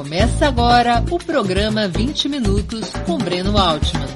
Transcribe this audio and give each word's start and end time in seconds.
Começa 0.00 0.48
agora 0.48 1.04
o 1.12 1.18
programa 1.18 1.86
20 1.86 2.30
Minutos 2.30 2.90
com 3.04 3.18
Breno 3.18 3.58
Altman. 3.58 4.06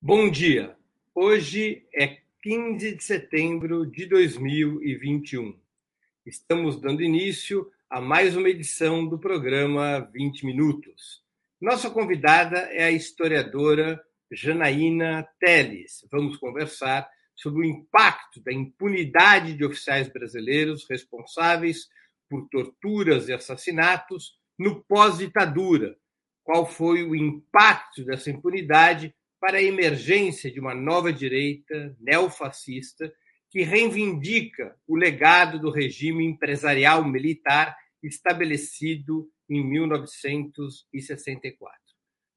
Bom 0.00 0.30
dia. 0.30 0.76
Hoje 1.12 1.84
é 1.92 2.18
15 2.44 2.94
de 2.94 3.02
setembro 3.02 3.84
de 3.90 4.06
2021. 4.06 5.58
Estamos 6.24 6.80
dando 6.80 7.02
início 7.02 7.68
a 7.90 8.00
mais 8.00 8.36
uma 8.36 8.48
edição 8.48 9.04
do 9.04 9.18
programa 9.18 9.98
20 10.12 10.46
Minutos. 10.46 11.24
Nossa 11.60 11.90
convidada 11.90 12.58
é 12.70 12.84
a 12.84 12.92
historiadora 12.92 14.00
Janaína 14.30 15.28
Teles. 15.40 16.06
Vamos 16.08 16.36
conversar 16.36 17.10
sobre 17.36 17.60
o 17.60 17.64
impacto 17.64 18.42
da 18.42 18.52
impunidade 18.52 19.54
de 19.54 19.64
oficiais 19.64 20.08
brasileiros 20.08 20.86
responsáveis 20.88 21.88
por 22.28 22.48
torturas 22.48 23.28
e 23.28 23.32
assassinatos 23.32 24.38
no 24.58 24.82
pós-ditadura. 24.84 25.96
Qual 26.42 26.66
foi 26.66 27.02
o 27.02 27.14
impacto 27.14 28.04
dessa 28.04 28.30
impunidade 28.30 29.14
para 29.40 29.58
a 29.58 29.62
emergência 29.62 30.50
de 30.50 30.58
uma 30.58 30.74
nova 30.74 31.12
direita 31.12 31.94
neofascista 32.00 33.12
que 33.50 33.62
reivindica 33.62 34.74
o 34.86 34.96
legado 34.96 35.60
do 35.60 35.70
regime 35.70 36.24
empresarial 36.24 37.04
militar 37.04 37.76
estabelecido 38.02 39.30
em 39.48 39.64
1964. 39.64 41.80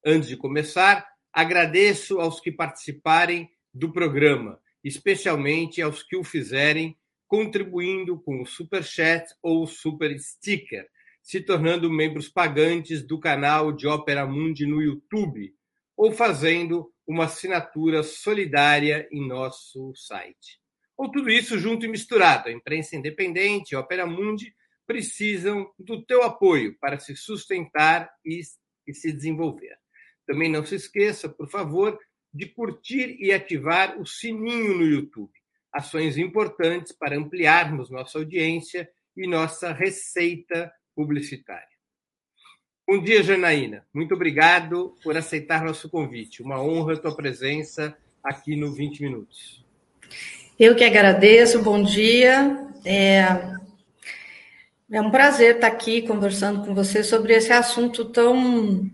Antes 0.05 0.29
de 0.29 0.37
começar, 0.37 1.03
agradeço 1.33 2.19
aos 2.19 2.39
que 2.39 2.51
participarem 2.51 3.49
do 3.73 3.91
programa 3.91 4.59
especialmente 4.83 5.81
aos 5.81 6.03
que 6.03 6.15
o 6.15 6.23
fizerem 6.23 6.97
contribuindo 7.27 8.19
com 8.19 8.41
o 8.41 8.45
Super 8.45 8.83
Chat 8.83 9.31
ou 9.41 9.67
Super 9.67 10.17
Sticker, 10.19 10.87
se 11.21 11.39
tornando 11.39 11.91
membros 11.91 12.27
pagantes 12.27 13.05
do 13.05 13.19
canal 13.19 13.71
de 13.71 13.85
Ópera 13.85 14.25
Mundi 14.25 14.65
no 14.65 14.81
YouTube 14.81 15.53
ou 15.95 16.11
fazendo 16.11 16.91
uma 17.05 17.25
assinatura 17.25 18.03
solidária 18.03 19.07
em 19.11 19.27
nosso 19.27 19.93
site. 19.95 20.59
Ou 20.97 21.11
tudo 21.11 21.29
isso 21.29 21.59
junto 21.59 21.85
e 21.85 21.89
misturado. 21.89 22.49
A 22.49 22.51
imprensa 22.51 22.95
independente 22.95 23.71
e 23.71 23.75
Ópera 23.75 24.05
Mundi 24.05 24.55
precisam 24.87 25.71
do 25.77 26.03
teu 26.03 26.23
apoio 26.23 26.75
para 26.79 26.97
se 26.99 27.15
sustentar 27.15 28.09
e, 28.25 28.41
e 28.87 28.93
se 28.93 29.11
desenvolver. 29.11 29.77
Também 30.25 30.49
não 30.49 30.65
se 30.65 30.75
esqueça, 30.75 31.29
por 31.29 31.49
favor, 31.49 31.99
de 32.33 32.45
curtir 32.45 33.17
e 33.19 33.31
ativar 33.31 33.99
o 33.99 34.05
sininho 34.05 34.77
no 34.77 34.85
YouTube. 34.85 35.31
Ações 35.71 36.17
importantes 36.17 36.91
para 36.91 37.17
ampliarmos 37.17 37.89
nossa 37.89 38.17
audiência 38.17 38.89
e 39.15 39.27
nossa 39.27 39.71
receita 39.73 40.71
publicitária. 40.95 41.67
Bom 42.87 43.01
dia, 43.03 43.21
Janaína. 43.21 43.85
Muito 43.93 44.15
obrigado 44.15 44.95
por 45.03 45.15
aceitar 45.15 45.63
nosso 45.63 45.89
convite. 45.89 46.41
Uma 46.41 46.61
honra 46.61 46.93
a 46.93 46.97
tua 46.97 47.15
presença 47.15 47.95
aqui 48.23 48.55
no 48.55 48.73
20 48.73 49.01
Minutos. 49.03 49.63
Eu 50.59 50.75
que 50.75 50.83
agradeço, 50.83 51.61
bom 51.61 51.83
dia. 51.83 52.67
É, 52.83 53.19
é 54.91 55.01
um 55.01 55.11
prazer 55.11 55.55
estar 55.55 55.67
aqui 55.67 56.01
conversando 56.01 56.65
com 56.65 56.73
você 56.73 57.03
sobre 57.03 57.33
esse 57.33 57.53
assunto 57.53 58.05
tão 58.05 58.89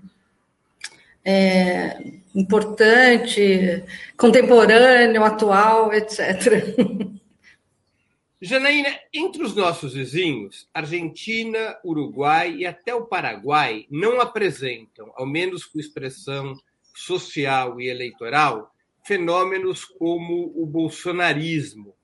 é, 1.25 1.97
importante, 2.35 3.83
contemporâneo, 4.15 5.23
atual, 5.23 5.91
etc. 5.91 6.63
Janaína, 8.39 8.89
entre 9.11 9.41
os 9.41 9.55
nossos 9.55 9.93
vizinhos, 9.93 10.69
Argentina, 10.71 11.75
Uruguai 11.83 12.57
e 12.57 12.65
até 12.65 12.93
o 12.93 13.05
Paraguai 13.05 13.87
não 13.89 14.21
apresentam, 14.21 15.11
ao 15.15 15.25
menos 15.25 15.65
com 15.65 15.79
expressão 15.79 16.53
social 16.93 17.81
e 17.81 17.87
eleitoral, 17.89 18.71
fenômenos 19.03 19.83
como 19.83 20.53
o 20.55 20.65
bolsonarismo, 20.65 21.95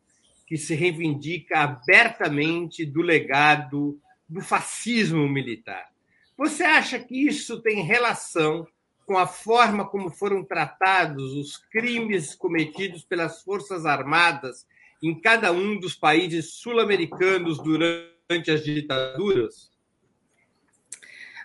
que 0.48 0.58
se 0.58 0.74
reivindica 0.74 1.60
abertamente 1.60 2.86
do 2.86 3.02
legado 3.02 4.00
do 4.28 4.42
fascismo 4.42 5.28
militar. 5.30 5.92
Você 6.38 6.64
acha 6.64 6.98
que 6.98 7.28
isso 7.28 7.62
tem 7.62 7.84
relação 7.84 8.66
com 9.06 9.18
a 9.18 9.28
forma 9.28 9.88
como 9.88 10.10
foram 10.10 10.44
tratados 10.44 11.34
os 11.34 11.58
crimes 11.58 12.36
cometidos 12.36 13.04
pelas 13.04 13.42
Forças 13.42 13.86
Armadas 13.86 14.66
em 15.02 15.20
cada 15.20 15.52
um 15.52 15.80
dos 15.80 15.96
países 15.96 16.54
sul-americanos 16.54 17.58
durante 17.58 18.52
as 18.52 18.64
ditaduras? 18.64 19.72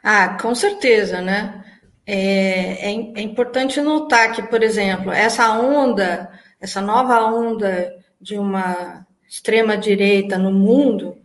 Ah, 0.03 0.37
com 0.41 0.55
certeza, 0.55 1.21
né? 1.21 1.65
É, 2.07 2.91
é, 2.91 2.93
é 2.93 3.21
importante 3.21 3.81
notar 3.81 4.33
que, 4.33 4.43
por 4.43 4.63
exemplo, 4.63 5.11
essa 5.11 5.51
onda, 5.59 6.31
essa 6.61 6.81
nova 6.81 7.25
onda 7.25 7.93
de 8.21 8.39
uma 8.39 9.05
extrema-direita 9.29 10.39
no 10.39 10.53
mundo, 10.53 11.17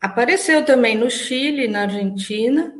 apareceu 0.00 0.64
também 0.64 0.96
no 0.96 1.10
Chile, 1.10 1.68
na 1.68 1.82
Argentina, 1.82 2.72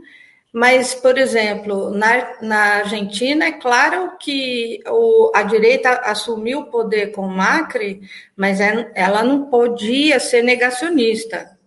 mas, 0.54 0.94
por 0.94 1.19
exemplo, 1.19 1.91
na, 1.91 2.41
na 2.41 2.59
Argentina, 2.76 3.47
é 3.47 3.53
claro 3.53 4.16
que 4.20 4.81
o, 4.87 5.32
a 5.34 5.42
direita 5.42 5.91
assumiu 6.04 6.60
o 6.60 6.70
poder 6.70 7.09
com 7.09 7.26
Macri, 7.26 8.03
mas 8.37 8.60
é, 8.60 8.88
ela 8.94 9.25
não 9.25 9.47
podia 9.50 10.20
ser 10.20 10.42
negacionista, 10.42 11.59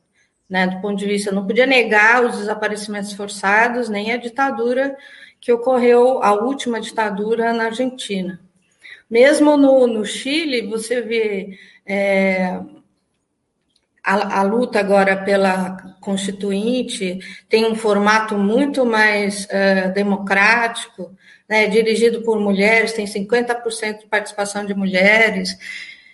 né? 0.50 0.68
Do 0.68 0.80
ponto 0.80 0.96
de 0.96 1.06
vista, 1.06 1.34
não 1.34 1.46
podia 1.46 1.66
negar 1.66 2.24
os 2.24 2.38
desaparecimentos 2.38 3.12
forçados, 3.12 3.90
nem 3.90 4.14
a 4.14 4.18
ditadura 4.18 4.96
que 5.42 5.52
ocorreu, 5.52 6.24
a 6.24 6.32
última 6.32 6.80
ditadura 6.80 7.52
na 7.52 7.66
Argentina. 7.66 8.40
Mesmo 9.10 9.58
no, 9.58 9.86
no 9.86 10.06
Chile, 10.06 10.66
você 10.66 11.02
vê 11.02 11.60
é, 11.86 12.58
a, 14.08 14.40
a, 14.40 14.42
luta 14.42 14.80
agora 14.80 15.18
pela 15.18 15.76
Constituinte 16.00 17.20
tem 17.50 17.66
um 17.66 17.76
formato 17.76 18.38
muito 18.38 18.86
mais 18.86 19.46
uh, 19.46 19.94
democrático, 19.94 21.14
né, 21.48 21.68
dirigido 21.68 22.22
por 22.22 22.40
mulheres, 22.40 22.94
tem 22.94 23.06
50% 23.06 24.00
de 24.00 24.06
participação 24.06 24.66
de 24.66 24.74
mulheres. 24.74 25.58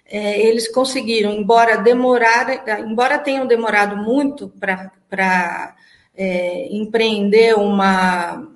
É, 0.05 0.39
eles 0.41 0.67
conseguiram, 0.67 1.31
embora 1.33 1.77
demorar, 1.77 2.47
embora 2.79 3.19
tenham 3.19 3.45
demorado 3.45 3.95
muito 3.95 4.51
para 4.59 5.75
é, 6.15 6.67
empreender 6.71 7.55
uma 7.55 8.47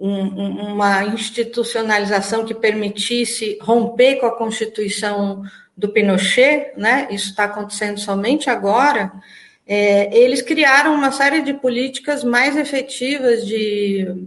um, 0.00 0.72
uma 0.72 1.04
institucionalização 1.04 2.44
que 2.44 2.54
permitisse 2.54 3.58
romper 3.60 4.16
com 4.16 4.26
a 4.26 4.36
Constituição 4.36 5.42
do 5.78 5.88
Pinochet, 5.88 6.72
né? 6.76 7.06
Isso 7.08 7.30
está 7.30 7.44
acontecendo 7.44 8.00
somente 8.00 8.50
agora. 8.50 9.12
É, 9.64 10.12
eles 10.18 10.42
criaram 10.42 10.92
uma 10.92 11.12
série 11.12 11.40
de 11.40 11.54
políticas 11.54 12.24
mais 12.24 12.56
efetivas 12.56 13.46
de, 13.46 14.26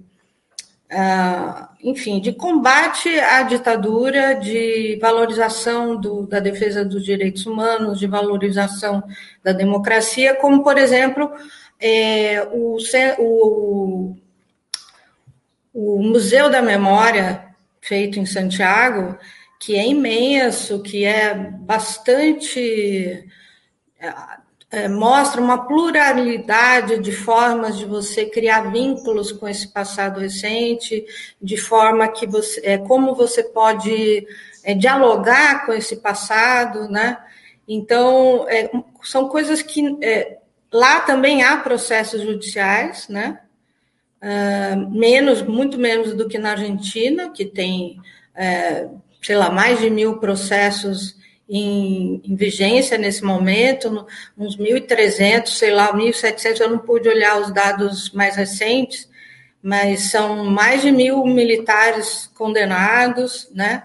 uh, 0.90 1.68
enfim, 1.84 2.22
de 2.22 2.32
combate 2.32 3.10
à 3.20 3.44
ditadura, 3.44 4.36
de 4.36 4.98
valorização 5.02 6.00
do, 6.00 6.26
da 6.26 6.40
defesa 6.40 6.86
dos 6.86 7.04
direitos 7.04 7.46
humanos, 7.46 8.00
de 8.00 8.08
valorização 8.08 9.04
da 9.44 9.52
democracia, 9.52 10.34
como, 10.36 10.64
por 10.64 10.78
exemplo, 10.78 11.30
é, 11.82 12.48
o, 12.54 12.78
o, 13.20 14.16
o 15.74 16.02
Museu 16.02 16.50
da 16.50 16.62
Memória, 16.62 17.44
feito 17.82 18.20
em 18.20 18.26
Santiago, 18.26 19.18
que 19.62 19.78
é 19.78 19.88
imenso, 19.88 20.82
que 20.82 21.06
é 21.06 21.36
bastante. 21.36 23.30
É, 24.00 24.14
é, 24.72 24.88
mostra 24.88 25.40
uma 25.40 25.68
pluralidade 25.68 26.98
de 26.98 27.12
formas 27.12 27.78
de 27.78 27.86
você 27.86 28.26
criar 28.26 28.72
vínculos 28.72 29.32
com 29.32 29.48
esse 29.48 29.68
passado 29.68 30.20
recente, 30.20 31.06
de 31.40 31.58
forma 31.58 32.08
que 32.08 32.26
você. 32.26 32.60
É, 32.64 32.78
como 32.80 33.14
você 33.14 33.44
pode 33.44 34.26
é, 34.64 34.74
dialogar 34.74 35.66
com 35.68 35.74
esse 35.74 35.98
passado, 35.98 36.90
né? 36.90 37.20
Então, 37.68 38.48
é, 38.50 38.72
são 39.04 39.30
coisas 39.30 39.62
que. 39.62 39.96
É, 40.02 40.40
lá 40.74 41.02
também 41.02 41.44
há 41.44 41.58
processos 41.58 42.22
judiciais, 42.22 43.08
né? 43.08 43.42
Uh, 44.24 44.90
menos, 44.92 45.42
muito 45.42 45.80
menos 45.80 46.14
do 46.14 46.28
que 46.28 46.38
na 46.38 46.52
Argentina, 46.52 47.32
que 47.32 47.44
tem 47.44 48.00
sei 49.22 49.36
lá, 49.36 49.50
mais 49.50 49.80
de 49.80 49.90
mil 49.90 50.18
processos 50.18 51.16
em, 51.48 52.22
em 52.24 52.36
vigência 52.36 52.98
nesse 52.98 53.24
momento, 53.24 54.06
uns 54.38 54.58
1.300, 54.58 55.48
sei 55.48 55.72
lá, 55.72 55.94
1.700, 55.94 56.60
eu 56.60 56.70
não 56.70 56.80
pude 56.80 57.10
olhar 57.10 57.40
os 57.40 57.52
dados 57.52 58.12
mais 58.12 58.36
recentes, 58.36 59.10
mas 59.62 60.12
são 60.12 60.46
mais 60.46 60.82
de 60.82 60.92
mil 60.92 61.26
militares 61.26 62.30
condenados, 62.34 63.50
né? 63.54 63.84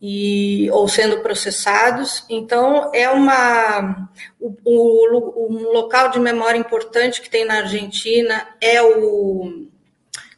e, 0.00 0.70
ou 0.70 0.88
sendo 0.88 1.20
processados. 1.20 2.24
Então, 2.28 2.90
é 2.94 3.08
uma. 3.10 4.08
O, 4.40 4.54
o, 4.64 5.46
um 5.50 5.72
local 5.72 6.10
de 6.10 6.18
memória 6.18 6.58
importante 6.58 7.20
que 7.20 7.28
tem 7.28 7.44
na 7.44 7.58
Argentina 7.58 8.48
é 8.60 8.82
o. 8.82 9.68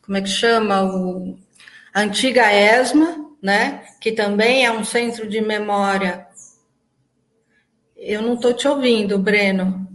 Como 0.03 0.17
é 0.17 0.21
que 0.21 0.29
chama? 0.29 0.83
O, 0.83 1.39
a 1.95 2.01
antiga 2.01 2.53
ESMA, 2.53 3.31
né? 3.43 3.85
que 4.01 4.13
também 4.13 4.65
é 4.65 4.71
um 4.71 4.85
centro 4.85 5.29
de 5.29 5.41
memória. 5.41 6.27
Eu 7.97 8.23
não 8.23 8.35
estou 8.35 8.55
te 8.55 8.69
ouvindo, 8.69 9.19
Breno. 9.19 9.87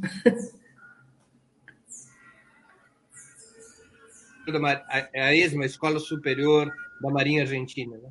A 5.16 5.36
ESMA, 5.36 5.66
Escola 5.66 6.00
Superior 6.00 6.72
da 7.02 7.10
Marinha 7.10 7.42
Argentina, 7.42 7.98
né? 7.98 8.10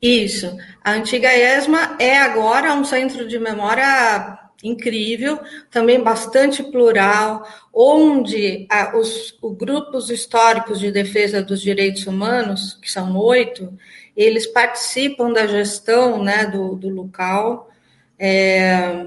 Isso. 0.00 0.54
A 0.82 0.92
antiga 0.92 1.32
ESMA 1.32 1.96
é 2.00 2.18
agora 2.18 2.74
um 2.74 2.84
centro 2.84 3.26
de 3.26 3.38
memória 3.38 4.38
incrível, 4.62 5.40
também 5.70 6.02
bastante 6.02 6.62
plural, 6.62 7.46
onde 7.72 8.66
ah, 8.70 8.96
os, 8.96 9.36
os, 9.42 9.56
grupos 9.56 10.08
históricos 10.10 10.78
de 10.78 10.92
defesa 10.92 11.42
dos 11.42 11.60
direitos 11.60 12.06
humanos, 12.06 12.78
que 12.80 12.90
são 12.90 13.16
oito, 13.16 13.76
eles 14.16 14.46
participam 14.46 15.32
da 15.32 15.46
gestão 15.46 16.22
né, 16.22 16.46
do, 16.46 16.74
do 16.76 16.88
local. 16.88 17.70
É, 18.18 19.04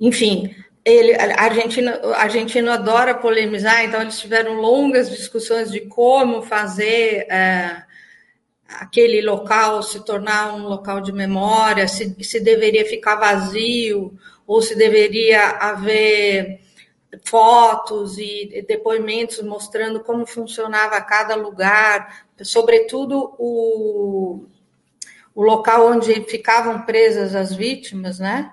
enfim, 0.00 0.54
ele, 0.84 1.14
a 1.14 1.42
Argentina, 1.42 2.00
a 2.14 2.22
Argentina 2.22 2.74
adora 2.74 3.14
polemizar, 3.14 3.84
então 3.84 4.00
eles 4.00 4.18
tiveram 4.18 4.54
longas 4.54 5.10
discussões 5.10 5.70
de 5.70 5.80
como 5.80 6.42
fazer. 6.42 7.26
É, 7.30 7.84
aquele 8.68 9.22
local 9.22 9.82
se 9.82 10.04
tornar 10.04 10.54
um 10.54 10.68
local 10.68 11.00
de 11.00 11.10
memória, 11.10 11.88
se, 11.88 12.14
se 12.22 12.38
deveria 12.38 12.84
ficar 12.84 13.16
vazio, 13.16 14.12
ou 14.46 14.60
se 14.60 14.74
deveria 14.74 15.42
haver 15.58 16.60
fotos 17.24 18.18
e 18.18 18.64
depoimentos 18.68 19.42
mostrando 19.42 20.00
como 20.00 20.26
funcionava 20.26 21.00
cada 21.00 21.34
lugar, 21.34 22.27
sobretudo 22.42 23.34
o, 23.38 24.46
o 25.34 25.42
local 25.42 25.88
onde 25.88 26.22
ficavam 26.24 26.82
presas 26.82 27.34
as 27.34 27.54
vítimas, 27.54 28.18
né? 28.18 28.52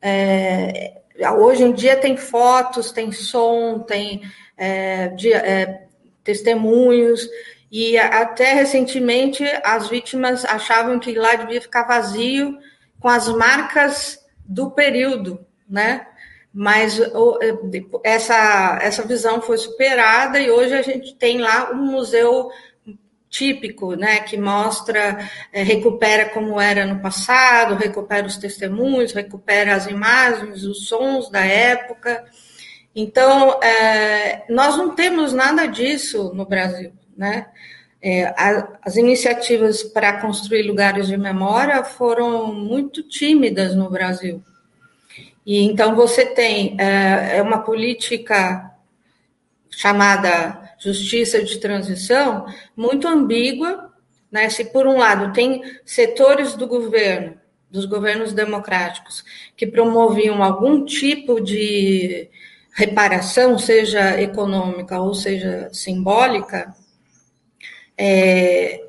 É, 0.00 1.00
hoje 1.36 1.62
em 1.64 1.72
dia 1.72 1.96
tem 1.96 2.16
fotos, 2.16 2.90
tem 2.90 3.12
som, 3.12 3.80
tem 3.80 4.22
é, 4.56 5.08
de, 5.08 5.32
é, 5.32 5.86
testemunhos, 6.24 7.28
e 7.70 7.96
até 7.96 8.52
recentemente 8.52 9.42
as 9.64 9.88
vítimas 9.88 10.44
achavam 10.44 10.98
que 10.98 11.14
lá 11.14 11.34
devia 11.36 11.60
ficar 11.60 11.84
vazio 11.84 12.58
com 13.00 13.08
as 13.08 13.28
marcas 13.28 14.22
do 14.44 14.70
período, 14.70 15.44
né? 15.68 16.06
Mas 16.52 17.00
essa, 18.04 18.78
essa 18.82 19.02
visão 19.06 19.40
foi 19.40 19.56
superada 19.56 20.38
e 20.38 20.50
hoje 20.50 20.74
a 20.74 20.82
gente 20.82 21.14
tem 21.14 21.38
lá 21.38 21.70
um 21.72 21.86
museu 21.92 22.50
típico, 23.32 23.96
né, 23.96 24.20
que 24.20 24.36
mostra, 24.36 25.28
é, 25.52 25.64
recupera 25.64 26.28
como 26.28 26.60
era 26.60 26.86
no 26.86 27.00
passado, 27.00 27.74
recupera 27.74 28.26
os 28.26 28.36
testemunhos, 28.36 29.12
recupera 29.12 29.74
as 29.74 29.86
imagens, 29.86 30.62
os 30.62 30.86
sons 30.86 31.28
da 31.30 31.44
época. 31.44 32.24
Então, 32.94 33.60
é, 33.60 34.44
nós 34.48 34.76
não 34.76 34.94
temos 34.94 35.32
nada 35.32 35.66
disso 35.66 36.30
no 36.34 36.46
Brasil 36.46 36.92
né? 37.16 37.46
É, 38.00 38.26
a, 38.36 38.78
as 38.82 38.96
iniciativas 38.96 39.82
para 39.82 40.20
construir 40.20 40.62
lugares 40.62 41.06
de 41.06 41.16
memória 41.16 41.84
foram 41.84 42.52
muito 42.52 43.02
tímidas 43.02 43.76
no 43.76 43.88
Brasil. 43.88 44.42
E 45.46 45.62
então 45.62 45.94
você 45.94 46.26
tem 46.26 46.76
é, 46.80 47.38
é 47.38 47.42
uma 47.42 47.58
política 47.58 48.72
chamada 49.70 50.61
justiça 50.82 51.42
de 51.42 51.58
transição 51.58 52.46
muito 52.76 53.06
ambígua, 53.06 53.92
né? 54.30 54.48
Se 54.48 54.64
por 54.64 54.86
um 54.86 54.98
lado 54.98 55.32
tem 55.32 55.62
setores 55.84 56.54
do 56.54 56.66
governo, 56.66 57.38
dos 57.70 57.84
governos 57.84 58.32
democráticos, 58.32 59.24
que 59.56 59.66
promoviam 59.66 60.42
algum 60.42 60.84
tipo 60.84 61.40
de 61.40 62.28
reparação, 62.72 63.58
seja 63.58 64.20
econômica 64.20 65.00
ou 65.00 65.14
seja 65.14 65.68
simbólica, 65.72 66.74
é, 67.96 68.82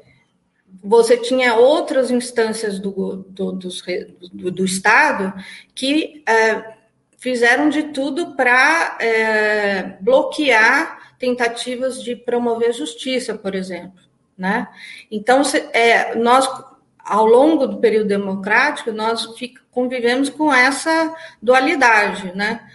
você 0.84 1.18
tinha 1.18 1.56
outras 1.56 2.12
instâncias 2.12 2.80
do, 2.80 3.26
do, 3.30 3.52
do, 3.54 4.52
do 4.52 4.66
Estado 4.66 5.34
que 5.74 6.24
é, 6.28 6.74
fizeram 7.18 7.70
de 7.70 7.84
tudo 7.84 8.36
para 8.36 8.98
é, 9.00 9.98
bloquear 10.02 11.03
tentativas 11.24 12.04
de 12.04 12.18
promover 12.18 12.74
justiça, 12.74 13.34
por 13.34 13.56
exemplo. 13.56 13.98
Né? 14.38 14.68
Então, 15.10 15.42
é, 15.72 16.14
nós, 16.16 16.46
ao 17.00 17.26
longo 17.26 17.66
do 17.66 17.78
período 17.78 18.10
democrático, 18.10 18.92
nós 18.92 19.38
fica, 19.38 19.62
convivemos 19.72 20.30
com 20.30 20.54
essa 20.54 21.16
dualidade, 21.42 22.36
né? 22.36 22.70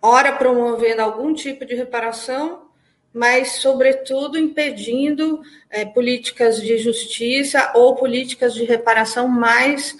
Ora 0.00 0.36
promovendo 0.36 1.02
algum 1.02 1.34
tipo 1.34 1.66
de 1.66 1.74
reparação, 1.74 2.68
mas, 3.12 3.54
sobretudo, 3.54 4.38
impedindo 4.38 5.40
é, 5.68 5.84
políticas 5.84 6.62
de 6.62 6.78
justiça 6.78 7.72
ou 7.74 7.96
políticas 7.96 8.54
de 8.54 8.62
reparação 8.62 9.26
mais 9.26 9.96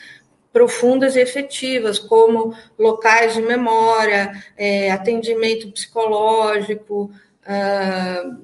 profundas 0.53 1.17
e 1.17 1.21
efetivas, 1.21 1.99
como 1.99 2.55
locais 2.79 3.35
de 3.35 3.43
memória, 3.43 4.31
é, 4.57 4.93
atendimento 4.93 5.73
psicológico, 5.73 7.11
ah, 7.49 8.37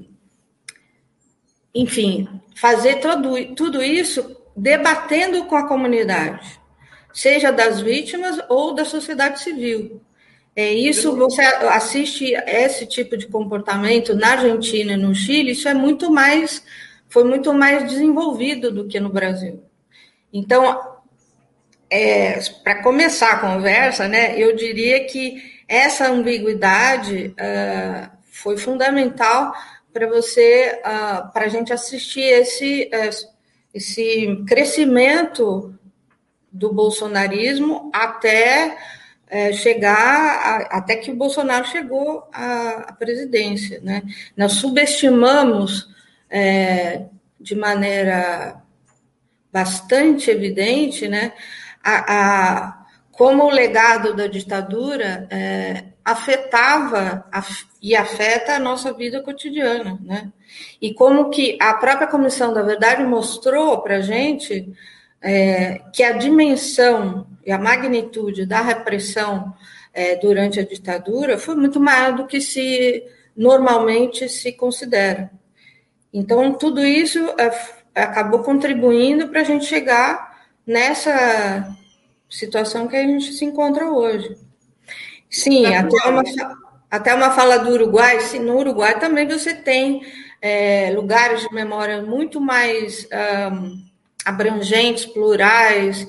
enfim, 1.75 2.27
fazer 2.57 2.97
tudo, 2.97 3.55
tudo 3.55 3.83
isso 3.83 4.35
debatendo 4.57 5.45
com 5.45 5.57
a 5.57 5.69
comunidade, 5.69 6.59
seja 7.13 7.53
das 7.53 7.81
vítimas 7.81 8.41
ou 8.49 8.75
da 8.75 8.85
sociedade 8.85 9.41
civil. 9.41 10.01
É 10.57 10.73
isso, 10.73 11.17
você 11.17 11.43
assiste 11.43 12.33
esse 12.47 12.87
tipo 12.87 13.17
de 13.17 13.27
comportamento 13.27 14.15
na 14.15 14.33
Argentina 14.33 14.93
e 14.93 14.97
no 14.97 15.15
Chile, 15.15 15.51
isso 15.51 15.69
é 15.69 15.75
muito 15.75 16.11
mais, 16.11 16.65
foi 17.09 17.25
muito 17.25 17.53
mais 17.53 17.91
desenvolvido 17.91 18.71
do 18.71 18.87
que 18.87 19.01
no 19.01 19.09
Brasil. 19.09 19.65
Então, 20.33 20.81
é, 21.91 22.39
para 22.63 22.83
começar 22.83 23.33
a 23.33 23.39
conversa, 23.39 24.07
né, 24.09 24.41
eu 24.41 24.55
diria 24.55 25.05
que 25.07 25.43
essa 25.69 26.09
ambiguidade 26.09 27.35
uh, 27.35 28.14
foi 28.35 28.57
fundamental 28.57 29.55
para 29.93 30.09
você, 30.09 30.81
uh, 30.81 31.33
para 31.33 31.45
a 31.45 31.49
gente 31.49 31.73
assistir 31.73 32.25
esse, 32.25 32.91
uh, 32.93 33.29
esse 33.73 34.45
crescimento 34.47 35.73
do 36.51 36.73
bolsonarismo 36.73 37.91
até 37.95 38.77
é, 39.29 39.53
chegar 39.53 39.97
a, 39.97 40.79
até 40.79 40.97
que 40.97 41.11
o 41.11 41.17
Bolsonaro 41.17 41.67
chegou 41.67 42.29
à, 42.33 42.87
à 42.89 42.93
presidência. 42.93 43.81
Né? 43.83 44.03
Nós 44.37 44.53
subestimamos 44.53 45.89
é, 46.29 47.07
de 47.41 47.55
maneira 47.55 48.63
bastante 49.53 50.31
evidente 50.31 51.09
né, 51.09 51.33
a, 51.83 52.15
a, 52.15 52.87
como 53.11 53.45
o 53.45 53.51
legado 53.51 54.15
da 54.15 54.27
ditadura 54.27 55.27
é, 55.31 55.85
afetava 56.05 57.25
e 57.81 57.97
afeta 57.97 58.55
a 58.55 58.59
nossa 58.59 58.93
vida 58.93 59.23
cotidiana. 59.23 59.99
Né? 60.03 60.31
E 60.81 60.93
como 60.93 61.31
que 61.31 61.57
a 61.61 61.75
própria 61.75 62.07
Comissão 62.07 62.53
da 62.53 62.63
Verdade 62.63 63.03
mostrou 63.05 63.81
para 63.81 63.97
a 63.97 64.01
gente 64.01 64.71
é, 65.23 65.81
que 65.93 66.03
a 66.03 66.13
dimensão 66.13 67.27
e 67.45 67.51
a 67.51 67.59
magnitude 67.59 68.45
da 68.45 68.61
repressão 68.61 69.55
é, 69.93 70.17
durante 70.17 70.61
a 70.61 70.67
ditadura 70.67 71.39
foi 71.39 71.55
muito 71.55 71.81
maior 71.81 72.13
do 72.13 72.27
que 72.27 72.41
se 72.41 73.03
normalmente 73.35 74.29
se 74.29 74.53
considera. 74.53 75.31
Então, 76.13 76.53
tudo 76.53 76.85
isso 76.85 77.19
é, 77.39 77.51
acabou 77.95 78.41
contribuindo 78.41 79.29
para 79.29 79.41
a 79.41 79.45
gente 79.45 79.65
chegar 79.65 80.47
nessa 80.67 81.75
situação 82.29 82.87
que 82.87 82.97
a 82.97 83.03
gente 83.03 83.33
se 83.33 83.45
encontra 83.45 83.91
hoje. 83.91 84.37
Sim, 85.35 85.67
até 85.67 86.09
uma, 86.09 86.23
até 86.91 87.15
uma 87.15 87.31
fala 87.31 87.59
do 87.59 87.71
Uruguai, 87.71 88.21
sim, 88.21 88.39
no 88.39 88.57
Uruguai 88.57 88.99
também 88.99 89.27
você 89.27 89.55
tem 89.55 90.03
é, 90.41 90.93
lugares 90.95 91.41
de 91.41 91.53
memória 91.53 92.03
muito 92.03 92.41
mais. 92.41 93.07
Um, 93.53 93.95
abrangentes, 94.25 95.05
plurais, 95.05 96.09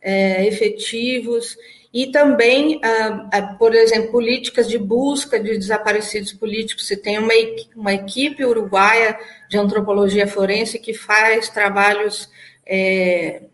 é, 0.00 0.46
efetivos, 0.46 1.56
e 1.92 2.08
também, 2.08 2.78
ah, 2.82 3.54
por 3.58 3.74
exemplo, 3.74 4.12
políticas 4.12 4.68
de 4.68 4.78
busca 4.78 5.40
de 5.40 5.56
desaparecidos 5.56 6.32
políticos. 6.32 6.86
Você 6.86 6.96
tem 6.96 7.18
uma, 7.18 7.32
uma 7.74 7.94
equipe 7.94 8.44
uruguaia 8.44 9.18
de 9.48 9.56
antropologia 9.56 10.26
forense 10.26 10.78
que 10.78 10.92
faz 10.92 11.48
trabalhos 11.48 12.30
é, 12.66 13.44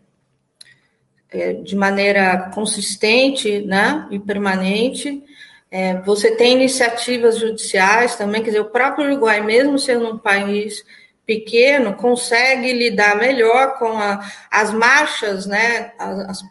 é, 1.33 1.55
de 1.55 1.75
maneira 1.75 2.51
consistente 2.55 3.61
né, 3.63 4.07
e 4.11 4.19
permanente. 4.19 5.23
É, 5.71 5.95
você 6.03 6.37
tem 6.37 6.53
iniciativas 6.53 7.39
judiciais 7.39 8.17
também, 8.17 8.43
quer 8.43 8.51
dizer, 8.51 8.61
o 8.61 8.71
próprio 8.71 9.07
Uruguai, 9.07 9.41
mesmo 9.41 9.79
sendo 9.79 10.09
um 10.09 10.19
país 10.19 10.85
pequeno, 11.27 11.95
consegue 11.95 12.73
lidar 12.73 13.17
melhor 13.17 13.79
com 13.79 13.99
a, 13.99 14.21
as 14.51 14.73
marchas 14.73 15.47
né, 15.47 15.93
as, 15.99 16.19
as 16.29 16.45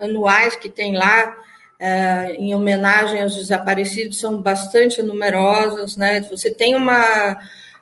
anuais 0.00 0.56
que 0.56 0.68
tem 0.68 0.96
lá, 0.96 1.36
é, 1.78 2.34
em 2.38 2.54
homenagem 2.54 3.22
aos 3.22 3.36
desaparecidos, 3.36 4.18
são 4.18 4.40
bastante 4.40 5.02
numerosas. 5.02 5.96
Né? 5.96 6.22
Você 6.22 6.50
tem 6.50 6.74
uma, 6.74 7.38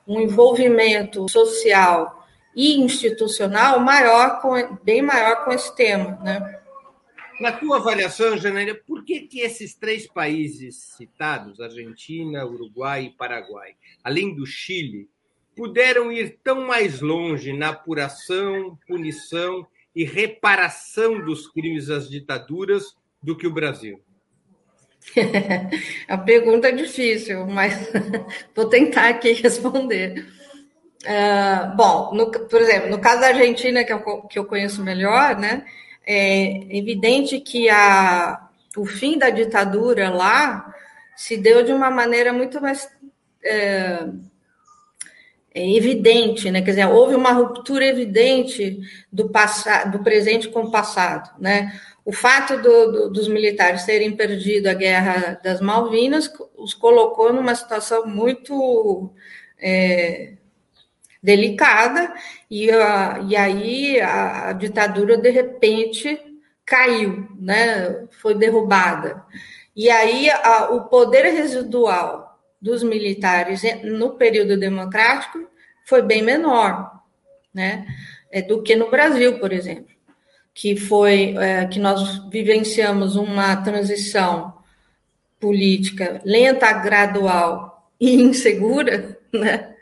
um 0.07 0.21
envolvimento 0.21 1.29
social 1.31 2.24
e 2.55 2.81
institucional 2.81 3.81
maior, 3.81 4.41
com, 4.41 4.77
bem 4.83 5.03
maior 5.03 5.45
com 5.45 5.53
esse 5.53 5.75
tema. 5.75 6.19
Né? 6.23 6.61
Na 7.41 7.53
tua 7.53 7.79
avaliação, 7.79 8.37
Janeiro, 8.37 8.81
por 8.87 9.05
que, 9.05 9.23
que 9.23 9.41
esses 9.41 9.75
três 9.75 10.07
países 10.07 10.95
citados, 10.97 11.61
Argentina, 11.61 12.47
Uruguai 12.47 13.07
e 13.07 13.11
Paraguai, 13.11 13.75
além 14.03 14.35
do 14.35 14.47
Chile, 14.47 15.09
puderam 15.57 16.13
ir 16.13 16.39
tão 16.43 16.67
mais 16.67 17.01
longe 17.01 17.53
na 17.53 17.71
apuração, 17.71 18.79
punição 18.87 19.67
e 19.95 20.05
reparação 20.05 21.25
dos 21.25 21.49
crimes 21.49 21.87
das 21.87 22.09
ditaduras 22.09 22.97
do 23.23 23.37
que 23.37 23.47
o 23.47 23.53
Brasil? 23.53 24.01
A 26.09 26.17
pergunta 26.17 26.69
é 26.69 26.73
difícil, 26.73 27.47
mas 27.47 27.91
vou 28.55 28.69
tentar 28.69 29.09
aqui 29.09 29.33
responder. 29.43 30.27
Uh, 31.05 31.77
bom, 31.77 32.15
no, 32.15 32.31
por 32.31 32.61
exemplo, 32.63 32.89
no 32.89 32.99
caso 32.99 33.21
da 33.21 33.29
Argentina, 33.29 33.85
que 33.85 33.93
eu, 33.93 34.23
que 34.23 34.39
eu 34.39 34.45
conheço 34.47 34.83
melhor, 34.83 35.37
né, 35.37 35.65
é 36.07 36.77
evidente 36.77 37.41
que 37.41 37.69
a, 37.69 38.49
o 38.77 38.87
fim 38.87 39.19
da 39.19 39.29
ditadura 39.29 40.09
lá 40.09 40.73
se 41.17 41.37
deu 41.37 41.63
de 41.63 41.73
uma 41.73 41.91
maneira 41.91 42.33
muito 42.33 42.61
mais 42.61 42.89
é, 43.45 44.07
é 45.55 45.77
evidente, 45.77 46.51
né? 46.51 46.63
Quer 46.63 46.71
dizer, 46.71 46.87
houve 46.87 47.15
uma 47.15 47.31
ruptura 47.33 47.87
evidente 47.87 48.81
do 49.13 49.29
passado, 49.29 49.93
do 49.93 50.03
presente 50.03 50.49
com 50.49 50.65
o 50.65 50.71
passado, 50.71 51.31
né? 51.39 51.79
O 52.05 52.13
fato 52.13 52.57
do, 52.61 52.93
do, 52.93 53.11
dos 53.11 53.29
militares 53.29 53.85
terem 53.85 54.15
perdido 54.17 54.67
a 54.67 54.75
guerra 54.75 55.41
das 55.43 55.61
Malvinas 55.61 56.31
os 56.57 56.75
colocou 56.75 57.33
numa 57.33 57.55
situação 57.55 58.07
muito 58.07 59.11
é, 59.59 60.33
delicada, 61.25 62.15
e, 62.51 62.71
a, 62.71 63.21
e 63.27 63.35
aí 63.35 64.01
a, 64.01 64.51
a, 64.51 64.53
ditadura, 64.53 65.17
de 65.17 65.31
repente, 65.31 66.21
caiu, 66.65 67.27
né? 67.39 68.07
foi 68.21 68.35
derrubada. 68.35 69.25
E 69.75 69.91
aí 69.91 70.31
a, 70.31 70.71
o 70.71 70.83
poder 70.83 71.25
residual 71.25 72.39
dos 72.61 72.83
militares 72.83 73.63
no 73.83 74.11
período 74.11 74.57
democrático 74.57 75.39
foi 75.85 76.03
bem 76.03 76.23
menor 76.23 76.93
né? 77.53 77.87
É, 78.31 78.43
do 78.43 78.63
que 78.63 78.75
no 78.75 78.91
Brasil, 78.91 79.39
por 79.39 79.53
exemplo 79.53 79.95
que 80.55 80.77
foi 80.77 81.35
é, 81.37 81.67
que 81.67 81.81
nós 81.81 82.29
vivenciamos 82.31 83.17
uma 83.17 83.57
transição 83.57 84.55
política 85.41 86.23
lenta, 86.25 86.73
gradual 86.73 87.91
e 88.01 88.15
insegura, 88.15 89.19
né? 89.35 89.75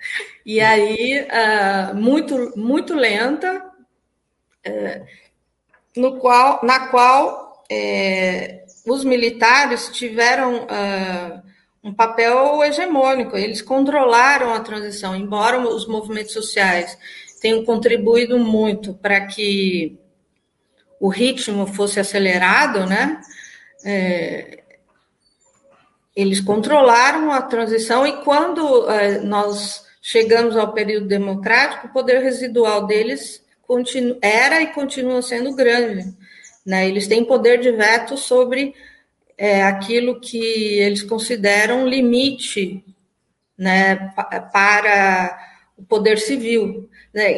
E 0.45 0.61
aí 0.61 1.27
uh, 1.27 1.95
muito 1.95 2.53
muito 2.57 2.95
lenta, 2.95 3.65
uh, 4.67 5.07
no 5.97 6.19
qual 6.19 6.61
na 6.63 6.89
qual 6.89 7.65
é, 7.71 8.65
os 8.87 9.05
militares 9.05 9.89
tiveram 9.89 10.65
uh, 10.65 11.43
um 11.83 11.93
papel 11.93 12.63
hegemônico. 12.63 13.37
Eles 13.37 13.63
controlaram 13.63 14.53
a 14.53 14.61
transição, 14.61 15.17
embora 15.17 15.59
os 15.59 15.87
movimentos 15.87 16.33
sociais 16.33 16.97
tenham 17.41 17.65
contribuído 17.65 18.39
muito 18.39 18.95
para 18.95 19.27
que 19.27 19.99
o 21.01 21.09
ritmo 21.09 21.67
fosse 21.67 21.99
acelerado, 21.99 22.87
né? 22.87 23.21
É, 23.85 24.63
eles 26.15 26.41
controlaram 26.41 27.33
a 27.33 27.43
transição 27.43 28.07
e 28.07 28.23
quando 28.23 28.89
é, 28.89 29.19
nós 29.19 29.82
chegamos 30.03 30.57
ao 30.57 30.73
período 30.73 31.07
democrático, 31.07 31.87
o 31.87 31.93
poder 31.93 32.21
residual 32.21 32.89
deles 32.89 33.43
continu, 33.63 34.19
era 34.21 34.61
e 34.61 34.67
continua 34.67 35.23
sendo 35.23 35.55
grande. 35.55 36.13
Né? 36.67 36.89
Eles 36.89 37.07
têm 37.07 37.25
poder 37.25 37.61
de 37.61 37.71
veto 37.71 38.17
sobre 38.17 38.75
é, 39.39 39.63
aquilo 39.63 40.21
que 40.21 40.81
eles 40.81 41.05
consideram 41.05 41.87
limite 41.87 42.85
né, 43.57 44.13
para 44.53 45.39
o 45.79 45.85
poder 45.85 46.19
civil. 46.19 46.91
Né? 47.15 47.33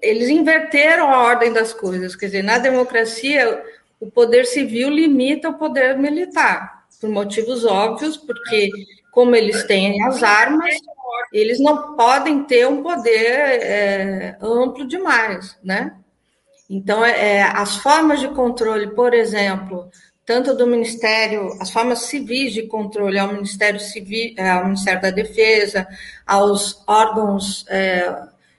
Eles 0.00 0.28
inverteram 0.28 1.12
a 1.12 1.24
ordem 1.24 1.52
das 1.52 1.72
coisas, 1.72 2.14
quer 2.14 2.26
dizer, 2.26 2.44
na 2.44 2.58
democracia, 2.58 3.62
o 3.98 4.08
poder 4.08 4.46
civil 4.46 4.90
limita 4.90 5.48
o 5.48 5.58
poder 5.58 5.98
militar, 5.98 6.86
por 7.00 7.10
motivos 7.10 7.64
óbvios, 7.64 8.16
porque, 8.16 8.70
como 9.14 9.36
eles 9.36 9.62
têm 9.64 10.02
as 10.04 10.22
armas, 10.22 10.74
eles 11.32 11.60
não 11.60 11.94
podem 11.94 12.42
ter 12.42 12.66
um 12.66 12.82
poder 12.82 13.30
é, 13.62 14.36
amplo 14.40 14.86
demais, 14.86 15.56
né? 15.62 15.94
Então, 16.68 17.04
é, 17.04 17.42
as 17.42 17.76
formas 17.76 18.20
de 18.20 18.28
controle, 18.28 18.88
por 18.88 19.14
exemplo, 19.14 19.88
tanto 20.26 20.54
do 20.56 20.66
Ministério, 20.66 21.48
as 21.60 21.70
formas 21.70 22.00
civis 22.00 22.52
de 22.52 22.62
controle 22.62 23.18
ao 23.18 23.32
Ministério 23.32 23.78
Civil, 23.78 24.34
é, 24.36 24.50
ao 24.50 24.64
Ministério 24.64 25.00
da 25.00 25.10
Defesa, 25.10 25.86
aos 26.26 26.82
órgãos 26.86 27.64
é, 27.68 28.16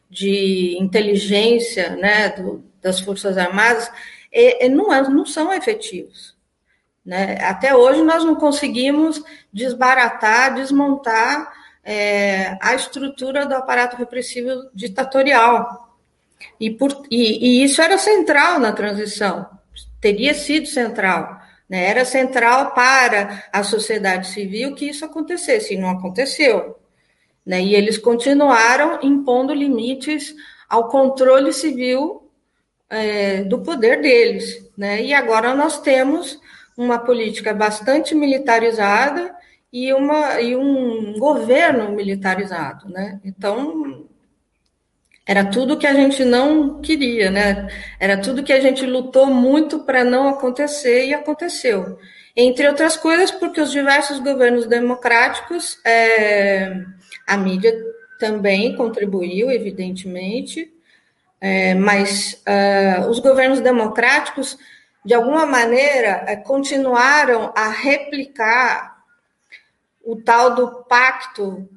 de 0.10 0.78
inteligência 0.80 1.96
né, 1.98 2.30
do, 2.30 2.64
das 2.82 3.00
Forças 3.00 3.38
Armadas, 3.38 3.92
é, 4.32 4.70
não, 4.70 4.94
é, 4.94 5.02
não 5.02 5.26
são 5.26 5.52
efetivos. 5.52 6.35
Né? 7.06 7.38
Até 7.42 7.76
hoje 7.76 8.02
nós 8.02 8.24
não 8.24 8.36
conseguimos 8.36 9.24
desbaratar, 9.54 10.56
desmontar 10.56 11.54
é, 11.84 12.58
a 12.60 12.74
estrutura 12.74 13.46
do 13.46 13.54
aparato 13.54 13.96
repressivo 13.96 14.70
ditatorial. 14.74 15.96
E, 16.60 16.72
por, 16.72 17.06
e, 17.12 17.62
e 17.62 17.64
isso 17.64 17.82
era 17.82 17.98
central 17.98 18.60
na 18.60 18.72
transição, 18.72 19.48
teria 20.02 20.34
sido 20.34 20.68
central. 20.68 21.40
Né? 21.70 21.86
Era 21.86 22.04
central 22.04 22.74
para 22.74 23.44
a 23.54 23.64
sociedade 23.64 24.28
civil 24.28 24.74
que 24.74 24.90
isso 24.90 25.06
acontecesse, 25.06 25.76
e 25.76 25.78
não 25.78 25.90
aconteceu. 25.90 26.78
Né? 27.46 27.62
E 27.62 27.76
eles 27.76 28.00
continuaram 28.00 29.00
impondo 29.04 29.54
limites 29.54 30.34
ao 30.68 30.90
controle 30.90 31.54
civil 31.54 32.30
é, 32.90 33.44
do 33.44 33.60
poder 33.62 34.02
deles. 34.02 34.68
Né? 34.76 35.04
E 35.04 35.14
agora 35.14 35.54
nós 35.54 35.80
temos 35.82 36.40
uma 36.78 37.00
política 37.00 37.54
bastante 37.54 38.14
militarizada 38.14 39.36
e, 39.72 39.94
uma, 39.94 40.40
e 40.42 40.56
um 40.56 41.18
governo 41.18 41.92
militarizado. 41.92 42.90
Né? 42.90 43.20
Então, 43.24 44.08
era 45.26 45.44
tudo 45.44 45.78
que 45.78 45.88
a 45.88 45.94
gente 45.94 46.24
não 46.24 46.82
queria, 46.82 47.32
né? 47.32 47.68
Era 48.00 48.16
tudo 48.16 48.44
que 48.44 48.54
a 48.54 48.60
gente 48.60 48.86
lutou 48.86 49.26
muito 49.26 49.80
para 49.80 50.04
não 50.04 50.28
acontecer 50.30 51.08
e 51.08 51.14
aconteceu. 51.14 51.98
Entre 52.36 52.68
outras 52.68 52.96
coisas, 52.96 53.32
porque 53.32 53.60
os 53.60 53.72
diversos 53.72 54.20
governos 54.20 54.68
democráticos, 54.68 55.80
é, 55.84 56.84
a 57.26 57.38
mídia 57.38 57.74
também 58.20 58.76
contribuiu, 58.76 59.50
evidentemente, 59.50 60.72
é, 61.42 61.74
mas 61.74 62.42
uh, 62.48 63.10
os 63.10 63.20
governos 63.20 63.62
democráticos, 63.62 64.58
de 65.06 65.14
alguma 65.14 65.46
maneira, 65.46 66.26
é, 66.28 66.36
continuaram 66.36 67.54
a 67.56 67.70
replicar 67.70 69.04
o 70.04 70.16
tal 70.16 70.56
do 70.56 70.84
pacto 70.86 71.70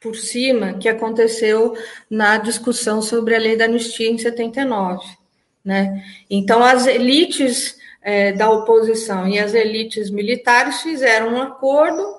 por 0.00 0.16
cima 0.16 0.74
que 0.74 0.88
aconteceu 0.88 1.76
na 2.10 2.38
discussão 2.38 3.00
sobre 3.00 3.36
a 3.36 3.38
lei 3.38 3.56
da 3.56 3.66
anistia 3.66 4.10
em 4.10 4.18
79. 4.18 5.06
Né? 5.64 6.04
Então, 6.28 6.62
as 6.62 6.86
elites 6.86 7.78
é, 8.02 8.32
da 8.32 8.50
oposição 8.50 9.28
e 9.28 9.38
as 9.38 9.54
elites 9.54 10.10
militares 10.10 10.82
fizeram 10.82 11.34
um 11.34 11.42
acordo 11.42 12.16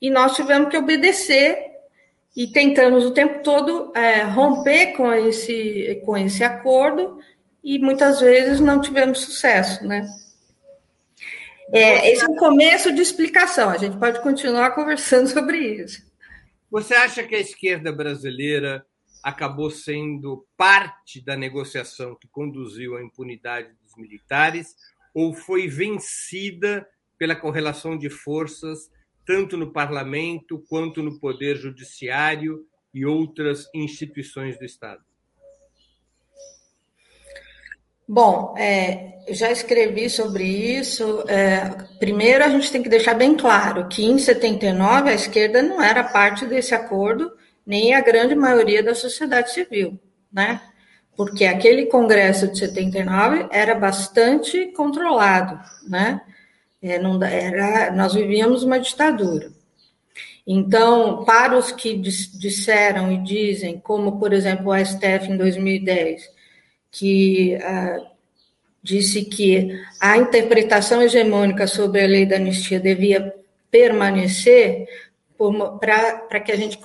e 0.00 0.10
nós 0.10 0.34
tivemos 0.34 0.68
que 0.68 0.76
obedecer 0.76 1.56
e 2.34 2.46
tentamos 2.46 3.04
o 3.04 3.10
tempo 3.10 3.42
todo 3.42 3.92
é, 3.94 4.22
romper 4.22 4.94
com 4.96 5.12
esse, 5.12 6.00
com 6.04 6.16
esse 6.16 6.42
acordo 6.42 7.18
e 7.62 7.78
muitas 7.78 8.20
vezes 8.20 8.60
não 8.60 8.80
tivemos 8.80 9.20
sucesso, 9.20 9.86
né? 9.86 10.06
É, 11.72 12.10
esse 12.10 12.24
é 12.24 12.28
o 12.28 12.36
começo 12.36 12.92
de 12.92 13.00
explicação, 13.00 13.70
a 13.70 13.78
gente 13.78 13.96
pode 13.98 14.20
continuar 14.20 14.72
conversando 14.76 15.28
sobre 15.28 15.58
isso. 15.58 16.02
Você 16.70 16.94
acha 16.94 17.22
que 17.22 17.34
a 17.34 17.40
esquerda 17.40 17.92
brasileira 17.92 18.84
acabou 19.22 19.70
sendo 19.70 20.46
parte 20.56 21.24
da 21.24 21.36
negociação 21.36 22.16
que 22.16 22.26
conduziu 22.28 22.96
à 22.96 23.02
impunidade 23.02 23.72
dos 23.82 23.96
militares 23.96 24.74
ou 25.14 25.32
foi 25.32 25.68
vencida 25.68 26.86
pela 27.18 27.36
correlação 27.36 27.96
de 27.96 28.10
forças 28.10 28.90
tanto 29.24 29.56
no 29.56 29.72
parlamento 29.72 30.58
quanto 30.68 31.02
no 31.02 31.18
poder 31.18 31.56
judiciário 31.56 32.66
e 32.92 33.06
outras 33.06 33.68
instituições 33.74 34.58
do 34.58 34.64
Estado? 34.64 35.02
Bom, 38.08 38.54
é, 38.58 39.12
já 39.28 39.50
escrevi 39.50 40.10
sobre 40.10 40.44
isso. 40.44 41.24
É, 41.28 41.68
primeiro, 41.98 42.44
a 42.44 42.48
gente 42.48 42.70
tem 42.70 42.82
que 42.82 42.88
deixar 42.88 43.14
bem 43.14 43.36
claro 43.36 43.88
que 43.88 44.04
em 44.04 44.18
79 44.18 45.10
a 45.10 45.14
esquerda 45.14 45.62
não 45.62 45.80
era 45.80 46.04
parte 46.04 46.46
desse 46.46 46.74
acordo, 46.74 47.32
nem 47.66 47.94
a 47.94 48.00
grande 48.00 48.34
maioria 48.34 48.82
da 48.82 48.94
sociedade 48.94 49.52
civil, 49.52 49.98
né? 50.32 50.60
Porque 51.16 51.44
aquele 51.44 51.86
Congresso 51.86 52.48
de 52.48 52.58
79 52.58 53.46
era 53.50 53.74
bastante 53.74 54.66
controlado, 54.72 55.60
né? 55.88 56.20
É, 56.80 56.98
não, 56.98 57.22
era, 57.22 57.92
nós 57.92 58.14
vivíamos 58.14 58.64
uma 58.64 58.80
ditadura. 58.80 59.52
Então, 60.44 61.24
para 61.24 61.56
os 61.56 61.70
que 61.70 61.94
disseram 61.96 63.12
e 63.12 63.22
dizem, 63.22 63.78
como 63.78 64.18
por 64.18 64.32
exemplo 64.32 64.72
o 64.72 64.84
STF 64.84 65.30
em 65.30 65.36
2010, 65.36 66.28
que 66.92 67.56
uh, 67.56 68.06
disse 68.82 69.24
que 69.24 69.82
a 69.98 70.18
interpretação 70.18 71.02
hegemônica 71.02 71.66
sobre 71.66 72.04
a 72.04 72.06
lei 72.06 72.26
da 72.26 72.36
anistia 72.36 72.78
devia 72.78 73.34
permanecer 73.70 74.86
para 75.80 76.38
que 76.38 76.52
a 76.52 76.56
gente 76.56 76.78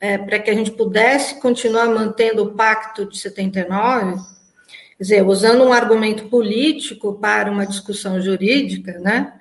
é, 0.00 0.18
para 0.18 0.38
que 0.38 0.50
a 0.50 0.54
gente 0.54 0.72
pudesse 0.72 1.40
continuar 1.40 1.86
mantendo 1.86 2.42
o 2.42 2.52
pacto 2.54 3.06
de 3.06 3.16
79, 3.16 4.20
quer 4.98 5.02
dizer, 5.02 5.26
usando 5.26 5.64
um 5.64 5.72
argumento 5.72 6.28
político 6.28 7.14
para 7.14 7.50
uma 7.50 7.66
discussão 7.66 8.20
jurídica, 8.20 8.98
né? 8.98 9.32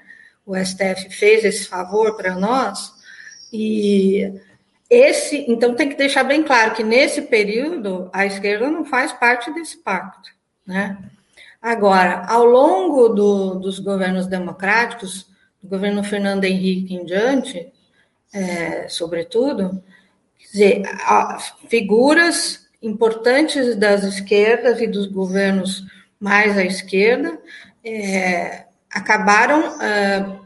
O 0.46 0.56
STF 0.56 1.10
fez 1.10 1.44
esse 1.44 1.68
favor 1.68 2.16
para 2.16 2.36
nós 2.36 2.94
e 3.52 4.32
esse, 4.94 5.46
então 5.50 5.74
tem 5.74 5.90
que 5.90 5.96
deixar 5.96 6.24
bem 6.24 6.44
claro 6.44 6.74
que 6.76 6.84
nesse 6.84 7.24
período 7.24 8.10
a 8.14 8.26
esquerda 8.26 8.70
não 8.70 8.86
faz 8.86 9.12
parte 9.12 9.52
desse 9.52 9.78
pacto, 9.78 10.30
né? 10.66 10.98
Agora, 11.62 12.26
ao 12.28 12.44
longo 12.44 13.10
do, 13.10 13.56
dos 13.56 13.80
governos 13.80 14.28
democráticos, 14.28 15.28
do 15.62 15.70
governo 15.70 16.04
Fernando 16.04 16.44
Henrique 16.44 16.94
em 16.94 17.06
diante, 17.06 17.72
é, 18.34 18.88
sobretudo, 18.90 19.82
dizer, 20.38 20.84
figuras 21.70 22.68
importantes 22.82 23.76
das 23.78 24.04
esquerdas 24.04 24.82
e 24.82 24.88
dos 24.88 25.08
governos 25.08 25.86
mais 26.20 26.58
à 26.58 26.64
esquerda 26.64 27.40
é, 27.84 28.66
acabaram 28.92 29.82
é, 29.82 30.40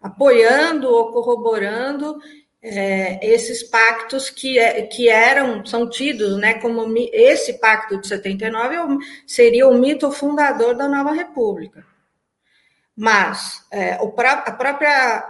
apoiando 0.00 0.88
ou 0.88 1.12
corroborando 1.12 2.18
é, 2.62 3.24
esses 3.24 3.62
pactos 3.62 4.30
que, 4.30 4.58
é, 4.58 4.82
que 4.82 5.08
eram, 5.08 5.64
são 5.64 5.88
tidos 5.88 6.36
né, 6.36 6.54
como 6.54 6.92
esse 7.12 7.60
pacto 7.60 8.00
de 8.00 8.08
79 8.08 8.74
é 8.74 8.78
seria 9.26 9.68
o 9.68 9.78
mito 9.78 10.10
fundador 10.10 10.76
da 10.76 10.88
nova 10.88 11.12
república. 11.12 11.86
Mas 12.96 13.64
é, 13.70 13.96
o, 14.02 14.08
a 14.08 14.52
própria. 14.52 15.28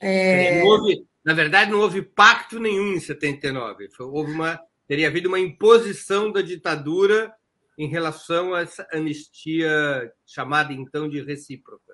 É, 0.00 0.62
houve, 0.62 1.06
na 1.22 1.34
verdade, 1.34 1.70
não 1.70 1.80
houve 1.80 2.00
pacto 2.00 2.58
nenhum 2.58 2.94
em 2.94 3.00
79. 3.00 3.88
Houve 3.98 4.32
uma, 4.32 4.58
teria 4.88 5.08
havido 5.08 5.28
uma 5.28 5.38
imposição 5.38 6.32
da 6.32 6.40
ditadura 6.40 7.30
em 7.76 7.86
relação 7.86 8.54
a 8.54 8.62
essa 8.62 8.86
anistia 8.90 10.10
chamada 10.26 10.72
então 10.72 11.06
de 11.06 11.22
recíproca. 11.22 11.89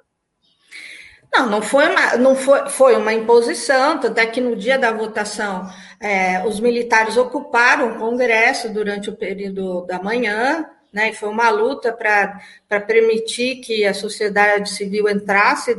Não, 1.32 1.50
não 1.50 1.62
foi 1.62 1.88
uma, 1.88 2.16
não 2.16 2.34
foi, 2.34 2.68
foi 2.68 2.96
uma 2.96 3.12
imposição, 3.12 3.98
tanto 3.98 4.18
é 4.18 4.26
que 4.26 4.40
no 4.40 4.56
dia 4.56 4.78
da 4.78 4.90
votação 4.90 5.70
é, 6.00 6.42
os 6.46 6.60
militares 6.60 7.16
ocuparam 7.16 7.92
o 7.92 7.98
Congresso 7.98 8.72
durante 8.72 9.10
o 9.10 9.16
período 9.16 9.82
da 9.86 10.02
manhã, 10.02 10.66
né, 10.92 11.10
e 11.10 11.12
foi 11.12 11.28
uma 11.28 11.50
luta 11.50 11.92
para 11.92 12.80
permitir 12.80 13.56
que 13.56 13.84
a 13.84 13.92
sociedade 13.92 14.70
civil 14.70 15.06
entrasse 15.10 15.74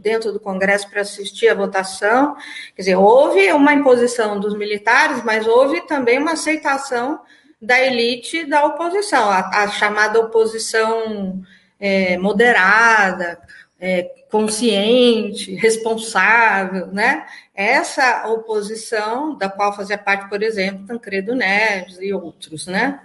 dentro 0.00 0.32
do 0.32 0.40
Congresso 0.40 0.88
para 0.88 1.02
assistir 1.02 1.48
à 1.48 1.54
votação. 1.54 2.34
Quer 2.74 2.82
dizer, 2.82 2.96
houve 2.96 3.52
uma 3.52 3.74
imposição 3.74 4.40
dos 4.40 4.56
militares, 4.56 5.22
mas 5.24 5.46
houve 5.46 5.82
também 5.82 6.18
uma 6.18 6.32
aceitação 6.32 7.20
da 7.60 7.80
elite 7.80 8.46
da 8.46 8.64
oposição, 8.64 9.28
a, 9.28 9.62
a 9.62 9.68
chamada 9.68 10.18
oposição 10.18 11.42
é, 11.78 12.16
moderada, 12.16 13.38
é, 13.78 14.10
consciente, 14.32 15.54
responsável, 15.56 16.86
né? 16.86 17.26
Essa 17.54 18.26
oposição, 18.28 19.36
da 19.36 19.50
qual 19.50 19.76
fazia 19.76 19.98
parte, 19.98 20.26
por 20.30 20.42
exemplo, 20.42 20.86
Tancredo 20.86 21.34
Neves 21.34 21.98
e 22.00 22.14
outros, 22.14 22.66
né? 22.66 23.02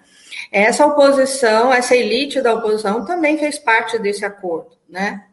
Essa 0.50 0.86
oposição, 0.86 1.74
essa 1.74 1.94
elite 1.94 2.42
da 2.42 2.54
oposição 2.54 3.04
também 3.04 3.38
fez 3.38 3.60
parte 3.60 4.00
desse 4.00 4.24
acordo, 4.24 4.78
né? 4.88 5.26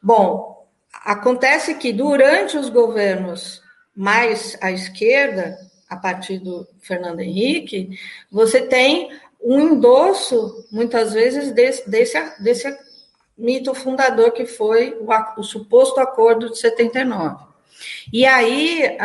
Bom, 0.00 0.64
acontece 1.04 1.74
que 1.74 1.92
durante 1.92 2.56
os 2.56 2.68
governos 2.68 3.60
mais 3.96 4.56
à 4.60 4.70
esquerda, 4.70 5.58
a 5.88 5.96
partir 5.96 6.38
do 6.38 6.68
Fernando 6.80 7.18
Henrique, 7.18 7.98
você 8.30 8.62
tem 8.62 9.10
um 9.42 9.58
endosso, 9.58 10.68
muitas 10.70 11.12
vezes, 11.12 11.50
desse, 11.50 11.90
desse, 11.90 12.16
desse 12.40 12.68
mito 13.40 13.74
fundador 13.74 14.32
que 14.32 14.46
foi 14.46 14.96
o, 15.00 15.40
o 15.40 15.42
suposto 15.42 16.00
acordo 16.00 16.50
de 16.50 16.58
79. 16.58 17.44
E 18.12 18.26
aí, 18.26 18.96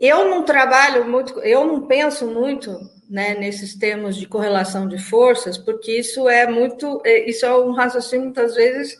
eu 0.00 0.28
não 0.28 0.44
trabalho 0.44 1.08
muito, 1.08 1.40
eu 1.40 1.66
não 1.66 1.86
penso 1.86 2.26
muito 2.26 2.78
né, 3.08 3.34
nesses 3.34 3.74
termos 3.74 4.16
de 4.16 4.26
correlação 4.26 4.86
de 4.86 4.98
forças, 4.98 5.56
porque 5.56 5.98
isso 5.98 6.28
é 6.28 6.46
muito, 6.46 7.00
é, 7.04 7.28
isso 7.28 7.46
é 7.46 7.56
um 7.58 7.72
raciocínio 7.72 8.26
muitas 8.26 8.54
vezes 8.54 8.98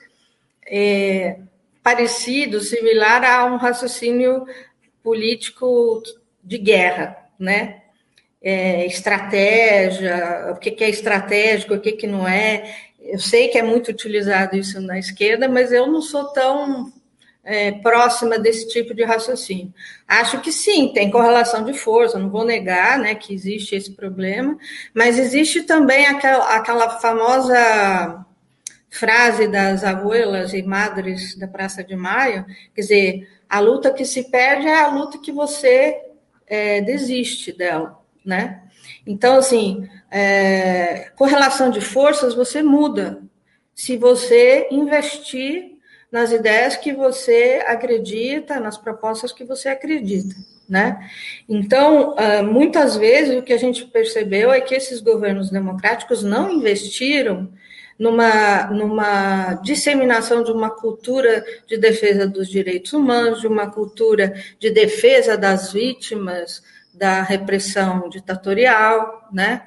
é, 0.66 1.38
parecido, 1.82 2.60
similar 2.60 3.24
a 3.24 3.44
um 3.44 3.56
raciocínio 3.56 4.46
político 5.02 6.02
de 6.42 6.58
guerra, 6.58 7.16
né? 7.38 7.82
É, 8.40 8.86
estratégia, 8.86 10.52
o 10.52 10.56
que, 10.56 10.70
que 10.70 10.84
é 10.84 10.88
estratégico, 10.88 11.74
o 11.74 11.80
que, 11.80 11.92
que 11.92 12.06
não 12.06 12.26
é. 12.26 12.87
Eu 13.08 13.18
sei 13.18 13.48
que 13.48 13.56
é 13.56 13.62
muito 13.62 13.90
utilizado 13.90 14.56
isso 14.56 14.80
na 14.80 14.98
esquerda, 14.98 15.48
mas 15.48 15.72
eu 15.72 15.86
não 15.86 16.02
sou 16.02 16.24
tão 16.26 16.92
é, 17.42 17.72
próxima 17.72 18.38
desse 18.38 18.68
tipo 18.68 18.94
de 18.94 19.02
raciocínio. 19.02 19.72
Acho 20.06 20.38
que 20.42 20.52
sim, 20.52 20.92
tem 20.92 21.10
correlação 21.10 21.64
de 21.64 21.72
força, 21.72 22.18
não 22.18 22.28
vou 22.28 22.44
negar 22.44 22.98
né, 22.98 23.14
que 23.14 23.32
existe 23.32 23.74
esse 23.74 23.92
problema, 23.92 24.58
mas 24.92 25.18
existe 25.18 25.62
também 25.62 26.06
aquela, 26.06 26.54
aquela 26.54 26.90
famosa 27.00 28.26
frase 28.90 29.48
das 29.48 29.82
abuelas 29.82 30.52
e 30.52 30.62
madres 30.62 31.34
da 31.36 31.48
Praça 31.48 31.82
de 31.82 31.96
Maio, 31.96 32.44
quer 32.74 32.80
dizer, 32.82 33.28
a 33.48 33.60
luta 33.60 33.92
que 33.92 34.04
se 34.04 34.30
perde 34.30 34.66
é 34.66 34.80
a 34.80 34.88
luta 34.88 35.16
que 35.18 35.32
você 35.32 35.98
é, 36.46 36.82
desiste 36.82 37.50
dela, 37.50 37.98
né? 38.22 38.62
Então, 39.06 39.38
assim, 39.38 39.88
é, 40.10 41.10
correlação 41.16 41.70
de 41.70 41.80
forças 41.80 42.34
você 42.34 42.62
muda 42.62 43.22
se 43.74 43.96
você 43.96 44.66
investir 44.70 45.78
nas 46.10 46.32
ideias 46.32 46.76
que 46.76 46.92
você 46.92 47.62
acredita, 47.66 48.58
nas 48.58 48.78
propostas 48.78 49.30
que 49.30 49.44
você 49.44 49.68
acredita, 49.68 50.34
né? 50.68 50.98
Então, 51.48 52.18
é, 52.18 52.42
muitas 52.42 52.96
vezes 52.96 53.38
o 53.38 53.42
que 53.42 53.52
a 53.52 53.58
gente 53.58 53.84
percebeu 53.84 54.50
é 54.50 54.60
que 54.60 54.74
esses 54.74 55.00
governos 55.00 55.50
democráticos 55.50 56.22
não 56.22 56.50
investiram 56.50 57.52
numa, 57.98 58.66
numa 58.68 59.54
disseminação 59.62 60.42
de 60.42 60.50
uma 60.50 60.70
cultura 60.70 61.44
de 61.66 61.76
defesa 61.76 62.26
dos 62.26 62.48
direitos 62.48 62.92
humanos, 62.92 63.40
de 63.40 63.46
uma 63.46 63.70
cultura 63.70 64.34
de 64.58 64.70
defesa 64.70 65.36
das 65.36 65.72
vítimas, 65.72 66.62
da 66.94 67.22
repressão 67.22 68.08
ditatorial, 68.08 69.28
né? 69.32 69.62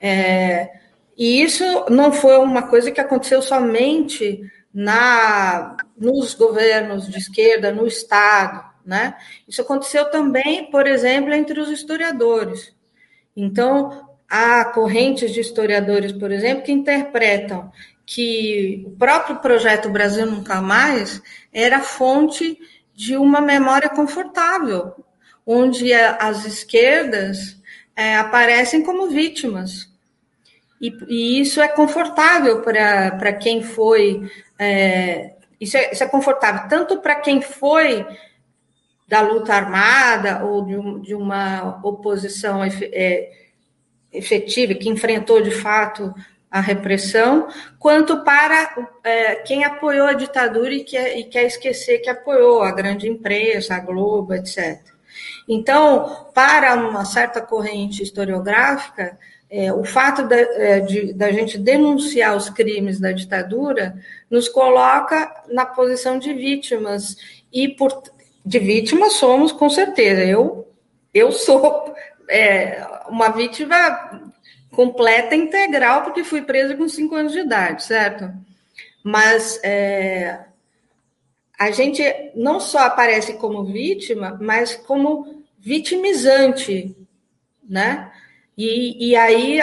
É, 0.00 0.70
e 1.16 1.42
isso 1.42 1.64
não 1.88 2.12
foi 2.12 2.36
uma 2.38 2.68
coisa 2.68 2.90
que 2.90 3.00
aconteceu 3.00 3.40
somente 3.40 4.40
na 4.72 5.76
nos 5.96 6.34
governos 6.34 7.08
de 7.08 7.18
esquerda, 7.18 7.72
no 7.72 7.86
Estado, 7.86 8.64
né? 8.84 9.16
Isso 9.46 9.62
aconteceu 9.62 10.10
também, 10.10 10.70
por 10.70 10.86
exemplo, 10.86 11.32
entre 11.32 11.60
os 11.60 11.70
historiadores. 11.70 12.74
Então, 13.36 14.08
há 14.28 14.64
correntes 14.64 15.32
de 15.32 15.40
historiadores, 15.40 16.12
por 16.12 16.32
exemplo, 16.32 16.64
que 16.64 16.72
interpretam 16.72 17.70
que 18.04 18.84
o 18.86 18.90
próprio 18.90 19.36
projeto 19.36 19.88
Brasil 19.88 20.26
Nunca 20.26 20.60
Mais 20.60 21.22
era 21.52 21.80
fonte 21.80 22.58
de 22.92 23.16
uma 23.16 23.40
memória 23.40 23.88
confortável 23.88 24.94
onde 25.46 25.92
as 25.92 26.44
esquerdas 26.44 27.56
é, 27.96 28.16
aparecem 28.16 28.82
como 28.82 29.08
vítimas. 29.08 29.88
E, 30.80 30.92
e, 31.08 31.40
isso 31.40 31.60
é 31.60 31.68
confortável 31.68 32.60
para 32.60 33.32
quem 33.32 33.62
foi. 33.62 34.30
É, 34.58 35.34
isso, 35.60 35.76
é, 35.76 35.92
isso 35.92 36.04
é 36.04 36.06
confortável 36.06 36.68
tanto 36.68 36.98
para 36.98 37.16
quem 37.16 37.40
foi 37.40 38.06
da 39.06 39.20
luta 39.20 39.54
armada 39.54 40.44
ou 40.44 40.64
de, 40.64 40.76
um, 40.76 41.00
de 41.00 41.14
uma 41.14 41.80
oposição 41.82 42.62
é, 42.64 43.30
efetiva, 44.12 44.74
que 44.74 44.88
enfrentou 44.88 45.42
de 45.42 45.50
fato 45.50 46.14
a 46.50 46.60
repressão, 46.60 47.48
quanto 47.80 48.22
para 48.22 48.88
é, 49.02 49.36
quem 49.36 49.64
apoiou 49.64 50.06
a 50.06 50.12
ditadura 50.12 50.72
e 50.72 50.84
quer, 50.84 51.18
e 51.18 51.24
quer 51.24 51.44
esquecer 51.46 51.98
que 51.98 52.08
apoiou 52.08 52.62
a 52.62 52.70
grande 52.70 53.08
imprensa, 53.08 53.74
a 53.74 53.80
Globo, 53.80 54.32
etc. 54.34 54.93
Então, 55.48 56.28
para 56.34 56.74
uma 56.74 57.04
certa 57.04 57.40
corrente 57.40 58.02
historiográfica, 58.02 59.18
é, 59.50 59.72
o 59.72 59.84
fato 59.84 60.26
da, 60.26 60.36
é, 60.36 60.80
de, 60.80 61.12
gente 61.32 61.58
denunciar 61.58 62.36
os 62.36 62.48
crimes 62.48 62.98
da 62.98 63.12
ditadura 63.12 63.96
nos 64.30 64.48
coloca 64.48 65.44
na 65.48 65.66
posição 65.66 66.18
de 66.18 66.32
vítimas 66.32 67.16
e 67.52 67.68
por 67.68 68.02
de 68.44 68.58
vítimas 68.58 69.14
somos 69.14 69.52
com 69.52 69.70
certeza. 69.70 70.22
Eu 70.22 70.66
eu 71.14 71.30
sou 71.30 71.94
é, 72.28 72.84
uma 73.08 73.28
vítima 73.28 74.22
completa, 74.72 75.36
integral, 75.36 76.02
porque 76.02 76.24
fui 76.24 76.42
presa 76.42 76.74
com 76.74 76.88
cinco 76.88 77.14
anos 77.14 77.32
de 77.32 77.38
idade, 77.38 77.84
certo? 77.84 78.28
Mas 79.04 79.60
é, 79.62 80.40
a 81.58 81.70
gente 81.70 82.02
não 82.34 82.58
só 82.58 82.80
aparece 82.80 83.34
como 83.34 83.64
vítima, 83.64 84.38
mas 84.40 84.74
como 84.74 85.44
vitimizante, 85.58 86.94
né? 87.68 88.10
E, 88.56 89.10
e 89.10 89.16
aí, 89.16 89.60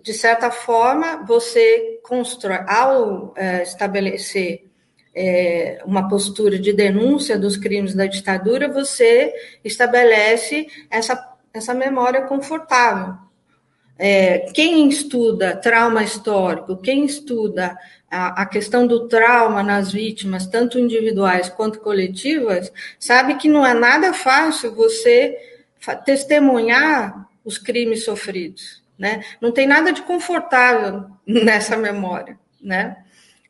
de 0.00 0.14
certa 0.14 0.50
forma, 0.50 1.24
você 1.24 2.00
constrói, 2.02 2.64
ao 2.68 3.34
é, 3.36 3.62
estabelecer 3.62 4.66
é, 5.14 5.82
uma 5.84 6.08
postura 6.08 6.58
de 6.58 6.72
denúncia 6.72 7.38
dos 7.38 7.56
crimes 7.56 7.94
da 7.94 8.06
ditadura, 8.06 8.68
você 8.68 9.32
estabelece 9.64 10.66
essa, 10.90 11.36
essa 11.52 11.74
memória 11.74 12.22
confortável. 12.22 13.14
É, 13.98 14.50
quem 14.52 14.88
estuda 14.88 15.56
trauma 15.56 16.02
histórico, 16.02 16.76
quem 16.76 17.04
estuda 17.04 17.76
a, 18.10 18.42
a, 18.42 18.46
questão 18.46 18.86
do 18.86 19.06
trauma 19.06 19.62
nas 19.62 19.92
vítimas, 19.92 20.46
tanto 20.46 20.78
individuais 20.78 21.48
quanto 21.48 21.80
coletivas, 21.80 22.72
sabe 22.98 23.36
que 23.36 23.48
não 23.48 23.66
é 23.66 23.74
nada 23.74 24.12
fácil 24.12 24.74
você 24.74 25.36
testemunhar 26.04 27.28
os 27.44 27.58
crimes 27.58 28.04
sofridos, 28.04 28.82
né? 28.98 29.22
Não 29.40 29.52
tem 29.52 29.66
nada 29.66 29.92
de 29.92 30.02
confortável 30.02 31.06
nessa 31.26 31.76
memória, 31.76 32.38
né? 32.60 32.96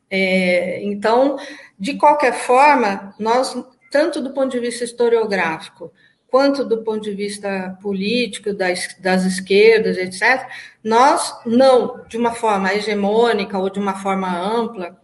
É, 0.09 0.83
então, 0.83 1.37
de 1.79 1.95
qualquer 1.95 2.33
forma, 2.33 3.15
nós, 3.17 3.55
tanto 3.91 4.21
do 4.21 4.31
ponto 4.31 4.51
de 4.51 4.59
vista 4.59 4.83
historiográfico, 4.83 5.91
quanto 6.33 6.65
do 6.65 6.83
ponto 6.83 7.03
de 7.03 7.11
vista 7.11 7.77
político, 7.79 8.51
das, 8.51 8.95
das 8.97 9.23
esquerdas, 9.23 9.97
etc., 9.97 10.49
nós 10.83 11.31
não, 11.45 12.03
de 12.07 12.17
uma 12.17 12.33
forma 12.33 12.73
hegemônica 12.73 13.55
ou 13.55 13.69
de 13.69 13.77
uma 13.77 14.01
forma 14.01 14.35
ampla, 14.35 14.99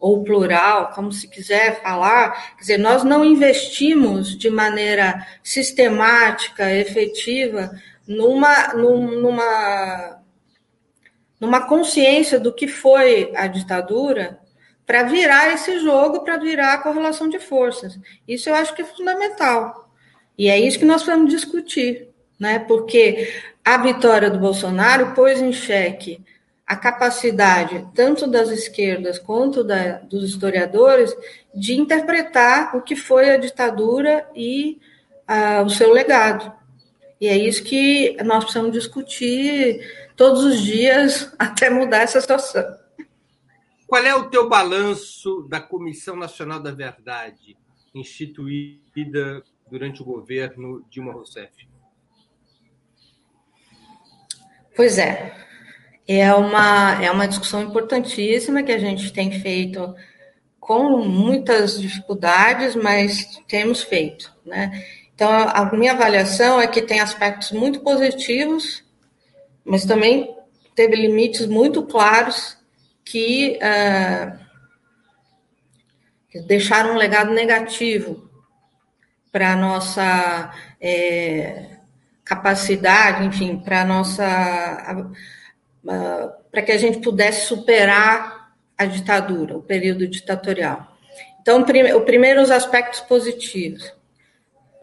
ou 0.00 0.24
plural, 0.24 0.90
como 0.94 1.12
se 1.12 1.28
quiser 1.28 1.82
falar, 1.82 2.54
quer 2.54 2.60
dizer, 2.60 2.78
nós 2.78 3.04
não 3.04 3.22
investimos 3.22 4.34
de 4.34 4.48
maneira 4.48 5.26
sistemática, 5.42 6.74
efetiva, 6.74 7.70
numa, 8.08 8.68
numa, 8.72 10.22
numa 11.38 11.68
consciência 11.68 12.40
do 12.40 12.50
que 12.50 12.66
foi 12.66 13.30
a 13.36 13.46
ditadura 13.46 14.40
para 14.86 15.02
virar 15.02 15.52
esse 15.52 15.78
jogo, 15.80 16.24
para 16.24 16.38
virar 16.38 16.72
a 16.72 16.82
correlação 16.82 17.28
de 17.28 17.38
forças. 17.38 18.00
Isso 18.26 18.48
eu 18.48 18.54
acho 18.54 18.74
que 18.74 18.80
é 18.80 18.86
fundamental. 18.86 19.81
E 20.42 20.48
é 20.48 20.58
isso 20.58 20.76
que 20.76 20.84
nós 20.84 21.04
vamos 21.04 21.30
discutir, 21.30 22.08
né? 22.36 22.58
Porque 22.58 23.32
a 23.64 23.78
vitória 23.78 24.28
do 24.28 24.40
Bolsonaro 24.40 25.14
pôs 25.14 25.40
em 25.40 25.52
xeque 25.52 26.20
a 26.66 26.74
capacidade, 26.74 27.86
tanto 27.94 28.26
das 28.26 28.48
esquerdas 28.48 29.20
quanto 29.20 29.62
da, 29.62 29.98
dos 29.98 30.24
historiadores, 30.28 31.16
de 31.54 31.74
interpretar 31.74 32.76
o 32.76 32.82
que 32.82 32.96
foi 32.96 33.30
a 33.30 33.36
ditadura 33.36 34.28
e 34.34 34.80
uh, 35.30 35.64
o 35.64 35.70
seu 35.70 35.92
legado. 35.92 36.52
E 37.20 37.28
é 37.28 37.38
isso 37.38 37.62
que 37.62 38.16
nós 38.24 38.42
precisamos 38.42 38.72
discutir 38.72 40.10
todos 40.16 40.42
os 40.42 40.60
dias 40.60 41.32
até 41.38 41.70
mudar 41.70 41.98
essa 41.98 42.20
situação. 42.20 42.64
Qual 43.86 44.02
é 44.02 44.12
o 44.12 44.28
teu 44.28 44.48
balanço 44.48 45.46
da 45.48 45.60
Comissão 45.60 46.16
Nacional 46.16 46.58
da 46.58 46.72
Verdade, 46.72 47.56
instituída 47.94 49.40
durante 49.72 50.02
o 50.02 50.04
governo 50.04 50.84
Dilma 50.90 51.14
Rousseff? 51.14 51.50
Pois 54.76 54.98
é, 54.98 55.34
é 56.06 56.34
uma, 56.34 57.02
é 57.02 57.10
uma 57.10 57.26
discussão 57.26 57.62
importantíssima 57.62 58.62
que 58.62 58.70
a 58.70 58.78
gente 58.78 59.10
tem 59.14 59.40
feito 59.40 59.94
com 60.60 60.98
muitas 60.98 61.80
dificuldades, 61.80 62.76
mas 62.76 63.40
temos 63.48 63.82
feito, 63.82 64.30
né? 64.44 64.84
Então, 65.14 65.30
a 65.30 65.64
minha 65.74 65.92
avaliação 65.92 66.60
é 66.60 66.66
que 66.66 66.82
tem 66.82 67.00
aspectos 67.00 67.52
muito 67.52 67.80
positivos, 67.80 68.84
mas 69.64 69.86
também 69.86 70.36
teve 70.74 70.96
limites 70.96 71.46
muito 71.46 71.82
claros 71.84 72.58
que 73.04 73.58
uh, 73.58 74.38
deixaram 76.46 76.92
um 76.94 76.98
legado 76.98 77.32
negativo 77.32 78.31
para 79.32 79.54
a 79.54 79.56
nossa 79.56 80.52
é, 80.78 81.64
capacidade, 82.22 83.24
enfim, 83.24 83.56
para 83.58 83.84
nossa. 83.84 85.02
Para 86.50 86.62
que 86.62 86.70
a 86.70 86.78
gente 86.78 87.00
pudesse 87.00 87.46
superar 87.46 88.52
a 88.76 88.84
ditadura, 88.84 89.56
o 89.56 89.62
período 89.62 90.06
ditatorial. 90.06 90.96
Então, 91.40 91.62
o 91.62 92.00
primeiro, 92.02 92.40
os 92.40 92.50
aspectos 92.50 93.00
positivos. 93.00 93.92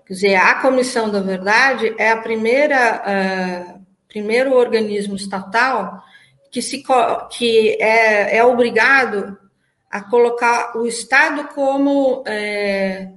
Quer 0.05 0.13
dizer, 0.13 0.35
a 0.35 0.55
Comissão 0.55 1.09
da 1.09 1.21
Verdade 1.21 1.93
é 1.97 2.09
a 2.09 2.17
primeira, 2.17 3.03
uh, 3.05 3.85
primeiro 4.07 4.55
organismo 4.55 5.15
estatal 5.15 6.03
que, 6.51 6.62
se, 6.62 6.83
que 7.29 7.77
é, 7.79 8.38
é 8.38 8.43
obrigado 8.43 9.38
a 9.89 10.01
colocar 10.01 10.75
o 10.75 10.85
Estado 10.85 11.49
como 11.53 12.23
é, 12.27 13.09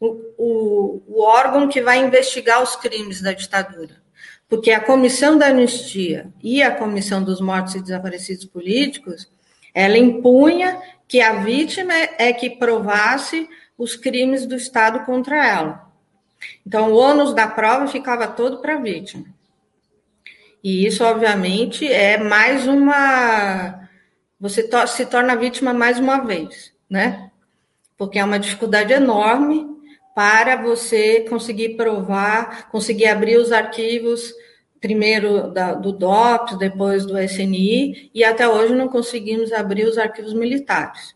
o, 0.00 1.02
o, 1.06 1.22
órgão 1.22 1.68
que 1.68 1.82
vai 1.82 1.98
investigar 1.98 2.62
os 2.62 2.76
crimes 2.76 3.20
da 3.20 3.32
ditadura. 3.32 3.96
Porque 4.48 4.70
a 4.70 4.80
Comissão 4.80 5.36
da 5.36 5.46
Anistia 5.46 6.32
e 6.42 6.62
a 6.62 6.74
Comissão 6.74 7.22
dos 7.22 7.40
Mortos 7.40 7.74
e 7.74 7.82
Desaparecidos 7.82 8.46
Políticos, 8.46 9.30
ela 9.74 9.98
impunha 9.98 10.80
que 11.06 11.20
a 11.20 11.40
vítima 11.40 11.92
é 12.16 12.32
que 12.32 12.50
provasse 12.50 13.48
os 13.76 13.94
crimes 13.94 14.46
do 14.46 14.54
Estado 14.54 15.04
contra 15.04 15.46
ela. 15.46 15.92
Então, 16.66 16.92
o 16.92 16.96
ônus 16.96 17.34
da 17.34 17.46
prova 17.46 17.88
ficava 17.88 18.26
todo 18.26 18.58
para 18.58 18.74
a 18.74 18.80
vítima. 18.80 19.26
E 20.62 20.86
isso, 20.86 21.04
obviamente, 21.04 21.86
é 21.90 22.18
mais 22.18 22.66
uma. 22.66 23.88
Você 24.40 24.68
se 24.86 25.06
torna 25.06 25.36
vítima 25.36 25.72
mais 25.72 25.98
uma 25.98 26.18
vez, 26.18 26.72
né? 26.88 27.30
Porque 27.96 28.18
é 28.18 28.24
uma 28.24 28.38
dificuldade 28.38 28.92
enorme 28.92 29.77
para 30.18 30.56
você 30.56 31.20
conseguir 31.30 31.76
provar, 31.76 32.68
conseguir 32.72 33.06
abrir 33.06 33.36
os 33.36 33.52
arquivos, 33.52 34.34
primeiro 34.80 35.52
da, 35.52 35.74
do 35.74 35.92
DOPS, 35.92 36.58
depois 36.58 37.06
do 37.06 37.16
SNI, 37.16 38.10
e 38.12 38.24
até 38.24 38.48
hoje 38.48 38.74
não 38.74 38.88
conseguimos 38.88 39.52
abrir 39.52 39.84
os 39.84 39.96
arquivos 39.96 40.34
militares. 40.34 41.14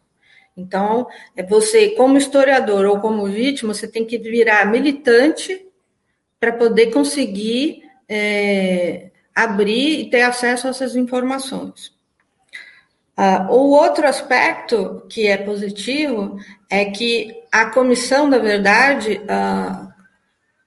Então, 0.56 1.08
é 1.34 1.42
você, 1.42 1.88
como 1.96 2.16
historiador 2.16 2.86
ou 2.86 3.00
como 3.00 3.26
vítima, 3.26 3.74
você 3.74 3.88
tem 3.88 4.04
que 4.04 4.18
virar 4.18 4.70
militante 4.70 5.66
para 6.38 6.52
poder 6.52 6.92
conseguir 6.92 7.82
é, 8.08 9.10
abrir 9.34 9.98
e 9.98 10.10
ter 10.10 10.22
acesso 10.22 10.68
a 10.68 10.70
essas 10.70 10.94
informações. 10.94 11.92
Uh, 13.22 13.52
o 13.52 13.70
outro 13.70 14.04
aspecto 14.08 15.06
que 15.08 15.28
é 15.28 15.36
positivo 15.36 16.40
é 16.68 16.86
que 16.86 17.32
a 17.52 17.66
Comissão 17.66 18.28
da 18.28 18.38
Verdade 18.38 19.20
uh, 19.20 19.92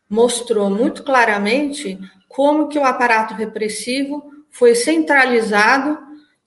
mostrou 0.10 0.70
muito 0.70 1.04
claramente 1.04 2.00
como 2.30 2.70
que 2.70 2.80
o 2.80 2.86
aparato 2.86 3.34
repressivo 3.34 4.24
foi 4.50 4.74
centralizado 4.74 5.98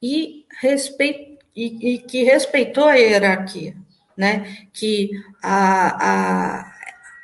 e, 0.03 0.47
respeit, 0.63 1.37
e, 1.55 1.97
e 1.97 1.99
que 1.99 2.23
respeitou 2.23 2.87
a 2.87 2.95
hierarquia, 2.95 3.75
né? 4.17 4.67
Que 4.73 5.11
a, 5.43 6.63
a, 6.63 6.73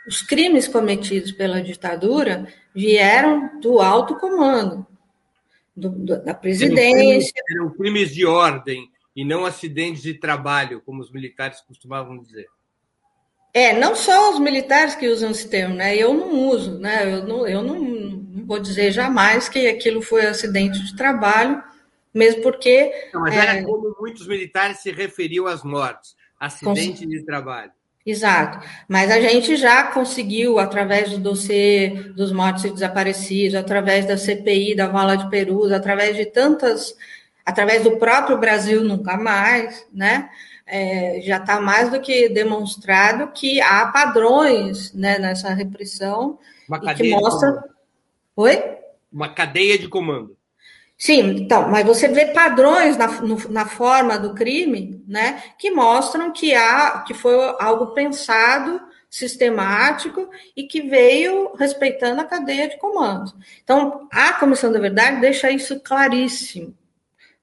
os 0.07 0.21
crimes 0.21 0.69
cometidos 0.69 1.33
pela 1.33 1.63
ditadura 1.63 2.47
vieram 2.75 3.59
do 3.61 3.81
alto 3.81 4.17
comando, 4.17 4.87
do, 5.77 5.91
do, 5.91 6.25
da 6.25 6.35
presidência. 6.35 7.33
Eram 7.51 7.71
crimes 7.71 8.15
de 8.15 8.25
ordem 8.25 8.91
e 9.15 9.25
não 9.25 9.45
acidentes 9.45 10.03
de 10.03 10.15
trabalho, 10.15 10.83
como 10.85 11.01
os 11.01 11.11
militares 11.11 11.61
costumavam 11.61 12.19
dizer. 12.19 12.47
É, 13.53 13.73
não 13.73 13.95
só 13.95 14.33
os 14.33 14.41
militares 14.41 14.97
que 14.97 15.09
usam 15.09 15.31
esse 15.31 15.49
termo, 15.49 15.77
né? 15.77 15.97
Eu 15.97 16.13
não 16.13 16.49
uso, 16.49 16.79
né? 16.79 17.15
Eu 17.15 17.25
não, 17.25 17.47
eu 17.47 17.63
não, 17.63 17.79
não 17.79 18.47
vou 18.47 18.59
dizer 18.59 18.91
jamais 18.91 19.49
que 19.49 19.69
aquilo 19.69 20.03
foi 20.03 20.27
acidente 20.27 20.83
de 20.85 20.97
trabalho, 20.97 21.63
mesmo 22.13 22.43
porque. 22.43 22.93
Não, 23.13 23.21
mas 23.21 23.35
era 23.35 23.55
é, 23.55 23.63
como 23.63 23.95
muitos 24.01 24.27
militares 24.27 24.79
se 24.79 24.91
referiam 24.91 25.47
às 25.47 25.63
mortes, 25.63 26.17
acidente 26.39 27.07
de 27.07 27.25
trabalho. 27.25 27.71
Exato. 28.07 28.67
Mas 28.87 29.11
a 29.11 29.19
gente 29.19 29.57
já 29.57 29.85
conseguiu, 29.85 30.59
através 30.59 31.11
do 31.11 31.19
dossiê 31.19 31.89
dos 32.15 32.33
mortos 32.33 32.65
e 32.65 32.71
desaparecidos, 32.71 33.55
através 33.55 34.05
da 34.07 34.19
CPI 34.19 34.75
da 34.75 34.89
Vala 34.89 35.17
de 35.17 35.31
Perus, 35.31 35.73
através 35.73 36.15
de 36.15 36.27
tantas, 36.27 36.95
através 37.47 37.83
do 37.83 37.97
próprio 37.97 38.37
Brasil 38.37 38.85
Nunca 38.85 39.17
Mais, 39.17 39.87
né? 39.93 40.29
É, 40.67 41.21
já 41.23 41.39
está 41.39 41.61
mais 41.61 41.91
do 41.91 42.01
que 42.01 42.29
demonstrado 42.29 43.33
que 43.33 43.61
há 43.61 43.87
padrões 43.87 44.95
né, 44.95 45.19
nessa 45.19 45.53
repressão 45.53 46.39
Uma 46.67 46.81
e 46.83 46.95
que 46.95 47.11
mostra. 47.11 47.65
Oi? 48.35 48.63
Uma 49.13 49.29
cadeia 49.29 49.79
de 49.79 49.89
comando. 49.89 50.35
Sim, 50.97 51.43
então, 51.43 51.69
mas 51.69 51.85
você 51.85 52.09
vê 52.09 52.27
padrões 52.27 52.97
na, 52.97 53.09
no, 53.21 53.37
na 53.51 53.67
forma 53.67 54.19
do 54.19 54.35
crime, 54.35 55.03
né, 55.07 55.43
que 55.59 55.71
mostram 55.71 56.33
que 56.33 56.55
há, 56.55 57.03
que 57.07 57.13
foi 57.13 57.35
algo 57.59 57.89
pensado, 57.89 58.81
sistemático 59.15 60.29
e 60.57 60.65
que 60.65 60.83
veio 60.83 61.55
respeitando 61.55 62.21
a 62.21 62.25
cadeia 62.25 62.69
de 62.69 62.77
comando. 62.79 63.33
Então, 63.63 64.09
a 64.11 64.33
Comissão 64.33 64.73
da 64.73 64.81
Verdade 64.81 65.21
deixa 65.21 65.53
isso 65.53 65.79
claríssimo, 65.79 66.77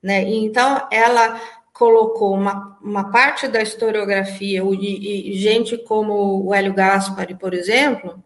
né? 0.03 0.21
E, 0.23 0.35
então, 0.43 0.85
ela 0.91 1.39
colocou 1.71 2.33
uma, 2.33 2.77
uma 2.81 3.09
parte 3.09 3.47
da 3.47 3.61
historiografia, 3.61 4.61
e, 4.63 5.31
e 5.31 5.37
gente 5.39 5.77
como 5.77 6.45
o 6.45 6.53
Hélio 6.53 6.73
Gaspari, 6.73 7.35
por 7.35 7.53
exemplo, 7.53 8.21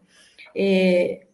é, 0.54 1.25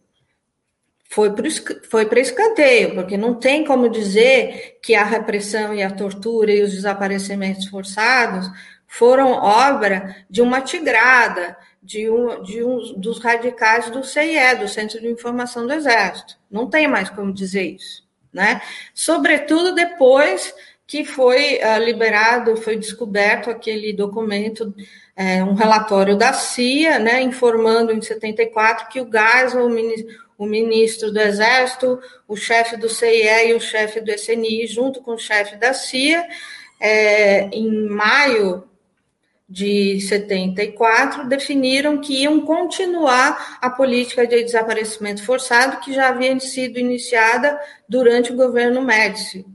foi 1.13 2.05
para 2.05 2.19
escanteio, 2.19 2.95
porque 2.95 3.15
não 3.15 3.35
tem 3.35 3.63
como 3.63 3.87
dizer 3.87 4.79
que 4.81 4.95
a 4.95 5.03
repressão 5.03 5.71
e 5.73 5.83
a 5.83 5.91
tortura 5.91 6.51
e 6.51 6.63
os 6.63 6.71
desaparecimentos 6.71 7.67
forçados 7.67 8.49
foram 8.87 9.31
obra 9.31 10.15
de 10.27 10.41
uma 10.41 10.61
tigrada, 10.61 11.55
de 11.81 12.09
um, 12.09 12.41
de 12.41 12.63
um 12.63 12.99
dos 12.99 13.19
radicais 13.19 13.91
do 13.91 14.03
CIE, 14.03 14.55
do 14.59 14.67
Centro 14.67 14.99
de 14.99 15.07
Informação 15.07 15.67
do 15.67 15.73
Exército. 15.73 16.35
Não 16.49 16.67
tem 16.67 16.87
mais 16.87 17.09
como 17.09 17.31
dizer 17.31 17.75
isso. 17.75 18.03
Né? 18.33 18.59
Sobretudo 18.93 19.75
depois 19.75 20.53
que 20.87 21.05
foi 21.05 21.59
uh, 21.59 21.83
liberado, 21.83 22.57
foi 22.57 22.75
descoberto 22.75 23.49
aquele 23.49 23.93
documento, 23.93 24.73
é, 25.15 25.43
um 25.43 25.53
relatório 25.53 26.17
da 26.17 26.33
CIA, 26.33 26.99
né, 26.99 27.21
informando 27.21 27.91
em 27.91 28.01
74 28.01 28.89
que 28.89 28.99
o 28.99 29.05
gás, 29.05 29.53
o, 29.53 29.69
o 30.43 30.47
ministro 30.47 31.11
do 31.11 31.19
Exército, 31.19 31.99
o 32.27 32.35
chefe 32.35 32.77
do 32.77 32.89
CIE 32.89 33.49
e 33.49 33.53
o 33.53 33.59
chefe 33.59 34.01
do 34.01 34.11
SNI, 34.11 34.67
junto 34.67 35.01
com 35.01 35.13
o 35.13 35.19
chefe 35.19 35.55
da 35.55 35.73
CIA, 35.73 36.27
é, 36.79 37.45
em 37.49 37.87
maio 37.87 38.67
de 39.47 40.01
74, 40.01 41.27
definiram 41.27 41.99
que 41.99 42.23
iam 42.23 42.41
continuar 42.41 43.59
a 43.61 43.69
política 43.69 44.25
de 44.25 44.43
desaparecimento 44.43 45.23
forçado 45.23 45.79
que 45.79 45.93
já 45.93 46.09
havia 46.09 46.37
sido 46.39 46.79
iniciada 46.79 47.59
durante 47.87 48.31
o 48.31 48.35
governo 48.35 48.81
Médici, 48.81 49.45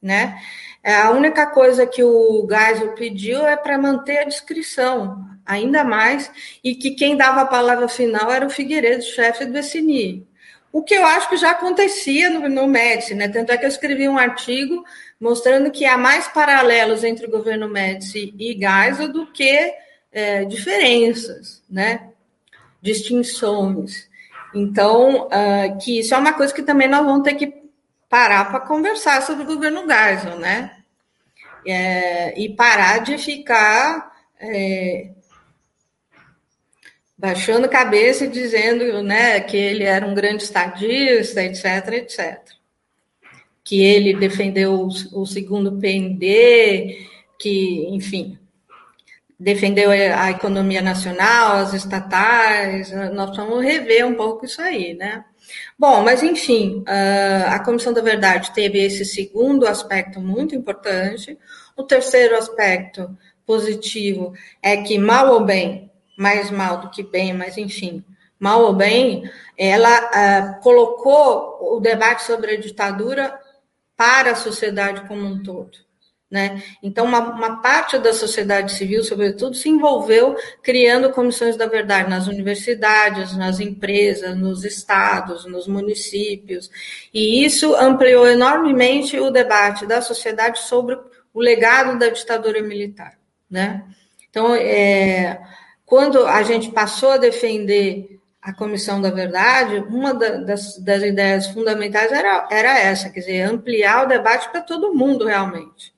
né? 0.00 0.38
É, 0.82 0.94
a 0.94 1.10
única 1.10 1.46
coisa 1.46 1.86
que 1.86 2.02
o 2.02 2.46
Geisel 2.48 2.92
pediu 2.94 3.46
é 3.46 3.56
para 3.56 3.78
manter 3.78 4.18
a 4.18 4.24
descrição, 4.24 5.29
ainda 5.44 5.84
mais, 5.84 6.30
e 6.62 6.74
que 6.74 6.92
quem 6.92 7.16
dava 7.16 7.42
a 7.42 7.46
palavra 7.46 7.88
final 7.88 8.30
era 8.30 8.46
o 8.46 8.50
Figueiredo, 8.50 9.02
chefe 9.02 9.44
do 9.44 9.58
SNI. 9.58 10.26
O 10.72 10.82
que 10.82 10.94
eu 10.94 11.04
acho 11.04 11.28
que 11.28 11.36
já 11.36 11.50
acontecia 11.50 12.30
no, 12.30 12.48
no 12.48 12.66
Médici, 12.66 13.14
né? 13.14 13.28
Tanto 13.28 13.50
é 13.50 13.56
que 13.56 13.64
eu 13.64 13.68
escrevi 13.68 14.08
um 14.08 14.18
artigo 14.18 14.84
mostrando 15.20 15.70
que 15.70 15.84
há 15.84 15.98
mais 15.98 16.28
paralelos 16.28 17.02
entre 17.02 17.26
o 17.26 17.30
governo 17.30 17.68
Médici 17.68 18.32
e 18.38 18.52
Geisel 18.52 19.12
do 19.12 19.26
que 19.26 19.74
é, 20.12 20.44
diferenças, 20.44 21.62
né? 21.68 22.10
Distinções. 22.80 24.08
Então, 24.54 25.26
uh, 25.26 25.78
que 25.82 26.00
isso 26.00 26.14
é 26.14 26.18
uma 26.18 26.32
coisa 26.32 26.54
que 26.54 26.62
também 26.62 26.88
nós 26.88 27.04
vamos 27.04 27.22
ter 27.22 27.34
que 27.34 27.60
parar 28.08 28.50
para 28.50 28.60
conversar 28.60 29.22
sobre 29.22 29.44
o 29.44 29.46
governo 29.46 29.86
Geisel, 29.86 30.38
né? 30.38 30.76
É, 31.66 32.40
e 32.40 32.48
parar 32.48 32.98
de 32.98 33.18
ficar 33.18 34.12
é, 34.40 35.10
baixando 37.20 37.66
a 37.66 37.68
cabeça 37.68 38.24
e 38.24 38.28
dizendo 38.28 39.02
né, 39.02 39.38
que 39.40 39.56
ele 39.56 39.84
era 39.84 40.06
um 40.06 40.14
grande 40.14 40.42
estadista, 40.42 41.42
etc, 41.42 41.92
etc. 41.92 42.38
Que 43.62 43.82
ele 43.82 44.16
defendeu 44.16 44.72
o, 44.72 45.20
o 45.20 45.26
segundo 45.26 45.78
PND, 45.78 47.06
que, 47.38 47.86
enfim, 47.90 48.38
defendeu 49.38 49.90
a 49.90 50.30
economia 50.30 50.80
nacional, 50.80 51.58
as 51.58 51.74
estatais, 51.74 52.90
nós 53.12 53.36
vamos 53.36 53.62
rever 53.62 54.06
um 54.06 54.14
pouco 54.14 54.46
isso 54.46 54.60
aí, 54.62 54.94
né? 54.94 55.22
Bom, 55.78 56.02
mas 56.02 56.22
enfim, 56.22 56.82
a 56.86 57.58
Comissão 57.58 57.92
da 57.92 58.00
Verdade 58.00 58.52
teve 58.52 58.78
esse 58.78 59.04
segundo 59.04 59.66
aspecto 59.66 60.20
muito 60.20 60.54
importante. 60.54 61.36
O 61.76 61.82
terceiro 61.82 62.36
aspecto 62.36 63.14
positivo 63.44 64.32
é 64.62 64.76
que, 64.78 64.96
mal 64.96 65.32
ou 65.32 65.44
bem, 65.44 65.89
mais 66.20 66.50
mal 66.50 66.82
do 66.82 66.90
que 66.90 67.02
bem, 67.02 67.32
mas 67.32 67.56
enfim, 67.56 68.04
mal 68.38 68.60
ou 68.60 68.74
bem, 68.74 69.24
ela 69.56 69.88
uh, 69.88 70.60
colocou 70.60 71.76
o 71.76 71.80
debate 71.80 72.24
sobre 72.24 72.52
a 72.52 72.60
ditadura 72.60 73.40
para 73.96 74.32
a 74.32 74.34
sociedade 74.34 75.08
como 75.08 75.24
um 75.24 75.42
todo. 75.42 75.70
Né? 76.30 76.62
Então, 76.82 77.06
uma, 77.06 77.20
uma, 77.20 77.62
parte 77.62 77.98
da 77.98 78.12
sociedade 78.12 78.72
civil, 78.72 79.02
sobretudo, 79.02 79.56
se 79.56 79.70
envolveu 79.70 80.36
criando 80.62 81.10
comissões 81.10 81.56
da 81.56 81.66
verdade 81.66 82.10
nas 82.10 82.26
universidades, 82.28 83.34
nas 83.34 83.58
empresas, 83.58 84.36
nos 84.36 84.62
estados, 84.62 85.46
nos 85.46 85.66
municípios, 85.66 86.70
e 87.14 87.42
isso 87.44 87.74
ampliou 87.74 88.28
enormemente 88.28 89.18
o 89.18 89.30
debate 89.30 89.86
da 89.86 90.02
sociedade 90.02 90.58
sobre 90.60 90.96
o 91.32 91.40
legado 91.40 91.98
da 91.98 92.10
ditadura 92.10 92.62
militar. 92.62 93.18
Né? 93.50 93.84
Então, 94.28 94.54
é, 94.54 95.40
quando 95.90 96.24
a 96.24 96.44
gente 96.44 96.70
passou 96.70 97.10
a 97.10 97.16
defender 97.16 98.20
a 98.40 98.52
Comissão 98.52 99.02
da 99.02 99.10
Verdade, 99.10 99.84
uma 99.88 100.14
das, 100.14 100.78
das 100.78 101.02
ideias 101.02 101.48
fundamentais 101.48 102.12
era, 102.12 102.46
era 102.48 102.78
essa, 102.78 103.10
quer 103.10 103.18
dizer, 103.18 103.42
ampliar 103.42 104.04
o 104.04 104.08
debate 104.08 104.48
para 104.50 104.60
todo 104.60 104.94
mundo 104.94 105.26
realmente. 105.26 105.92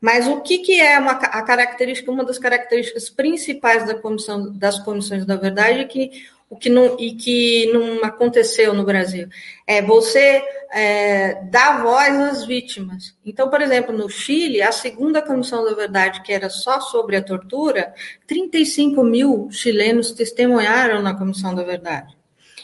Mas 0.00 0.26
o 0.26 0.40
que, 0.40 0.60
que 0.60 0.80
é 0.80 0.98
uma, 0.98 1.12
a 1.12 1.42
característica, 1.42 2.10
uma 2.10 2.24
das 2.24 2.38
características 2.38 3.10
principais 3.10 3.86
da 3.86 3.94
comissão, 3.94 4.50
das 4.50 4.78
comissões 4.78 5.26
da 5.26 5.36
verdade 5.36 5.80
é 5.80 5.84
que 5.84 6.24
o 6.54 6.56
que 6.56 6.70
não, 6.70 6.96
e 6.98 7.14
que 7.14 7.70
não 7.72 8.04
aconteceu 8.04 8.72
no 8.72 8.84
Brasil. 8.84 9.28
É 9.66 9.82
você 9.82 10.40
é, 10.72 11.42
dar 11.50 11.82
voz 11.82 12.16
às 12.16 12.46
vítimas. 12.46 13.16
Então, 13.26 13.50
por 13.50 13.60
exemplo, 13.60 13.96
no 13.96 14.08
Chile, 14.08 14.62
a 14.62 14.70
segunda 14.70 15.20
comissão 15.20 15.64
da 15.64 15.74
verdade, 15.74 16.22
que 16.22 16.32
era 16.32 16.48
só 16.48 16.80
sobre 16.80 17.16
a 17.16 17.22
tortura, 17.22 17.92
35 18.26 19.02
mil 19.02 19.48
chilenos 19.50 20.12
testemunharam 20.12 21.02
na 21.02 21.14
comissão 21.14 21.54
da 21.54 21.64
verdade. 21.64 22.16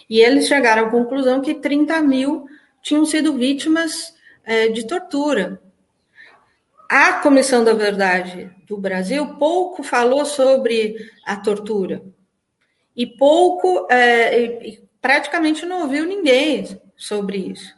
E 0.08 0.20
eles 0.20 0.46
chegaram 0.46 0.86
à 0.86 0.90
conclusão 0.90 1.40
que 1.40 1.54
30 1.54 2.00
mil 2.02 2.46
tinham 2.82 3.04
sido 3.04 3.36
vítimas 3.36 4.14
é, 4.44 4.68
de 4.68 4.86
tortura 4.86 5.60
a 6.88 7.12
Comissão 7.22 7.62
da 7.62 7.72
Verdade 7.72 8.50
do 8.66 8.76
Brasil 8.76 9.36
pouco 9.36 9.80
falou 9.80 10.24
sobre 10.24 10.96
a 11.24 11.36
tortura 11.36 12.02
e 12.96 13.06
pouco, 13.06 13.86
é, 13.90 14.78
praticamente 15.00 15.64
não 15.64 15.82
ouviu 15.82 16.04
ninguém 16.04 16.80
sobre 16.96 17.38
isso. 17.38 17.74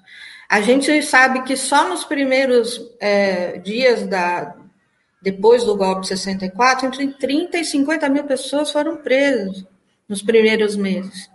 A 0.49 0.61
gente 0.61 1.03
sabe 1.03 1.43
que 1.43 1.57
só 1.57 1.89
nos 1.89 2.05
primeiros 2.05 2.81
é, 3.01 3.59
dias 3.59 4.07
da 4.07 4.57
depois 5.21 5.63
do 5.63 5.77
golpe 5.77 6.03
de 6.03 6.09
64, 6.09 6.87
entre 6.87 7.07
30 7.13 7.59
e 7.59 7.65
50 7.65 8.09
mil 8.09 8.25
pessoas 8.25 8.73
foram 8.73 8.97
presas 8.97 9.65
nos 10.09 10.21
primeiros 10.21 10.75
meses 10.75 11.31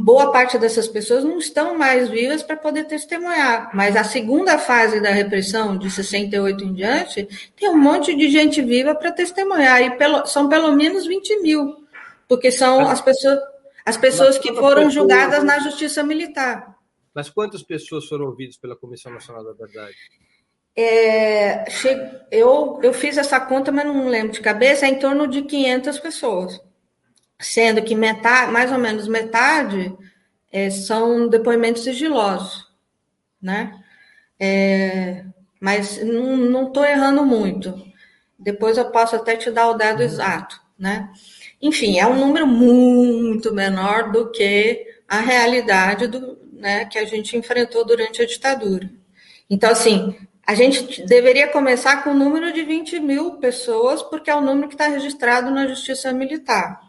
boa 0.00 0.32
parte 0.32 0.58
dessas 0.58 0.88
pessoas 0.88 1.24
não 1.24 1.38
estão 1.38 1.76
mais 1.76 2.08
vivas 2.08 2.42
para 2.42 2.56
poder 2.56 2.84
testemunhar. 2.84 3.70
Mas 3.74 3.96
a 3.96 4.04
segunda 4.04 4.58
fase 4.58 5.00
da 5.00 5.10
repressão, 5.10 5.76
de 5.76 5.90
68 5.90 6.64
em 6.64 6.72
diante, 6.72 7.28
tem 7.56 7.68
um 7.68 7.78
monte 7.78 8.14
de 8.16 8.30
gente 8.30 8.62
viva 8.62 8.94
para 8.94 9.12
testemunhar, 9.12 9.82
e 9.82 9.90
pelo, 9.96 10.26
são 10.26 10.48
pelo 10.48 10.72
menos 10.72 11.06
20 11.06 11.42
mil 11.42 11.81
porque 12.28 12.50
são 12.50 12.80
as 12.88 13.00
pessoas, 13.00 13.38
as 13.84 13.96
pessoas 13.96 14.38
que 14.38 14.52
foram 14.54 14.90
julgadas 14.90 15.44
na 15.44 15.58
justiça 15.58 16.02
militar. 16.02 16.76
Mas 17.14 17.28
quantas 17.28 17.62
pessoas 17.62 18.06
foram 18.06 18.26
ouvidas 18.26 18.56
pela 18.56 18.76
Comissão 18.76 19.12
Nacional 19.12 19.44
da 19.44 19.52
Verdade? 19.52 19.94
É, 20.74 21.64
eu, 22.30 22.80
eu 22.82 22.94
fiz 22.94 23.18
essa 23.18 23.38
conta, 23.38 23.70
mas 23.70 23.84
não 23.84 24.08
lembro 24.08 24.32
de 24.32 24.40
cabeça, 24.40 24.86
é 24.86 24.88
em 24.88 24.98
torno 24.98 25.26
de 25.26 25.42
500 25.42 25.98
pessoas. 25.98 26.60
Sendo 27.38 27.82
que 27.82 27.94
metade, 27.94 28.50
mais 28.50 28.72
ou 28.72 28.78
menos 28.78 29.06
metade 29.08 29.94
é, 30.50 30.70
são 30.70 31.28
depoimentos 31.28 31.84
sigilosos, 31.84 32.66
né? 33.40 33.78
É, 34.38 35.24
mas 35.60 36.02
não 36.02 36.68
estou 36.68 36.84
errando 36.84 37.24
muito. 37.24 37.74
Depois 38.38 38.78
eu 38.78 38.90
posso 38.90 39.16
até 39.16 39.36
te 39.36 39.50
dar 39.50 39.68
o 39.70 39.74
dado 39.74 39.98
uhum. 39.98 40.04
exato, 40.04 40.60
né? 40.78 41.10
Enfim, 41.62 41.98
é 41.98 42.06
um 42.06 42.18
número 42.18 42.46
muito 42.46 43.54
menor 43.54 44.10
do 44.10 44.30
que 44.32 44.84
a 45.06 45.20
realidade 45.20 46.08
do, 46.08 46.36
né, 46.52 46.84
que 46.86 46.98
a 46.98 47.04
gente 47.04 47.36
enfrentou 47.36 47.84
durante 47.84 48.20
a 48.20 48.26
ditadura. 48.26 48.90
Então, 49.48 49.70
assim, 49.70 50.16
a 50.44 50.54
gente 50.54 51.06
deveria 51.06 51.48
começar 51.48 52.02
com 52.02 52.10
o 52.10 52.14
número 52.14 52.52
de 52.52 52.64
20 52.64 52.98
mil 52.98 53.32
pessoas, 53.38 54.02
porque 54.02 54.28
é 54.28 54.34
o 54.34 54.40
número 54.40 54.66
que 54.66 54.74
está 54.74 54.88
registrado 54.88 55.50
na 55.50 55.68
Justiça 55.68 56.12
Militar. 56.12 56.80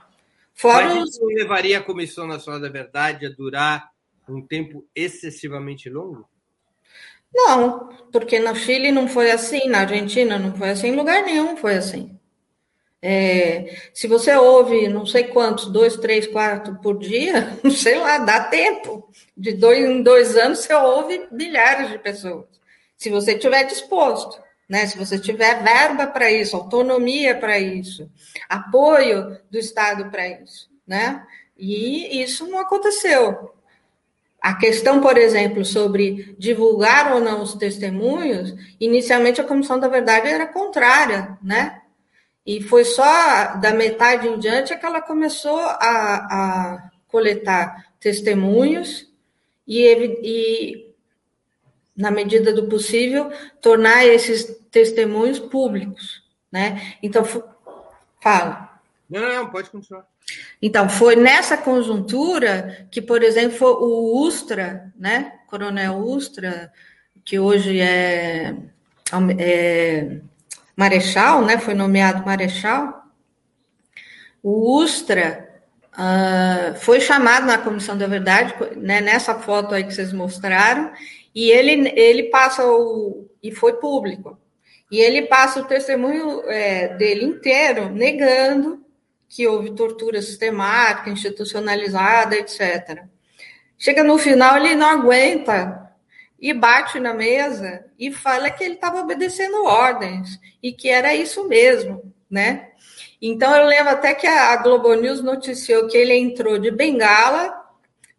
Fora 0.54 0.96
Mas 0.96 1.10
isso 1.10 1.26
os... 1.26 1.36
levaria 1.36 1.78
a 1.78 1.84
Comissão 1.84 2.26
Nacional 2.26 2.60
da 2.60 2.70
Verdade 2.70 3.28
a 3.28 3.30
durar 3.30 3.92
um 4.28 4.42
tempo 4.42 4.86
excessivamente 4.96 5.90
longo? 5.90 6.28
Não, 7.34 7.90
porque 8.12 8.40
no 8.40 8.56
Chile 8.56 8.92
não 8.92 9.08
foi 9.08 9.32
assim, 9.32 9.68
na 9.68 9.80
Argentina 9.80 10.38
não 10.38 10.56
foi 10.56 10.70
assim, 10.70 10.90
em 10.90 10.96
lugar 10.96 11.24
nenhum 11.24 11.58
foi 11.58 11.76
assim. 11.76 12.13
É, 13.06 13.82
se 13.94 14.08
você 14.08 14.34
ouve 14.34 14.88
não 14.88 15.06
sei 15.06 15.26
quantos, 15.26 15.66
dois, 15.66 15.98
três, 15.98 16.26
quatro 16.26 16.80
por 16.82 16.98
dia, 16.98 17.60
sei 17.70 18.00
lá, 18.00 18.18
dá 18.20 18.46
tempo. 18.46 19.10
De 19.36 19.52
dois 19.52 19.84
em 19.84 20.02
dois 20.02 20.38
anos 20.38 20.60
você 20.60 20.74
ouve 20.74 21.28
milhares 21.30 21.92
de 21.92 22.00
pessoas. 22.00 22.46
Se 22.96 23.10
você 23.10 23.34
estiver 23.34 23.66
disposto, 23.66 24.42
né? 24.70 24.88
Se 24.88 24.98
você 24.98 25.20
tiver 25.20 25.62
verba 25.62 26.08
para 26.08 26.32
isso, 26.32 26.56
autonomia 26.56 27.36
para 27.36 27.60
isso, 27.60 28.10
apoio 28.48 29.38
do 29.52 29.58
Estado 29.58 30.10
para 30.10 30.26
isso, 30.42 30.70
né? 30.88 31.28
E 31.58 32.22
isso 32.24 32.48
não 32.48 32.60
aconteceu. 32.60 33.54
A 34.42 34.54
questão, 34.56 35.02
por 35.02 35.18
exemplo, 35.18 35.66
sobre 35.66 36.36
divulgar 36.40 37.14
ou 37.14 37.20
não 37.20 37.42
os 37.42 37.54
testemunhos, 37.56 38.54
inicialmente 38.80 39.42
a 39.42 39.46
Comissão 39.46 39.78
da 39.78 39.90
Verdade 39.90 40.30
era 40.30 40.48
contrária, 40.48 41.38
né? 41.44 41.82
E 42.46 42.62
foi 42.62 42.84
só 42.84 43.56
da 43.56 43.72
metade 43.72 44.28
em 44.28 44.38
diante 44.38 44.78
que 44.78 44.86
ela 44.86 45.02
começou 45.02 45.60
a, 45.60 45.80
a 45.80 46.92
coletar 47.08 47.88
testemunhos 48.00 49.08
e, 49.66 49.82
e, 50.22 50.94
na 51.96 52.12
medida 52.12 52.52
do 52.52 52.68
possível, 52.68 53.32
tornar 53.62 54.06
esses 54.06 54.58
testemunhos 54.70 55.40
públicos, 55.40 56.22
né? 56.52 56.96
Então, 57.02 57.24
fala. 58.22 58.80
Não, 59.10 59.22
não, 59.22 59.50
pode 59.50 59.70
continuar. 59.70 60.06
Então, 60.62 60.90
foi 60.90 61.16
nessa 61.16 61.58
conjuntura 61.58 62.88
que, 62.90 63.02
por 63.02 63.24
exemplo, 63.24 63.68
o 63.68 64.26
Ustra, 64.26 64.92
né, 64.98 65.40
Coronel 65.48 65.98
Ustra, 65.98 66.72
que 67.24 67.40
hoje 67.40 67.80
é, 67.80 68.56
é 69.38 70.20
marechal, 70.76 71.44
né, 71.44 71.58
foi 71.58 71.74
nomeado 71.74 72.26
marechal, 72.26 73.04
o 74.42 74.78
Ustra 74.78 75.50
uh, 75.94 76.76
foi 76.80 77.00
chamado 77.00 77.46
na 77.46 77.58
Comissão 77.58 77.98
da 77.98 78.08
Verdade, 78.08 78.54
né, 78.76 79.00
nessa 79.00 79.36
foto 79.36 79.74
aí 79.74 79.84
que 79.84 79.94
vocês 79.94 80.12
mostraram, 80.12 80.92
e 81.34 81.50
ele, 81.50 81.92
ele 81.96 82.24
passa 82.24 82.66
o. 82.66 83.28
e 83.42 83.52
foi 83.52 83.74
público. 83.74 84.38
E 84.92 85.00
ele 85.00 85.24
passa 85.24 85.60
o 85.60 85.66
testemunho 85.66 86.44
é, 86.46 86.90
dele 86.90 87.26
inteiro 87.26 87.90
negando 87.90 88.86
que 89.28 89.48
houve 89.48 89.72
tortura 89.72 90.22
sistemática, 90.22 91.10
institucionalizada, 91.10 92.36
etc. 92.36 93.04
Chega 93.76 94.04
no 94.04 94.20
final, 94.20 94.58
ele 94.58 94.76
não 94.76 94.88
aguenta 94.88 95.83
e 96.44 96.54
bate 96.54 97.00
na 97.00 97.14
mesa 97.14 97.86
e 97.98 98.12
fala 98.12 98.52
que 98.52 98.62
ele 98.62 98.74
estava 98.74 99.00
obedecendo 99.00 99.64
ordens 99.64 100.38
e 100.62 100.74
que 100.74 100.90
era 100.90 101.16
isso 101.16 101.48
mesmo, 101.48 102.14
né? 102.30 102.72
Então 103.22 103.56
eu 103.56 103.66
lembro 103.66 103.94
até 103.94 104.14
que 104.14 104.28
a 104.28 104.54
Globo 104.58 104.94
News 104.94 105.24
noticiou 105.24 105.88
que 105.88 105.96
ele 105.96 106.14
entrou 106.14 106.60
de 106.60 106.70
bengala, 106.70 107.56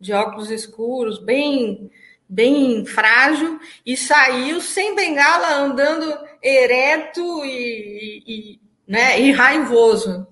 de 0.00 0.14
óculos 0.14 0.50
escuros, 0.50 1.18
bem 1.18 1.90
bem 2.26 2.86
frágil 2.86 3.60
e 3.84 3.94
saiu 3.94 4.58
sem 4.58 4.94
bengala 4.94 5.56
andando 5.56 6.18
ereto 6.42 7.44
e, 7.44 8.22
e, 8.26 8.60
né, 8.88 9.20
e 9.20 9.32
raivoso. 9.32 10.26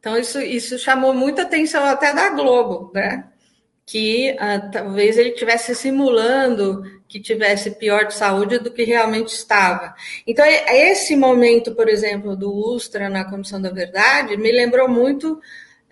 Então, 0.00 0.16
isso, 0.16 0.40
isso 0.40 0.78
chamou 0.78 1.12
muita 1.12 1.42
atenção 1.42 1.84
até 1.84 2.14
da 2.14 2.30
Globo, 2.30 2.90
né? 2.94 3.30
Que 3.86 4.34
ah, 4.38 4.58
talvez 4.72 5.18
ele 5.18 5.30
estivesse 5.30 5.74
simulando 5.74 6.82
que 7.06 7.20
tivesse 7.20 7.70
pior 7.72 8.06
de 8.06 8.14
saúde 8.14 8.58
do 8.58 8.72
que 8.72 8.82
realmente 8.82 9.28
estava. 9.28 9.94
Então, 10.26 10.44
esse 10.44 11.14
momento, 11.14 11.74
por 11.74 11.88
exemplo, 11.88 12.34
do 12.34 12.52
Ustra 12.52 13.08
na 13.08 13.24
Comissão 13.24 13.60
da 13.60 13.70
Verdade, 13.70 14.36
me 14.36 14.50
lembrou 14.50 14.88
muito 14.88 15.40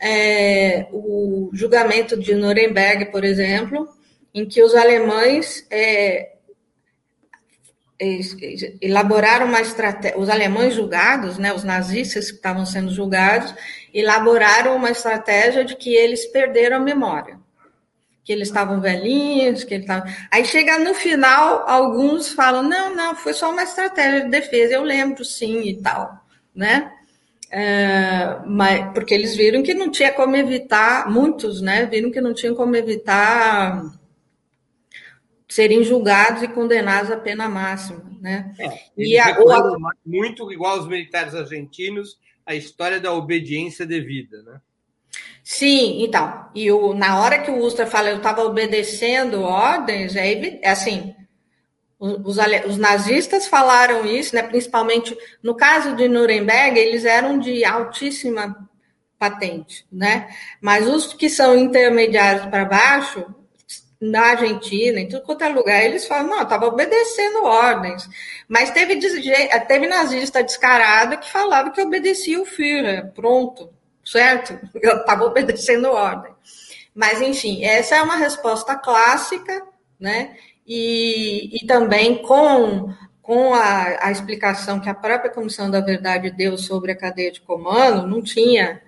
é, 0.00 0.88
o 0.90 1.48
julgamento 1.52 2.16
de 2.16 2.35
Nuremberg, 2.35 3.12
por 3.12 3.22
exemplo, 3.22 3.88
em 4.35 4.44
que 4.46 4.61
os 4.62 4.74
alemães 4.74 5.64
é, 5.70 6.33
elaboraram 8.81 9.46
uma 9.46 9.61
estratégia, 9.61 10.18
os 10.18 10.28
alemães 10.28 10.74
julgados, 10.74 11.38
né, 11.38 11.52
os 11.52 11.62
nazistas 11.62 12.31
que 12.31 12.37
estavam 12.37 12.66
sendo 12.66 12.90
julgados, 12.90 13.55
elaboraram 13.94 14.74
uma 14.74 14.90
estratégia 14.90 15.64
de 15.64 15.76
que 15.76 15.94
eles 15.94 16.26
perderam 16.26 16.78
a 16.78 16.81
memória, 16.81 17.38
que 18.24 18.32
eles 18.32 18.48
estavam 18.48 18.80
velhinhos, 18.80 19.64
que 19.64 19.74
eles 19.74 19.85
estavam... 19.85 20.11
Aí 20.30 20.44
chega 20.44 20.78
no 20.78 20.94
final, 20.94 21.68
alguns 21.68 22.32
falam, 22.32 22.62
não, 22.62 22.94
não, 22.94 23.16
foi 23.16 23.32
só 23.32 23.50
uma 23.50 23.64
estratégia 23.64 24.22
de 24.22 24.30
defesa, 24.30 24.74
eu 24.74 24.82
lembro 24.82 25.24
sim 25.24 25.62
e 25.62 25.80
tal, 25.80 26.24
né? 26.54 26.92
É, 27.50 28.38
mas, 28.46 28.92
porque 28.94 29.12
eles 29.12 29.37
viram 29.37 29.62
que 29.62 29.74
não 29.74 29.90
tinha 29.90 30.12
como 30.12 30.37
evitar, 30.37 31.11
muitos, 31.11 31.61
né, 31.61 31.85
viram 31.85 32.11
que 32.11 32.20
não 32.20 32.32
tinham 32.32 32.54
como 32.54 32.74
evitar 32.74 33.85
serem 35.52 35.85
julgados 35.85 36.42
e 36.42 36.48
condenados 36.48 37.11
à 37.11 37.16
pena 37.18 37.46
máxima, 37.46 38.02
né? 38.22 38.54
É, 38.58 38.78
e 38.96 39.18
a, 39.18 39.26
a... 39.26 39.76
muito 40.06 40.50
igual 40.50 40.78
aos 40.78 40.88
militares 40.88 41.35
argentinos 41.35 42.18
a 42.46 42.54
história 42.54 42.98
da 42.98 43.12
obediência 43.12 43.85
devida, 43.85 44.42
né? 44.44 44.61
Sim, 45.44 46.05
então, 46.05 46.48
e 46.55 46.70
o, 46.70 46.94
na 46.94 47.20
hora 47.20 47.38
que 47.40 47.50
o 47.50 47.59
Ustra 47.59 47.87
fala 47.87 48.11
eu 48.11 48.18
estava 48.18 48.44
obedecendo 48.44 49.42
ordens, 49.42 50.14
é, 50.14 50.61
é 50.62 50.70
assim, 50.70 51.14
os, 51.98 52.37
os, 52.66 52.78
nazistas 52.78 53.46
falaram 53.48 54.07
isso, 54.07 54.35
né, 54.35 54.42
principalmente 54.42 55.16
no 55.42 55.55
caso 55.55 55.96
de 55.96 56.09
Nuremberg, 56.09 56.78
eles 56.78 57.05
eram 57.05 57.38
de 57.38 57.64
altíssima 57.64 58.57
patente, 59.18 59.87
né? 59.90 60.28
Mas 60.61 60.88
os 60.88 61.12
que 61.12 61.28
são 61.31 61.57
intermediários 61.57 62.46
para 62.46 62.64
baixo, 62.64 63.24
na 64.00 64.31
Argentina, 64.31 64.98
em 64.98 65.09
tudo 65.09 65.22
quanto 65.22 65.44
é 65.44 65.48
lugar, 65.48 65.85
eles 65.85 66.07
falam, 66.09 66.26
não, 66.28 66.42
estava 66.42 66.66
obedecendo 66.66 67.44
ordens. 67.44 68.09
Mas 68.48 68.72
teve, 68.72 68.98
teve 69.68 69.87
nazista 69.87 70.42
descarado 70.42 71.18
que 71.18 71.31
falava 71.31 71.70
que 71.70 71.81
obedecia 71.81 72.42
o 72.42 72.44
Führer, 72.44 73.12
pronto, 73.12 73.72
certo? 74.04 74.58
Eu 74.80 74.98
estava 74.98 75.24
obedecendo 75.24 75.90
ordem. 75.90 76.32
Mas, 76.94 77.22
enfim, 77.22 77.64
essa 77.64 77.96
é 77.96 78.02
uma 78.02 78.16
resposta 78.16 78.77
clássica, 78.77 79.62
né? 79.98 80.37
E, 80.66 81.56
e 81.56 81.66
também 81.66 82.22
com, 82.22 82.92
com 83.22 83.54
a, 83.54 84.06
a 84.06 84.10
explicação 84.10 84.79
que 84.79 84.88
a 84.88 84.94
própria 84.94 85.31
Comissão 85.31 85.70
da 85.70 85.81
Verdade 85.81 86.31
deu 86.31 86.58
sobre 86.58 86.92
a 86.92 86.96
cadeia 86.96 87.33
de 87.33 87.40
comando, 87.40 88.06
não 88.06 88.22
tinha 88.22 88.81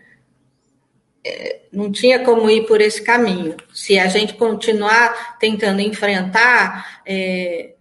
não 1.72 1.90
tinha 1.90 2.22
como 2.22 2.50
ir 2.50 2.66
por 2.66 2.80
esse 2.80 3.02
caminho. 3.02 3.56
Se 3.72 3.98
a 3.98 4.06
gente 4.08 4.34
continuar 4.34 5.38
tentando 5.38 5.80
enfrentar, 5.80 7.02
é, 7.06 7.73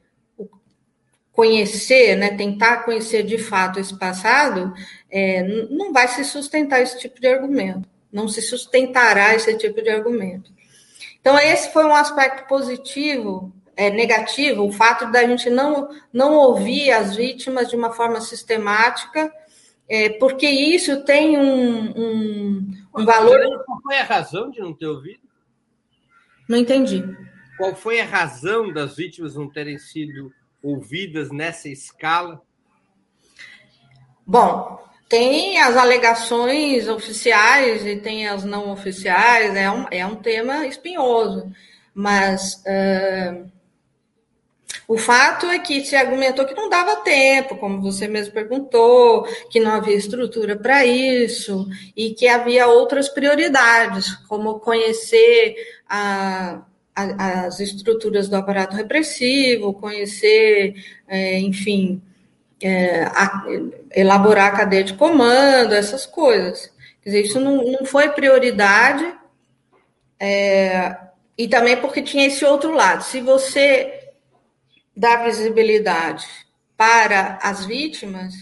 conhecer, 1.33 2.15
né, 2.15 2.35
tentar 2.37 2.85
conhecer 2.85 3.23
de 3.23 3.37
fato 3.37 3.79
esse 3.79 3.97
passado, 3.97 4.73
é, 5.09 5.43
não 5.69 5.91
vai 5.91 6.07
se 6.07 6.23
sustentar 6.23 6.81
esse 6.81 6.97
tipo 6.99 7.19
de 7.19 7.27
argumento, 7.27 7.89
não 8.11 8.27
se 8.27 8.41
sustentará 8.41 9.35
esse 9.35 9.57
tipo 9.57 9.81
de 9.81 9.89
argumento. 9.89 10.51
Então, 11.19 11.37
esse 11.39 11.73
foi 11.73 11.85
um 11.85 11.95
aspecto 11.95 12.47
positivo, 12.47 13.51
é, 13.75 13.89
negativo, 13.89 14.63
o 14.63 14.71
fato 14.71 15.11
da 15.11 15.25
gente 15.25 15.49
não, 15.49 15.89
não 16.11 16.35
ouvir 16.35 16.91
as 16.91 17.15
vítimas 17.15 17.69
de 17.69 17.75
uma 17.75 17.91
forma 17.91 18.21
sistemática 18.21 19.31
é, 19.89 20.09
porque 20.09 20.47
isso 20.47 21.03
tem 21.03 21.37
um, 21.37 21.91
um, 21.91 22.71
um 22.97 23.05
valor. 23.05 23.39
Qual 23.65 23.81
foi 23.81 23.97
a 23.97 24.03
razão 24.03 24.49
de 24.49 24.59
não 24.59 24.73
ter 24.73 24.87
ouvido? 24.87 25.19
Não 26.47 26.57
entendi. 26.57 27.03
Qual 27.57 27.75
foi 27.75 27.99
a 27.99 28.05
razão 28.05 28.71
das 28.71 28.95
vítimas 28.95 29.35
não 29.35 29.49
terem 29.49 29.77
sido 29.77 30.31
ouvidas 30.63 31.29
nessa 31.29 31.67
escala? 31.67 32.41
Bom, 34.25 34.79
tem 35.09 35.59
as 35.59 35.75
alegações 35.75 36.87
oficiais 36.87 37.85
e 37.85 37.97
tem 37.97 38.27
as 38.27 38.43
não 38.45 38.71
oficiais, 38.71 39.53
é 39.55 39.69
um, 39.69 39.85
é 39.91 40.05
um 40.05 40.15
tema 40.15 40.65
espinhoso, 40.65 41.51
mas 41.93 42.63
uh, 42.65 43.51
o 44.87 44.97
fato 44.97 45.45
é 45.47 45.59
que 45.59 45.83
se 45.85 45.95
argumentou 45.95 46.45
que 46.45 46.55
não 46.55 46.69
dava 46.69 46.97
tempo, 46.97 47.57
como 47.57 47.81
você 47.81 48.07
mesmo 48.07 48.33
perguntou, 48.33 49.23
que 49.49 49.59
não 49.59 49.71
havia 49.71 49.95
estrutura 49.95 50.57
para 50.57 50.85
isso 50.85 51.67
e 51.95 52.13
que 52.13 52.27
havia 52.27 52.67
outras 52.67 53.07
prioridades, 53.07 54.15
como 54.27 54.59
conhecer 54.59 55.55
a, 55.87 56.63
as 56.95 57.59
estruturas 57.59 58.29
do 58.29 58.35
aparato 58.35 58.75
repressivo, 58.75 59.73
conhecer, 59.73 60.75
é, 61.07 61.39
enfim, 61.39 62.01
é, 62.61 63.03
a, 63.03 63.45
elaborar 63.95 64.53
a 64.53 64.57
cadeia 64.57 64.83
de 64.83 64.93
comando, 64.93 65.73
essas 65.73 66.05
coisas. 66.05 66.71
Quer 67.01 67.09
dizer, 67.09 67.21
isso 67.23 67.39
não, 67.39 67.63
não 67.63 67.85
foi 67.85 68.09
prioridade, 68.09 69.05
é, 70.19 70.97
e 71.37 71.47
também 71.47 71.75
porque 71.77 72.01
tinha 72.01 72.27
esse 72.27 72.45
outro 72.45 72.73
lado. 72.73 73.03
Se 73.03 73.19
você 73.19 74.11
dá 74.95 75.23
visibilidade 75.23 76.25
para 76.77 77.39
as 77.41 77.65
vítimas, 77.65 78.33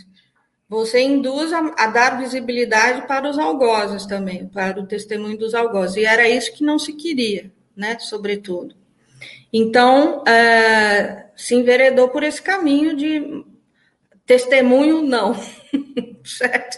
você 0.68 1.02
induz 1.02 1.52
a, 1.52 1.74
a, 1.78 1.88
dar 1.88 2.20
visibilidade 2.20 3.08
para 3.08 3.30
os 3.30 3.40
algozes 3.40 4.06
também, 4.06 4.48
para 4.48 4.80
o 4.80 4.86
testemunho 4.86 5.38
dos 5.38 5.54
algozes. 5.54 5.98
E 5.98 6.06
era 6.06 6.30
isso 6.30 6.54
que 6.54 6.64
não 6.64 6.78
se 6.78 6.94
queria, 6.94 7.52
né? 7.76 7.98
Sobretudo. 8.00 8.76
Então, 9.52 10.24
é, 10.26 11.28
se 11.36 11.56
enveredou 11.56 12.10
por 12.10 12.24
esse 12.24 12.42
caminho 12.42 12.96
de 12.96 13.44
testemunho 14.26 15.02
não, 15.02 15.36
certo? 16.24 16.78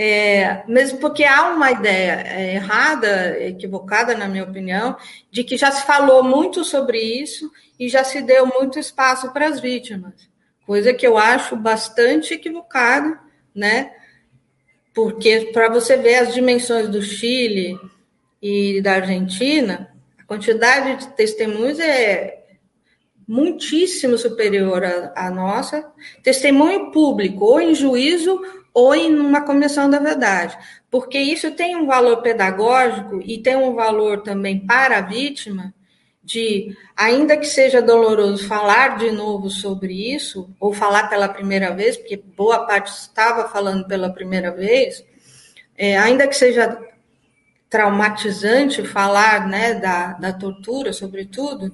É, 0.00 0.64
mesmo 0.68 1.00
porque 1.00 1.24
há 1.24 1.48
uma 1.48 1.72
ideia 1.72 2.22
é, 2.24 2.54
errada, 2.54 3.36
equivocada, 3.42 4.14
na 4.14 4.28
minha 4.28 4.44
opinião, 4.44 4.96
de 5.28 5.42
que 5.42 5.56
já 5.56 5.72
se 5.72 5.84
falou 5.84 6.22
muito 6.22 6.62
sobre 6.62 7.00
isso 7.00 7.50
e 7.80 7.88
já 7.88 8.04
se 8.04 8.22
deu 8.22 8.46
muito 8.46 8.78
espaço 8.78 9.32
para 9.32 9.48
as 9.48 9.58
vítimas, 9.58 10.14
coisa 10.64 10.94
que 10.94 11.04
eu 11.04 11.18
acho 11.18 11.56
bastante 11.56 12.34
equivocada, 12.34 13.18
né? 13.52 13.92
Porque 14.94 15.50
para 15.52 15.68
você 15.68 15.96
ver 15.96 16.16
as 16.16 16.32
dimensões 16.32 16.88
do 16.88 17.02
Chile 17.02 17.76
e 18.40 18.80
da 18.80 18.94
Argentina, 18.94 19.92
quantidade 20.28 21.06
de 21.06 21.14
testemunhos 21.14 21.80
é 21.80 22.44
muitíssimo 23.26 24.16
superior 24.16 24.84
à, 24.84 25.26
à 25.26 25.30
nossa. 25.30 25.84
Testemunho 26.22 26.92
público, 26.92 27.44
ou 27.44 27.60
em 27.60 27.74
juízo, 27.74 28.40
ou 28.72 28.94
em 28.94 29.12
uma 29.18 29.40
comissão 29.40 29.90
da 29.90 29.98
verdade, 29.98 30.56
porque 30.88 31.18
isso 31.18 31.50
tem 31.50 31.74
um 31.74 31.86
valor 31.86 32.18
pedagógico 32.18 33.20
e 33.24 33.38
tem 33.38 33.56
um 33.56 33.74
valor 33.74 34.22
também 34.22 34.64
para 34.64 34.98
a 34.98 35.00
vítima, 35.00 35.74
de, 36.22 36.76
ainda 36.94 37.36
que 37.36 37.46
seja 37.46 37.82
doloroso 37.82 38.46
falar 38.46 38.98
de 38.98 39.10
novo 39.10 39.50
sobre 39.50 40.14
isso, 40.14 40.48
ou 40.60 40.72
falar 40.72 41.08
pela 41.08 41.28
primeira 41.28 41.74
vez, 41.74 41.96
porque 41.96 42.22
boa 42.36 42.66
parte 42.66 42.92
estava 42.92 43.48
falando 43.48 43.88
pela 43.88 44.12
primeira 44.12 44.52
vez, 44.52 45.04
é, 45.76 45.98
ainda 45.98 46.28
que 46.28 46.36
seja 46.36 46.78
traumatizante 47.70 48.82
falar 48.84 49.46
né, 49.46 49.74
da, 49.74 50.14
da 50.14 50.32
tortura, 50.32 50.92
sobretudo, 50.92 51.72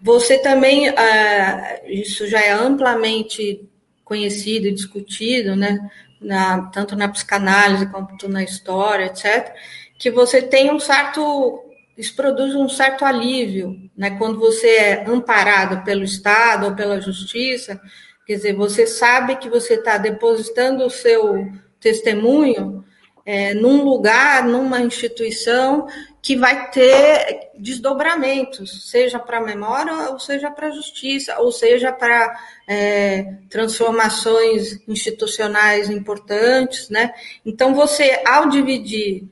você 0.00 0.38
também, 0.38 0.88
ah, 0.90 1.80
isso 1.86 2.26
já 2.26 2.40
é 2.40 2.52
amplamente 2.52 3.68
conhecido 4.04 4.66
e 4.68 4.72
discutido, 4.72 5.56
né, 5.56 5.90
na, 6.20 6.62
tanto 6.68 6.94
na 6.94 7.08
psicanálise 7.08 7.86
quanto 7.86 8.28
na 8.28 8.42
história, 8.42 9.06
etc., 9.06 9.52
que 9.98 10.10
você 10.10 10.42
tem 10.42 10.70
um 10.70 10.78
certo, 10.78 11.64
isso 11.96 12.14
produz 12.14 12.54
um 12.54 12.68
certo 12.68 13.04
alívio, 13.04 13.76
né, 13.96 14.10
quando 14.18 14.38
você 14.38 14.68
é 14.68 15.04
amparado 15.08 15.82
pelo 15.84 16.04
Estado 16.04 16.66
ou 16.66 16.74
pela 16.74 17.00
Justiça, 17.00 17.80
quer 18.26 18.34
dizer, 18.34 18.54
você 18.54 18.86
sabe 18.86 19.36
que 19.36 19.48
você 19.48 19.74
está 19.74 19.98
depositando 19.98 20.84
o 20.84 20.90
seu 20.90 21.50
testemunho 21.80 22.84
é, 23.26 23.52
num 23.52 23.82
lugar, 23.82 24.44
numa 24.44 24.80
instituição 24.80 25.88
que 26.22 26.36
vai 26.36 26.70
ter 26.70 27.50
desdobramentos, 27.58 28.88
seja 28.90 29.18
para 29.18 29.38
a 29.38 29.44
memória, 29.44 30.10
ou 30.10 30.18
seja 30.18 30.50
para 30.50 30.68
a 30.68 30.70
justiça, 30.70 31.38
ou 31.40 31.50
seja 31.50 31.92
para 31.92 32.38
é, 32.68 33.34
transformações 33.50 34.80
institucionais 34.86 35.90
importantes, 35.90 36.88
né? 36.88 37.12
Então, 37.44 37.74
você, 37.74 38.22
ao 38.24 38.48
dividir 38.48 39.24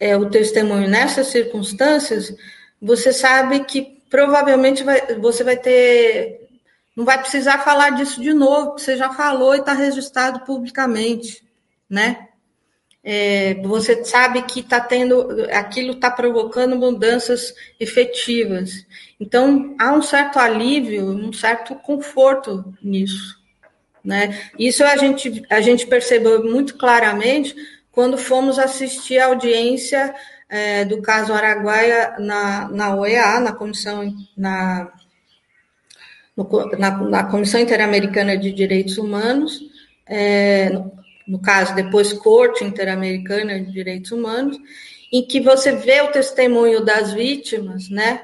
é, 0.00 0.16
o 0.16 0.28
testemunho 0.28 0.88
nessas 0.88 1.28
circunstâncias, 1.28 2.34
você 2.80 3.12
sabe 3.12 3.64
que 3.64 4.00
provavelmente 4.10 4.82
vai, 4.82 5.14
você 5.16 5.44
vai 5.44 5.56
ter. 5.56 6.48
Não 6.96 7.04
vai 7.04 7.18
precisar 7.18 7.58
falar 7.58 7.90
disso 7.90 8.20
de 8.20 8.32
novo, 8.32 8.70
porque 8.70 8.82
você 8.82 8.96
já 8.96 9.10
falou 9.10 9.54
e 9.54 9.58
está 9.58 9.72
registrado 9.72 10.40
publicamente, 10.40 11.44
né? 11.88 12.27
É, 13.02 13.54
você 13.62 14.04
sabe 14.04 14.42
que 14.42 14.60
está 14.60 14.80
tendo, 14.80 15.46
aquilo 15.52 15.92
está 15.92 16.10
provocando 16.10 16.76
mudanças 16.76 17.54
efetivas. 17.78 18.86
Então, 19.20 19.74
há 19.78 19.92
um 19.92 20.02
certo 20.02 20.38
alívio, 20.38 21.04
um 21.06 21.32
certo 21.32 21.74
conforto 21.76 22.74
nisso. 22.82 23.38
Né? 24.04 24.38
Isso 24.58 24.84
a 24.84 24.96
gente, 24.96 25.42
a 25.50 25.60
gente 25.60 25.86
percebeu 25.86 26.44
muito 26.44 26.76
claramente 26.76 27.54
quando 27.92 28.16
fomos 28.16 28.58
assistir 28.58 29.18
a 29.18 29.26
audiência 29.26 30.14
é, 30.48 30.84
do 30.84 31.02
caso 31.02 31.32
Araguaia 31.32 32.16
na, 32.18 32.68
na 32.68 32.94
OEA, 32.94 33.40
na 33.40 33.52
Comissão, 33.52 34.14
na, 34.36 34.90
na, 36.78 36.90
na 36.98 37.24
Comissão 37.24 37.60
Interamericana 37.60 38.36
de 38.36 38.52
Direitos 38.52 38.98
Humanos, 38.98 39.60
é, 40.06 40.70
no 41.28 41.38
caso, 41.38 41.74
depois 41.74 42.12
Corte 42.14 42.64
Interamericana 42.64 43.60
de 43.60 43.70
Direitos 43.70 44.10
Humanos, 44.10 44.56
em 45.12 45.22
que 45.22 45.40
você 45.40 45.72
vê 45.72 46.00
o 46.00 46.10
testemunho 46.10 46.82
das 46.82 47.12
vítimas, 47.12 47.90
né? 47.90 48.22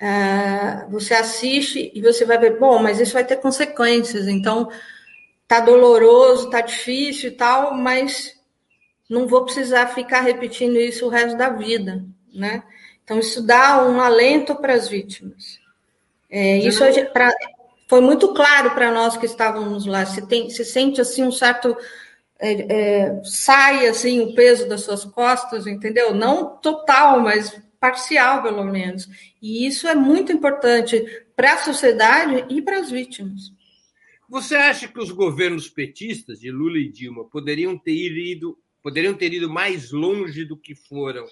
Uh, 0.00 0.90
você 0.90 1.14
assiste 1.14 1.90
e 1.94 2.00
você 2.00 2.24
vai 2.24 2.38
ver, 2.38 2.58
bom, 2.58 2.78
mas 2.78 3.00
isso 3.00 3.12
vai 3.12 3.24
ter 3.24 3.36
consequências, 3.36 4.28
então 4.28 4.68
tá 5.48 5.60
doloroso, 5.60 6.50
tá 6.50 6.60
difícil 6.60 7.30
e 7.30 7.32
tal, 7.32 7.74
mas 7.74 8.34
não 9.10 9.26
vou 9.26 9.44
precisar 9.44 9.88
ficar 9.88 10.20
repetindo 10.20 10.78
isso 10.78 11.06
o 11.06 11.08
resto 11.08 11.36
da 11.36 11.48
vida, 11.50 12.04
né? 12.32 12.62
Então 13.02 13.18
isso 13.18 13.42
dá 13.42 13.84
um 13.84 14.00
alento 14.00 14.54
para 14.56 14.74
as 14.74 14.88
vítimas. 14.88 15.58
É, 16.30 16.58
isso 16.58 16.82
pra, 17.12 17.32
foi 17.88 18.00
muito 18.00 18.32
claro 18.34 18.70
para 18.70 18.90
nós 18.90 19.16
que 19.16 19.26
estávamos 19.26 19.86
lá. 19.86 20.04
Se, 20.06 20.26
tem, 20.26 20.50
se 20.50 20.64
sente 20.64 21.00
assim 21.00 21.22
um 21.22 21.32
certo 21.32 21.76
é, 22.38 22.52
é, 22.52 23.24
sai 23.24 23.86
assim 23.86 24.20
o 24.20 24.34
peso 24.34 24.68
das 24.68 24.82
suas 24.82 25.04
costas, 25.04 25.66
entendeu? 25.66 26.14
Não 26.14 26.56
total, 26.56 27.20
mas 27.20 27.60
parcial, 27.78 28.42
pelo 28.42 28.64
menos. 28.64 29.08
E 29.40 29.66
isso 29.66 29.86
é 29.86 29.94
muito 29.94 30.32
importante 30.32 31.04
para 31.36 31.54
a 31.54 31.58
sociedade 31.58 32.46
e 32.48 32.62
para 32.62 32.78
as 32.78 32.90
vítimas. 32.90 33.52
Você 34.28 34.56
acha 34.56 34.88
que 34.88 34.98
os 34.98 35.10
governos 35.10 35.68
petistas 35.68 36.40
de 36.40 36.50
Lula 36.50 36.78
e 36.78 36.88
Dilma 36.88 37.24
poderiam 37.24 37.78
ter 37.78 37.92
ido, 37.92 38.58
poderiam 38.82 39.14
ter 39.14 39.32
ido 39.32 39.50
mais 39.50 39.92
longe 39.92 40.44
do 40.44 40.56
que 40.56 40.74
foram, 40.74 41.26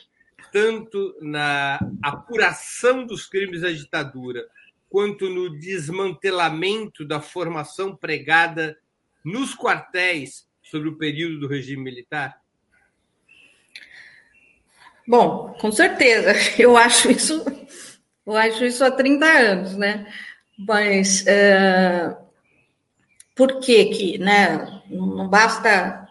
tanto 0.53 1.17
na 1.21 1.81
apuração 2.03 3.07
dos 3.07 3.27
crimes 3.27 3.63
da 3.63 3.71
ditadura, 3.71 4.47
quanto 4.91 5.31
no 5.31 5.59
desmantelamento 5.59 7.05
da 7.05 7.19
formação 7.21 7.97
pregada 7.97 8.77
nos 9.25 9.55
quartéis 9.57 10.47
sobre 10.73 10.89
o 10.89 10.97
período 10.97 11.41
do 11.41 11.47
regime 11.47 11.85
militar? 11.85 12.41
Bom, 15.07 15.55
com 15.61 15.71
certeza. 15.71 16.33
Eu 16.59 16.79
acho 16.79 17.11
isso, 17.11 17.45
eu 18.27 18.35
acho 18.35 18.65
isso 18.65 18.83
há 18.83 18.91
30 18.91 19.27
anos, 19.27 19.77
né? 19.77 20.11
Mas 20.59 21.27
é, 21.27 22.17
por 23.35 23.61
que 23.61 23.85
que, 23.87 24.19
né? 24.19 24.81
Não 24.89 25.29
basta 25.29 26.09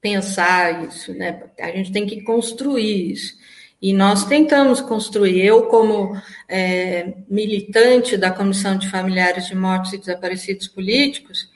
pensar 0.00 0.84
isso, 0.86 1.14
né? 1.14 1.44
A 1.58 1.70
gente 1.70 1.92
tem 1.92 2.04
que 2.04 2.20
construir 2.22 3.12
isso. 3.12 3.38
E 3.80 3.92
nós 3.94 4.26
tentamos 4.26 4.80
construir. 4.80 5.42
Eu, 5.42 5.66
como 5.66 6.20
é, 6.48 7.14
militante 7.28 8.16
da 8.16 8.30
Comissão 8.30 8.76
de 8.76 8.90
Familiares 8.90 9.46
de 9.46 9.54
Mortos 9.54 9.92
e 9.92 9.98
Desaparecidos 9.98 10.68
Políticos, 10.68 11.48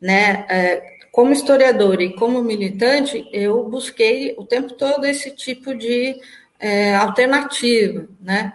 né? 0.00 0.46
É, 0.48 0.97
como 1.18 1.32
historiadora 1.32 2.00
e 2.04 2.14
como 2.14 2.44
militante, 2.44 3.28
eu 3.32 3.68
busquei 3.68 4.36
o 4.38 4.44
tempo 4.44 4.74
todo 4.74 5.04
esse 5.04 5.32
tipo 5.32 5.74
de 5.74 6.16
é, 6.60 6.94
alternativa, 6.94 8.06
né? 8.20 8.52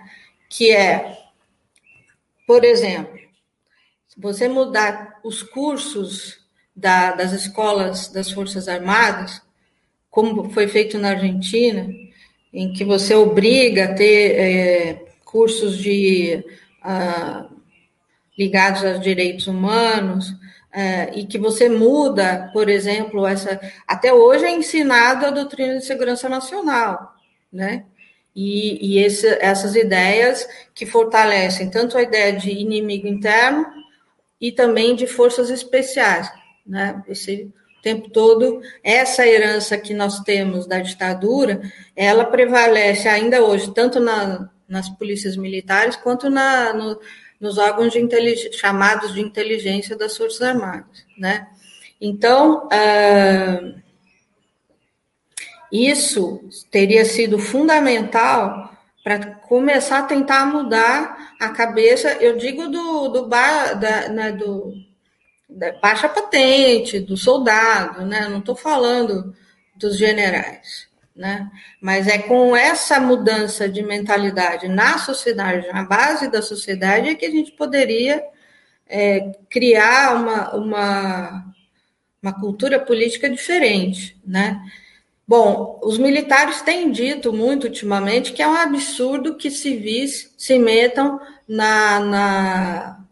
Que 0.47 0.72
é, 0.72 1.26
por 2.47 2.64
exemplo, 2.64 3.20
se 4.07 4.18
você 4.18 4.47
mudar 4.47 5.20
os 5.26 5.43
cursos 5.43 6.39
da, 6.74 7.11
das 7.11 7.34
escolas 7.34 8.07
das 8.07 8.32
Forças 8.32 8.70
Armadas, 8.70 9.41
como 10.09 10.49
foi 10.51 10.70
feito 10.70 10.97
na 10.97 11.09
Argentina, 11.09 11.93
em 12.53 12.72
que 12.72 12.86
você 12.86 13.14
obriga 13.14 13.84
a 13.84 13.93
ter 13.93 14.39
é, 14.39 15.05
cursos 15.26 15.78
de 15.78 16.41
ah, 16.82 17.45
ligados 18.39 18.86
aos 18.86 19.01
direitos 19.01 19.47
humanos, 19.47 20.34
é, 20.74 21.11
e 21.13 21.26
que 21.26 21.38
você 21.38 21.69
muda, 21.69 22.49
por 22.51 22.67
exemplo, 22.67 23.28
essa. 23.28 23.61
Até 23.88 24.11
hoje 24.11 24.45
é 24.45 24.51
ensinado 24.51 25.26
a 25.26 25.30
doutrina 25.30 25.78
de 25.78 25.86
segurança 25.86 26.28
nacional, 26.28 27.13
né? 27.51 27.86
E, 28.36 28.95
e 28.95 28.99
esse, 28.99 29.28
essas 29.39 29.76
ideias 29.76 30.47
que 30.74 30.88
fortalecem 30.88 31.69
tanto 31.69 31.95
a 31.95 32.01
ideia 32.01 32.34
de 32.34 32.49
inimigo 32.49 33.05
interno 33.05 33.63
e 34.41 34.51
também 34.51 34.95
de 34.95 35.05
forças 35.05 35.51
especiais, 35.51 36.32
né? 36.65 37.03
Esse 37.07 37.53
tempo 37.84 38.09
todo, 38.09 38.61
essa 38.84 39.28
herança 39.28 39.78
que 39.78 39.93
nós 39.93 40.21
temos 40.21 40.65
da 40.65 40.80
ditadura, 40.80 41.61
ela 41.95 42.26
prevalece 42.26 43.07
ainda 43.07 43.43
hoje, 43.43 43.71
tanto 43.74 43.99
na, 43.99 44.49
nas 44.67 44.89
polícias 44.89 45.38
militares 45.38 45.95
quanto 45.97 46.30
na, 46.30 46.74
no, 46.74 46.99
nos 47.44 47.58
órgãos 47.58 47.91
de 47.91 48.54
chamados 48.54 49.14
de 49.14 49.20
inteligência 49.20 49.98
das 49.98 50.16
Forças 50.16 50.41
Armadas, 50.41 51.06
né? 51.18 51.50
Então, 52.00 52.70
uh, 52.70 53.82
isso 55.70 56.39
teria 56.72 57.04
sido 57.04 57.38
fundamental 57.38 58.74
para 59.04 59.26
começar 59.26 60.00
a 60.00 60.04
tentar 60.04 60.46
mudar 60.46 61.36
a 61.38 61.50
cabeça, 61.50 62.14
eu 62.14 62.38
digo 62.38 62.70
do, 62.70 63.10
do, 63.10 63.28
bar, 63.28 63.78
da, 63.78 64.08
né, 64.08 64.32
do 64.32 64.74
da 65.50 65.74
baixa 65.74 66.08
patente, 66.08 67.02
do 67.02 67.18
soldado, 67.18 68.06
né? 68.06 68.30
Não 68.30 68.39
estou 68.39 68.56
falando 68.56 69.36
dos 69.76 69.98
generais, 69.98 70.88
né? 71.16 71.49
Mas 71.80 72.07
é 72.07 72.18
com 72.18 72.55
essa 72.55 72.99
mudança 72.99 73.70
de 73.70 73.84
mentalidade 73.84 74.68
na 74.68 74.97
sociedade, 74.97 75.68
na 75.72 75.84
base 75.84 76.30
da 76.30 76.41
sociedade, 76.41 77.09
é 77.09 77.16
que 77.16 77.26
a 77.26 77.32
gente 77.32 77.51
poderia 77.51 78.24
é, 78.88 79.32
criar 79.49 80.16
uma, 80.16 80.55
uma, 80.55 81.45
uma 82.22 82.34
cultura 82.34 82.80
política 82.80 83.30
diferente, 83.30 84.20
né? 84.26 84.61
Bom, 85.26 85.80
os 85.82 85.97
militares 85.97 86.61
têm 86.61 86.91
dito 86.91 87.32
muito 87.32 87.66
ultimamente 87.66 88.34
que 88.34 88.41
é 88.41 88.47
um 88.47 88.55
absurdo 88.55 89.38
que 89.38 89.49
civis 89.49 90.34
se 90.38 90.59
metam 90.59 91.20
na, 91.47 91.99
na, 91.99 93.05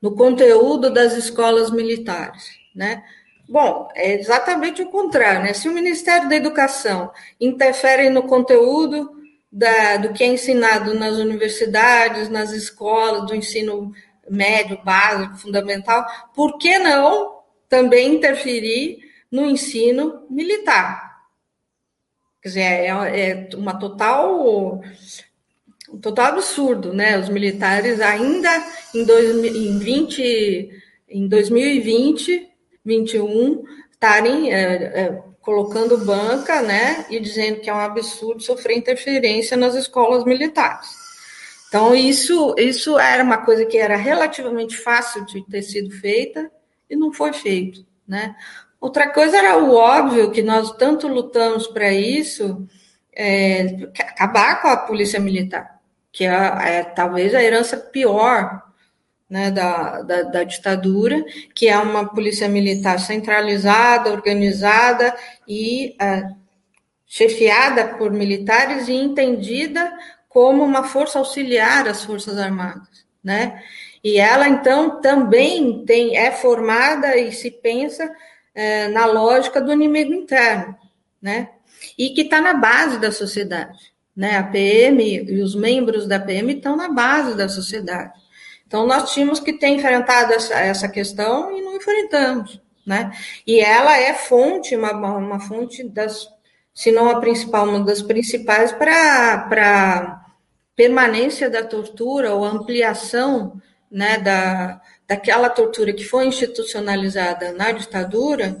no 0.00 0.14
conteúdo 0.14 0.92
das 0.92 1.14
escolas 1.16 1.70
militares, 1.70 2.44
né? 2.74 3.02
Bom, 3.48 3.88
é 3.94 4.14
exatamente 4.14 4.82
o 4.82 4.88
contrário, 4.88 5.42
né? 5.42 5.52
Se 5.52 5.68
o 5.68 5.72
Ministério 5.72 6.28
da 6.28 6.36
Educação 6.36 7.12
interfere 7.40 8.08
no 8.08 8.22
conteúdo 8.22 9.10
da, 9.52 9.98
do 9.98 10.12
que 10.12 10.24
é 10.24 10.26
ensinado 10.26 10.94
nas 10.94 11.16
universidades, 11.16 12.28
nas 12.28 12.52
escolas, 12.52 13.26
do 13.26 13.34
ensino 13.34 13.92
médio, 14.28 14.80
básico, 14.82 15.36
fundamental, 15.36 16.06
por 16.34 16.58
que 16.58 16.78
não 16.78 17.40
também 17.68 18.14
interferir 18.14 18.98
no 19.30 19.44
ensino 19.44 20.26
militar? 20.30 21.14
Quer 22.40 22.48
dizer, 22.48 22.60
é, 22.60 22.86
é 22.86 23.48
uma 23.54 23.78
total 23.78 24.80
um 25.94 25.98
total 26.00 26.26
absurdo, 26.26 26.92
né? 26.92 27.18
Os 27.18 27.28
militares 27.28 28.00
ainda 28.00 28.50
em, 28.94 29.04
dois, 29.04 29.30
em, 29.44 29.78
20, 29.78 30.70
em 31.08 31.28
2020, 31.28 32.53
21, 32.84 33.64
estarem 33.92 34.52
é, 34.52 34.58
é, 34.84 35.22
colocando 35.40 36.04
banca, 36.04 36.60
né? 36.62 37.06
E 37.08 37.18
dizendo 37.18 37.60
que 37.60 37.70
é 37.70 37.74
um 37.74 37.78
absurdo 37.78 38.42
sofrer 38.42 38.76
interferência 38.76 39.56
nas 39.56 39.74
escolas 39.74 40.24
militares. 40.24 41.04
Então, 41.68 41.94
isso, 41.94 42.54
isso 42.58 42.98
era 42.98 43.24
uma 43.24 43.38
coisa 43.38 43.64
que 43.64 43.76
era 43.76 43.96
relativamente 43.96 44.76
fácil 44.76 45.24
de 45.24 45.44
ter 45.46 45.62
sido 45.62 45.90
feita 45.90 46.50
e 46.88 46.94
não 46.94 47.12
foi 47.12 47.32
feito, 47.32 47.84
né? 48.06 48.36
Outra 48.80 49.08
coisa 49.08 49.38
era 49.38 49.56
o 49.56 49.74
óbvio, 49.74 50.30
que 50.30 50.42
nós 50.42 50.70
tanto 50.76 51.08
lutamos 51.08 51.66
para 51.66 51.90
isso, 51.90 52.68
é, 53.12 53.88
acabar 53.98 54.60
com 54.60 54.68
a 54.68 54.76
polícia 54.76 55.18
militar, 55.18 55.80
que 56.12 56.24
é, 56.24 56.28
é 56.28 56.84
talvez 56.84 57.34
a 57.34 57.42
herança 57.42 57.76
pior 57.78 58.62
né, 59.28 59.50
da, 59.50 60.02
da, 60.02 60.22
da, 60.22 60.44
ditadura, 60.44 61.24
que 61.54 61.68
é 61.68 61.78
uma 61.78 62.08
polícia 62.08 62.48
militar 62.48 62.98
centralizada, 63.00 64.10
organizada 64.10 65.14
e 65.48 65.96
é, 66.00 66.28
chefiada 67.06 67.96
por 67.96 68.10
militares 68.10 68.88
e 68.88 68.92
entendida 68.92 69.92
como 70.28 70.62
uma 70.64 70.82
força 70.82 71.18
auxiliar 71.18 71.86
às 71.88 72.04
Forças 72.04 72.38
Armadas, 72.38 73.06
né? 73.22 73.62
E 74.02 74.18
ela, 74.18 74.48
então, 74.48 75.00
também 75.00 75.84
tem, 75.86 76.16
é 76.16 76.30
formada 76.30 77.16
e 77.16 77.32
se 77.32 77.50
pensa 77.50 78.12
é, 78.54 78.88
na 78.88 79.06
lógica 79.06 79.60
do 79.60 79.72
inimigo 79.72 80.12
interno, 80.12 80.76
né? 81.22 81.50
E 81.96 82.10
que 82.10 82.22
está 82.22 82.40
na 82.40 82.54
base 82.54 82.98
da 82.98 83.10
sociedade, 83.10 83.78
né? 84.14 84.36
A 84.36 84.42
PM 84.42 85.02
e 85.02 85.40
os 85.40 85.54
membros 85.54 86.06
da 86.06 86.20
PM 86.20 86.52
estão 86.52 86.76
na 86.76 86.88
base 86.88 87.36
da 87.36 87.48
sociedade. 87.48 88.12
Então, 88.74 88.88
nós 88.88 89.12
tínhamos 89.12 89.38
que 89.38 89.52
ter 89.52 89.68
enfrentado 89.68 90.32
essa, 90.32 90.52
essa 90.54 90.88
questão 90.88 91.56
e 91.56 91.62
não 91.62 91.76
enfrentamos, 91.76 92.60
né? 92.84 93.12
E 93.46 93.60
ela 93.60 93.96
é 93.96 94.12
fonte, 94.14 94.74
uma, 94.74 94.90
uma 94.90 95.38
fonte 95.38 95.84
das, 95.84 96.28
se 96.74 96.90
não 96.90 97.08
a 97.08 97.20
principal, 97.20 97.68
uma 97.68 97.84
das 97.84 98.02
principais 98.02 98.72
para 98.72 100.26
permanência 100.74 101.48
da 101.48 101.62
tortura 101.62 102.34
ou 102.34 102.44
ampliação 102.44 103.62
né, 103.88 104.18
da, 104.18 104.80
daquela 105.06 105.48
tortura 105.48 105.92
que 105.92 106.02
foi 106.02 106.26
institucionalizada 106.26 107.52
na 107.52 107.70
ditadura 107.70 108.60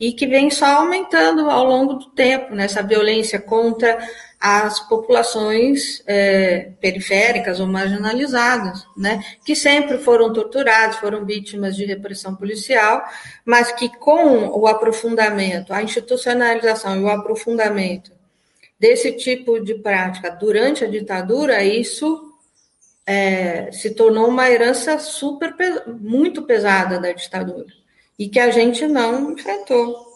e 0.00 0.14
que 0.14 0.26
vem 0.26 0.48
só 0.48 0.78
aumentando 0.78 1.50
ao 1.50 1.66
longo 1.66 1.94
do 1.96 2.06
tempo, 2.12 2.54
né, 2.54 2.66
violência 2.82 3.38
contra 3.38 3.98
as 4.40 4.80
populações 4.80 6.02
é, 6.06 6.70
periféricas 6.80 7.60
ou 7.60 7.66
marginalizadas, 7.66 8.86
né, 8.96 9.22
que 9.44 9.54
sempre 9.54 9.98
foram 9.98 10.32
torturadas, 10.32 10.96
foram 10.96 11.26
vítimas 11.26 11.76
de 11.76 11.84
repressão 11.84 12.34
policial, 12.34 13.04
mas 13.44 13.70
que 13.72 13.90
com 13.98 14.48
o 14.48 14.66
aprofundamento, 14.66 15.74
a 15.74 15.82
institucionalização 15.82 16.98
e 16.98 17.04
o 17.04 17.10
aprofundamento 17.10 18.12
desse 18.78 19.12
tipo 19.12 19.60
de 19.60 19.74
prática 19.74 20.30
durante 20.30 20.84
a 20.84 20.88
ditadura, 20.88 21.62
isso 21.62 22.32
é, 23.06 23.70
se 23.70 23.90
tornou 23.90 24.26
uma 24.26 24.48
herança 24.48 24.98
super 24.98 25.54
muito 25.86 26.42
pesada 26.42 26.98
da 26.98 27.12
ditadura 27.12 27.66
e 28.18 28.26
que 28.26 28.38
a 28.38 28.50
gente 28.50 28.86
não 28.86 29.32
enfrentou. 29.32 30.09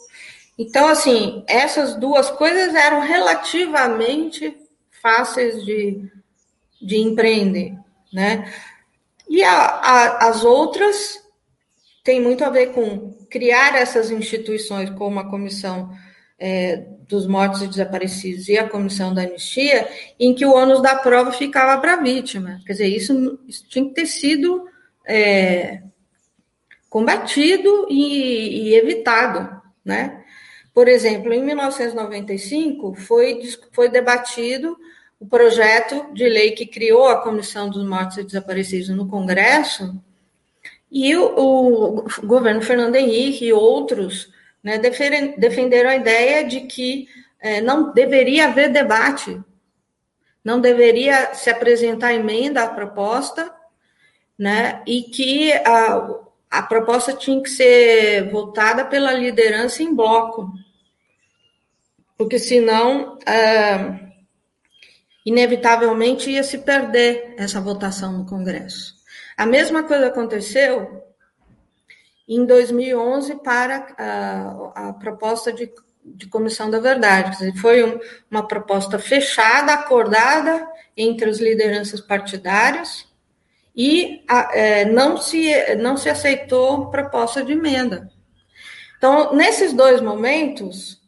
Então, 0.59 0.87
assim, 0.87 1.45
essas 1.47 1.97
duas 1.97 2.31
coisas 2.31 2.75
eram 2.75 3.01
relativamente 3.01 4.57
fáceis 5.03 5.65
de, 5.65 6.11
de 6.81 6.97
empreender, 6.97 7.77
né? 8.13 8.53
E 9.29 9.43
a, 9.43 9.53
a, 9.53 10.29
as 10.29 10.45
outras 10.45 11.23
têm 12.05 12.21
muito 12.21 12.45
a 12.45 12.51
ver 12.51 12.73
com 12.73 13.13
criar 13.31 13.75
essas 13.75 14.11
instituições 14.11 14.91
como 14.91 15.19
a 15.19 15.29
comissão 15.29 15.91
é, 16.39 16.87
dos 17.09 17.27
mortos 17.27 17.63
e 17.63 17.69
desaparecidos 17.69 18.49
e 18.49 18.57
a 18.57 18.69
comissão 18.69 19.15
da 19.15 19.23
anistia, 19.23 19.89
em 20.19 20.35
que 20.35 20.45
o 20.45 20.55
ônus 20.55 20.83
da 20.83 20.97
prova 20.97 21.33
ficava 21.33 21.81
para 21.81 21.95
a 21.95 22.03
vítima. 22.03 22.61
Quer 22.67 22.73
dizer, 22.73 22.87
isso, 22.87 23.39
isso, 23.47 23.67
tinha 23.69 23.85
que 23.87 23.95
ter 23.95 24.07
sido 24.07 24.69
é, 25.07 25.83
combatido 26.89 27.87
e, 27.91 28.69
e, 28.69 28.75
evitado, 28.75 29.61
né? 29.85 30.24
Por 30.75 30.89
exemplo, 30.89 31.33
em 31.33 31.43
1995 31.43 32.95
foi, 32.97 33.41
foi 33.70 33.89
debatido 33.89 34.77
o 35.20 35.27
projeto 35.27 36.12
de 36.12 36.29
lei 36.29 36.51
que 36.51 36.66
criou 36.66 37.07
a 37.07 37.22
Comissão 37.22 37.70
dos 37.70 37.87
Mortos 37.87 38.18
e 38.18 38.25
Desaparecidos 38.25 38.89
no 38.89 39.07
Congresso, 39.07 40.03
e 40.91 41.16
o, 41.16 42.05
o 42.05 42.05
governo 42.25 42.61
Fernando 42.61 42.97
Henrique 42.97 43.47
e 43.47 43.53
outros 43.53 44.33
né, 44.62 44.79
defenderam 44.79 45.91
a 45.91 45.97
ideia 45.97 46.45
de 46.45 46.62
que 46.62 47.09
é, 47.41 47.61
não 47.61 47.93
deveria 47.93 48.47
haver 48.47 48.70
debate, 48.70 49.41
não 50.45 50.61
deveria 50.61 51.35
se 51.35 51.51
apresentar 51.51 52.14
emenda 52.14 52.64
à 52.64 52.68
proposta, 52.68 53.51
né, 54.39 54.83
e 54.87 55.03
que 55.03 55.53
a, 55.53 56.20
a 56.51 56.62
proposta 56.62 57.12
tinha 57.12 57.43
que 57.43 57.51
ser 57.51 58.31
votada 58.31 58.85
pela 58.85 59.12
liderança 59.12 59.83
em 59.83 59.95
bloco, 59.95 60.53
porque 62.17 62.39
senão, 62.39 63.19
é, 63.27 64.01
inevitavelmente, 65.25 66.31
ia 66.31 66.43
se 66.43 66.59
perder 66.59 67.35
essa 67.37 67.61
votação 67.61 68.12
no 68.12 68.27
Congresso. 68.27 68.95
A 69.37 69.47
mesma 69.47 69.83
coisa 69.83 70.07
aconteceu 70.07 71.03
em 72.29 72.45
2011 72.47 73.37
para 73.37 73.95
a, 73.99 74.89
a 74.89 74.93
proposta 74.93 75.53
de, 75.53 75.71
de, 76.05 76.27
Comissão 76.29 76.71
da 76.71 76.79
Verdade. 76.79 77.53
Foi 77.61 77.85
um, 77.85 77.99
uma 78.31 78.47
proposta 78.47 78.99
fechada, 78.99 79.73
acordada 79.73 80.67
entre 80.97 81.29
as 81.29 81.39
lideranças 81.39 82.01
partidárias, 82.01 83.07
e 83.77 84.25
é, 84.53 84.85
não, 84.85 85.17
se, 85.17 85.75
não 85.77 85.97
se 85.97 86.09
aceitou 86.09 86.91
proposta 86.91 87.43
de 87.43 87.53
emenda. 87.53 88.09
Então, 88.97 89.35
nesses 89.35 89.73
dois 89.73 90.01
momentos, 90.01 91.04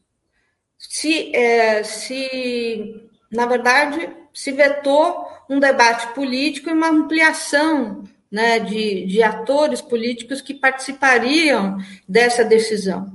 se, 0.97 1.30
é, 1.36 1.82
se 1.82 3.11
na 3.30 3.44
verdade, 3.44 4.09
se 4.32 4.51
vetou 4.51 5.26
um 5.49 5.61
debate 5.61 6.14
político 6.14 6.70
e 6.70 6.72
uma 6.72 6.88
ampliação 6.88 8.05
né, 8.32 8.59
de, 8.61 9.05
de 9.05 9.22
atores 9.22 9.82
políticos 9.82 10.40
que 10.40 10.55
participariam 10.55 11.76
dessa 12.09 12.42
decisão. 12.42 13.12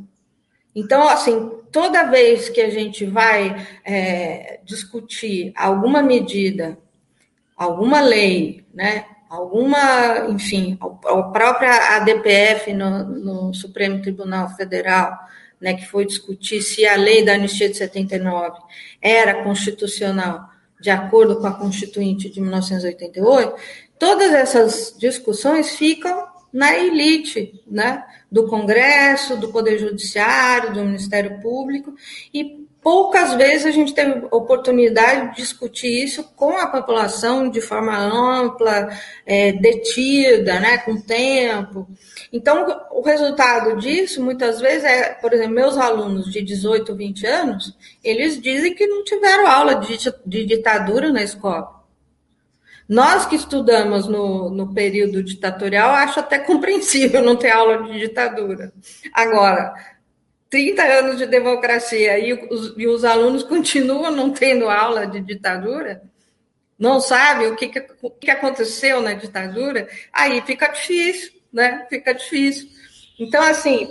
Então, 0.75 1.09
assim, 1.09 1.51
toda 1.71 2.03
vez 2.03 2.49
que 2.49 2.61
a 2.61 2.69
gente 2.69 3.03
vai 3.03 3.67
é, 3.83 4.59
discutir 4.63 5.51
alguma 5.55 6.03
medida, 6.03 6.77
alguma 7.57 7.99
lei, 7.99 8.63
né, 8.71 9.05
alguma, 9.27 10.27
enfim, 10.29 10.77
a 10.79 11.23
própria 11.23 11.95
ADPF 11.95 12.73
no, 12.73 13.03
no 13.05 13.53
Supremo 13.55 14.03
Tribunal 14.03 14.49
Federal, 14.49 15.17
né, 15.61 15.75
que 15.75 15.85
foi 15.85 16.05
discutir 16.05 16.61
se 16.61 16.85
a 16.85 16.95
lei 16.95 17.23
da 17.23 17.35
anistia 17.35 17.69
de 17.69 17.77
79 17.77 18.59
era 19.01 19.43
constitucional 19.43 20.49
de 20.81 20.89
acordo 20.89 21.39
com 21.39 21.45
a 21.45 21.53
Constituinte 21.53 22.27
de 22.27 22.41
1988, 22.41 23.55
todas 23.99 24.33
essas 24.33 24.95
discussões 24.97 25.75
ficam 25.75 26.25
na 26.51 26.75
elite, 26.75 27.63
né, 27.67 28.03
do 28.29 28.47
Congresso, 28.47 29.37
do 29.37 29.49
Poder 29.49 29.77
Judiciário, 29.77 30.73
do 30.73 30.83
Ministério 30.83 31.39
Público, 31.39 31.93
e 32.33 32.60
poucas 32.81 33.35
vezes 33.35 33.65
a 33.67 33.71
gente 33.71 33.93
teve 33.93 34.27
oportunidade 34.31 35.31
de 35.31 35.35
discutir 35.37 36.03
isso 36.03 36.23
com 36.35 36.57
a 36.57 36.67
população 36.67 37.49
de 37.49 37.61
forma 37.61 37.95
ampla, 37.95 38.89
é, 39.25 39.53
detida, 39.53 40.59
né, 40.59 40.79
com 40.79 40.99
tempo. 40.99 41.87
Então, 42.33 42.65
o 42.91 43.01
resultado 43.01 43.77
disso, 43.77 44.23
muitas 44.23 44.59
vezes, 44.59 44.83
é, 44.83 45.13
por 45.13 45.31
exemplo, 45.31 45.53
meus 45.53 45.77
alunos 45.77 46.31
de 46.31 46.41
18, 46.41 46.95
20 46.95 47.27
anos, 47.27 47.77
eles 48.03 48.41
dizem 48.41 48.73
que 48.73 48.87
não 48.87 49.03
tiveram 49.03 49.47
aula 49.47 49.75
de, 49.75 49.97
de 50.25 50.45
ditadura 50.45 51.11
na 51.11 51.21
escola. 51.21 51.81
Nós 52.91 53.25
que 53.25 53.37
estudamos 53.37 54.05
no, 54.05 54.49
no 54.49 54.73
período 54.73 55.23
ditatorial, 55.23 55.91
acho 55.91 56.19
até 56.19 56.39
compreensível 56.39 57.21
não 57.21 57.37
ter 57.37 57.51
aula 57.51 57.83
de 57.83 57.99
ditadura. 57.99 58.73
Agora, 59.13 59.73
30 60.51 60.83
anos 60.83 61.17
de 61.17 61.25
democracia 61.25 62.19
e 62.19 62.33
os, 62.33 62.73
e 62.77 62.85
os 62.85 63.03
alunos 63.03 63.41
continuam 63.43 64.11
não 64.11 64.29
tendo 64.29 64.69
aula 64.69 65.07
de 65.07 65.19
ditadura, 65.21 66.03
não 66.77 66.99
sabem 66.99 67.47
o 67.47 67.55
que, 67.55 67.69
que, 67.69 67.81
que 68.19 68.29
aconteceu 68.29 69.01
na 69.01 69.13
ditadura, 69.13 69.87
aí 70.11 70.41
fica 70.41 70.67
difícil, 70.67 71.31
né? 71.51 71.85
Fica 71.89 72.13
difícil. 72.13 72.67
Então, 73.19 73.41
assim, 73.43 73.89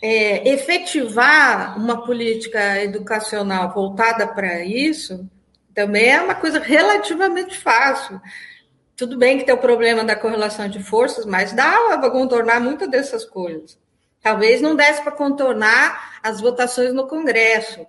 é, 0.00 0.48
efetivar 0.48 1.76
uma 1.76 2.04
política 2.04 2.80
educacional 2.80 3.72
voltada 3.74 4.26
para 4.26 4.64
isso 4.64 5.28
também 5.74 6.10
é 6.10 6.20
uma 6.20 6.34
coisa 6.34 6.58
relativamente 6.58 7.56
fácil. 7.58 8.20
Tudo 8.96 9.18
bem 9.18 9.38
que 9.38 9.44
tem 9.44 9.54
o 9.54 9.58
problema 9.58 10.02
da 10.04 10.16
correlação 10.16 10.68
de 10.68 10.82
forças, 10.82 11.24
mas 11.24 11.52
dá 11.52 11.98
para 11.98 12.10
contornar 12.10 12.60
muitas 12.60 12.88
dessas 12.88 13.24
coisas. 13.24 13.78
Talvez 14.20 14.60
não 14.60 14.74
desse 14.74 15.02
para 15.02 15.12
contornar 15.12 16.20
as 16.22 16.40
votações 16.40 16.92
no 16.92 17.06
Congresso. 17.06 17.86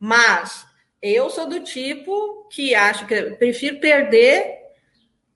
Mas 0.00 0.66
eu 1.02 1.28
sou 1.30 1.46
do 1.46 1.60
tipo 1.60 2.48
que 2.50 2.74
acho 2.74 3.06
que 3.06 3.22
prefiro 3.32 3.78
perder, 3.78 4.58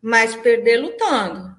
mas 0.00 0.34
perder 0.34 0.78
lutando, 0.78 1.54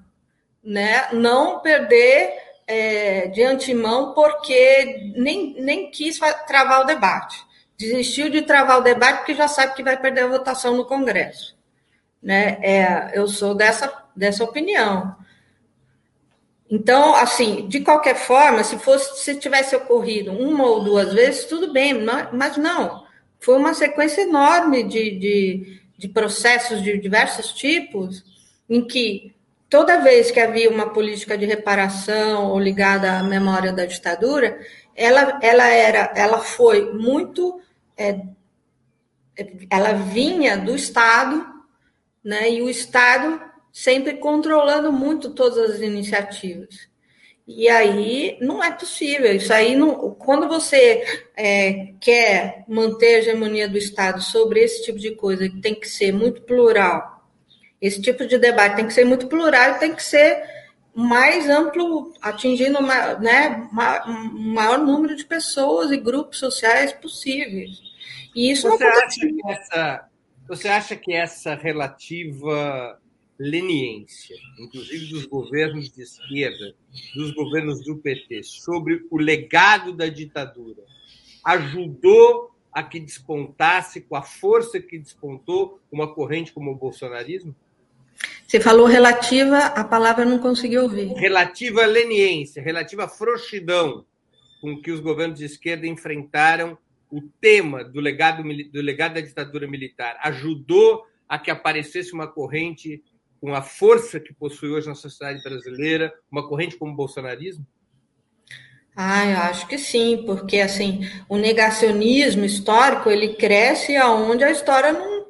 né? 0.62 1.08
Não 1.12 1.60
perder 1.60 2.32
é, 2.66 3.28
de 3.28 3.42
antemão 3.42 4.12
porque 4.14 5.12
nem, 5.16 5.54
nem 5.60 5.90
quis 5.90 6.18
travar 6.46 6.82
o 6.82 6.86
debate. 6.86 7.42
Desistiu 7.76 8.30
de 8.30 8.42
travar 8.42 8.78
o 8.78 8.82
debate 8.82 9.18
porque 9.18 9.34
já 9.34 9.48
sabe 9.48 9.74
que 9.74 9.82
vai 9.82 10.00
perder 10.00 10.22
a 10.24 10.28
votação 10.28 10.76
no 10.76 10.84
Congresso. 10.84 11.56
Né? 12.22 12.58
É, 12.62 13.12
eu 13.14 13.26
sou 13.26 13.54
dessa, 13.54 13.92
dessa 14.16 14.44
opinião. 14.44 15.14
Então, 16.70 17.14
assim, 17.14 17.68
de 17.68 17.80
qualquer 17.80 18.16
forma, 18.16 18.64
se 18.64 18.78
fosse, 18.78 19.22
se 19.22 19.36
tivesse 19.36 19.76
ocorrido 19.76 20.32
uma 20.32 20.64
ou 20.64 20.82
duas 20.82 21.12
vezes, 21.12 21.44
tudo 21.44 21.72
bem, 21.72 22.04
mas 22.32 22.56
não. 22.56 23.04
Foi 23.38 23.56
uma 23.56 23.74
sequência 23.74 24.22
enorme 24.22 24.82
de, 24.82 25.18
de, 25.18 25.80
de 25.98 26.08
processos 26.08 26.82
de 26.82 26.98
diversos 26.98 27.52
tipos, 27.52 28.24
em 28.68 28.86
que 28.86 29.34
toda 29.68 30.00
vez 30.00 30.30
que 30.30 30.40
havia 30.40 30.70
uma 30.70 30.90
política 30.90 31.36
de 31.36 31.44
reparação 31.44 32.50
ou 32.50 32.58
ligada 32.58 33.18
à 33.18 33.22
memória 33.22 33.72
da 33.72 33.84
ditadura, 33.84 34.58
ela, 34.96 35.38
ela 35.42 35.68
era, 35.68 36.12
ela 36.16 36.38
foi 36.38 36.92
muito, 36.92 37.60
é, 37.96 38.20
ela 39.68 39.92
vinha 39.92 40.56
do 40.56 40.74
Estado, 40.74 41.44
né? 42.24 42.50
E 42.50 42.62
o 42.62 42.70
Estado 42.70 43.40
sempre 43.74 44.18
controlando 44.18 44.92
muito 44.92 45.30
todas 45.30 45.58
as 45.58 45.80
iniciativas. 45.80 46.88
E 47.46 47.68
aí 47.68 48.38
não 48.40 48.62
é 48.62 48.70
possível. 48.70 49.34
Isso 49.34 49.52
aí 49.52 49.74
não. 49.74 50.12
Quando 50.12 50.46
você 50.46 51.04
é, 51.36 51.92
quer 52.00 52.64
manter 52.68 53.16
a 53.16 53.18
hegemonia 53.18 53.68
do 53.68 53.76
Estado 53.76 54.22
sobre 54.22 54.60
esse 54.60 54.84
tipo 54.84 54.98
de 54.98 55.10
coisa, 55.16 55.48
que 55.48 55.60
tem 55.60 55.74
que 55.74 55.88
ser 55.88 56.12
muito 56.12 56.42
plural, 56.42 57.28
esse 57.80 58.00
tipo 58.00 58.24
de 58.24 58.38
debate 58.38 58.76
tem 58.76 58.86
que 58.86 58.94
ser 58.94 59.04
muito 59.04 59.26
plural 59.26 59.72
e 59.72 59.78
tem 59.80 59.92
que 59.92 60.02
ser 60.02 60.40
mais 60.94 61.50
amplo, 61.50 62.14
atingindo 62.22 62.78
uma, 62.78 63.14
né, 63.14 63.68
um 64.06 64.52
maior 64.54 64.78
número 64.78 65.16
de 65.16 65.24
pessoas 65.24 65.90
e 65.90 65.96
grupos 65.96 66.38
sociais 66.38 66.92
possíveis. 66.92 67.82
E 68.36 68.52
isso 68.52 68.68
você 68.68 68.84
não 68.84 69.02
acha 69.02 69.20
essa 69.48 70.08
Você 70.48 70.68
acha 70.68 70.96
que 70.96 71.12
essa 71.12 71.54
relativa 71.56 73.00
leniência, 73.38 74.36
inclusive 74.58 75.06
dos 75.06 75.26
governos 75.26 75.90
de 75.90 76.02
esquerda, 76.02 76.74
dos 77.14 77.32
governos 77.32 77.84
do 77.84 77.96
PT, 77.96 78.42
sobre 78.42 79.06
o 79.10 79.16
legado 79.16 79.92
da 79.92 80.06
ditadura, 80.06 80.82
ajudou 81.44 82.54
a 82.72 82.82
que 82.82 82.98
despontasse, 82.98 84.00
com 84.00 84.16
a 84.16 84.22
força 84.22 84.80
que 84.80 84.98
despontou, 84.98 85.80
uma 85.90 86.12
corrente 86.12 86.52
como 86.52 86.72
o 86.72 86.76
bolsonarismo? 86.76 87.54
Você 88.46 88.60
falou 88.60 88.86
relativa, 88.86 89.58
a 89.58 89.84
palavra 89.84 90.24
não 90.24 90.38
consegui 90.38 90.78
ouvir. 90.78 91.12
Relativa 91.14 91.82
à 91.82 91.86
leniência, 91.86 92.62
relativa 92.62 93.04
à 93.04 93.08
frouxidão 93.08 94.04
com 94.60 94.80
que 94.80 94.90
os 94.90 95.00
governos 95.00 95.38
de 95.38 95.44
esquerda 95.44 95.86
enfrentaram 95.86 96.78
o 97.10 97.20
tema 97.40 97.84
do 97.84 98.00
legado, 98.00 98.42
do 98.42 98.80
legado 98.80 99.14
da 99.14 99.20
ditadura 99.20 99.68
militar. 99.68 100.16
Ajudou 100.22 101.04
a 101.28 101.38
que 101.38 101.50
aparecesse 101.50 102.12
uma 102.12 102.26
corrente 102.26 103.02
com 103.44 103.54
a 103.54 103.60
força 103.60 104.18
que 104.18 104.32
possui 104.32 104.70
hoje 104.70 104.88
na 104.88 104.94
sociedade 104.94 105.42
brasileira, 105.42 106.14
uma 106.32 106.48
corrente 106.48 106.78
como 106.78 106.92
o 106.92 106.96
bolsonarismo? 106.96 107.66
Ah, 108.96 109.26
eu 109.26 109.36
acho 109.36 109.68
que 109.68 109.76
sim, 109.76 110.22
porque 110.24 110.60
assim, 110.60 111.06
o 111.28 111.36
negacionismo 111.36 112.42
histórico 112.46 113.10
ele 113.10 113.34
cresce 113.34 113.98
aonde 113.98 114.42
a 114.42 114.50
história 114.50 114.94
não 114.94 115.26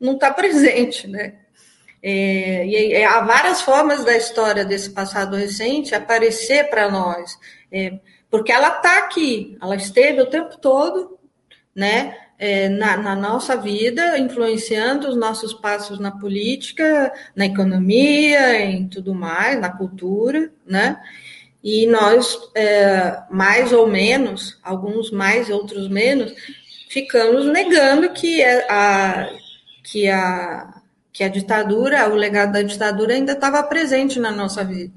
não 0.00 0.14
está 0.14 0.32
presente, 0.34 1.06
né? 1.06 1.38
É, 2.02 2.66
e 2.66 3.04
há 3.04 3.20
várias 3.20 3.62
formas 3.62 4.04
da 4.04 4.16
história 4.16 4.64
desse 4.64 4.90
passado 4.90 5.36
recente 5.36 5.94
aparecer 5.94 6.68
para 6.68 6.90
nós, 6.90 7.38
é, 7.70 8.00
porque 8.28 8.50
ela 8.50 8.76
está 8.76 8.98
aqui, 8.98 9.56
ela 9.62 9.76
esteve 9.76 10.20
o 10.20 10.28
tempo 10.28 10.58
todo, 10.58 11.16
né? 11.72 12.25
É, 12.38 12.68
na, 12.68 12.96
na, 12.96 13.16
nossa 13.16 13.56
vida, 13.56 14.18
influenciando 14.18 15.08
os 15.08 15.16
nossos 15.16 15.54
passos 15.54 15.98
na 15.98 16.10
política, 16.10 17.12
na 17.34 17.46
economia, 17.46 18.60
em 18.62 18.88
tudo 18.88 19.14
mais, 19.14 19.60
na 19.60 19.70
cultura, 19.70 20.50
né? 20.66 21.00
E 21.62 21.86
nós, 21.86 22.38
é, 22.54 23.22
mais 23.30 23.72
ou 23.72 23.86
menos, 23.88 24.58
alguns 24.62 25.10
mais, 25.10 25.50
outros 25.50 25.88
menos, 25.88 26.32
ficamos 26.88 27.46
negando 27.46 28.10
que 28.10 28.40
é 28.40 28.70
a, 28.70 29.28
que 29.82 30.08
a, 30.08 30.74
que 31.12 31.24
a 31.24 31.28
ditadura, 31.28 32.08
o 32.08 32.14
legado 32.14 32.52
da 32.52 32.62
ditadura 32.62 33.14
ainda 33.14 33.32
estava 33.32 33.62
presente 33.62 34.20
na 34.20 34.30
nossa 34.30 34.62
vida. 34.62 34.94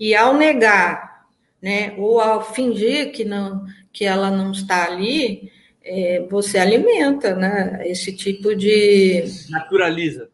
E 0.00 0.14
ao 0.14 0.34
negar, 0.34 1.26
né, 1.62 1.94
ou 1.96 2.20
ao 2.20 2.52
fingir 2.52 3.12
que 3.12 3.24
não 3.24 3.64
que 3.92 4.04
ela 4.04 4.28
não 4.28 4.50
está 4.50 4.86
ali, 4.86 5.52
é, 5.84 6.26
você 6.30 6.58
alimenta, 6.58 7.34
né, 7.34 7.82
esse 7.84 8.12
tipo 8.12 8.54
de 8.54 9.24
naturaliza. 9.50 10.28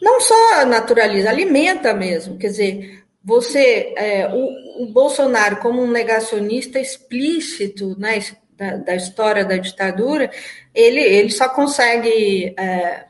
Não 0.00 0.20
só 0.20 0.66
naturaliza, 0.66 1.30
alimenta 1.30 1.94
mesmo. 1.94 2.36
Quer 2.38 2.48
dizer, 2.48 3.04
você, 3.22 3.94
é, 3.96 4.28
o, 4.28 4.84
o, 4.84 4.86
Bolsonaro 4.92 5.56
como 5.56 5.82
um 5.82 5.90
negacionista 5.90 6.78
explícito, 6.78 7.98
né, 7.98 8.18
da, 8.56 8.76
da 8.76 8.94
história 8.94 9.44
da 9.44 9.56
ditadura, 9.56 10.30
ele, 10.74 11.00
ele 11.00 11.30
só 11.30 11.48
consegue 11.48 12.54
é, 12.58 13.04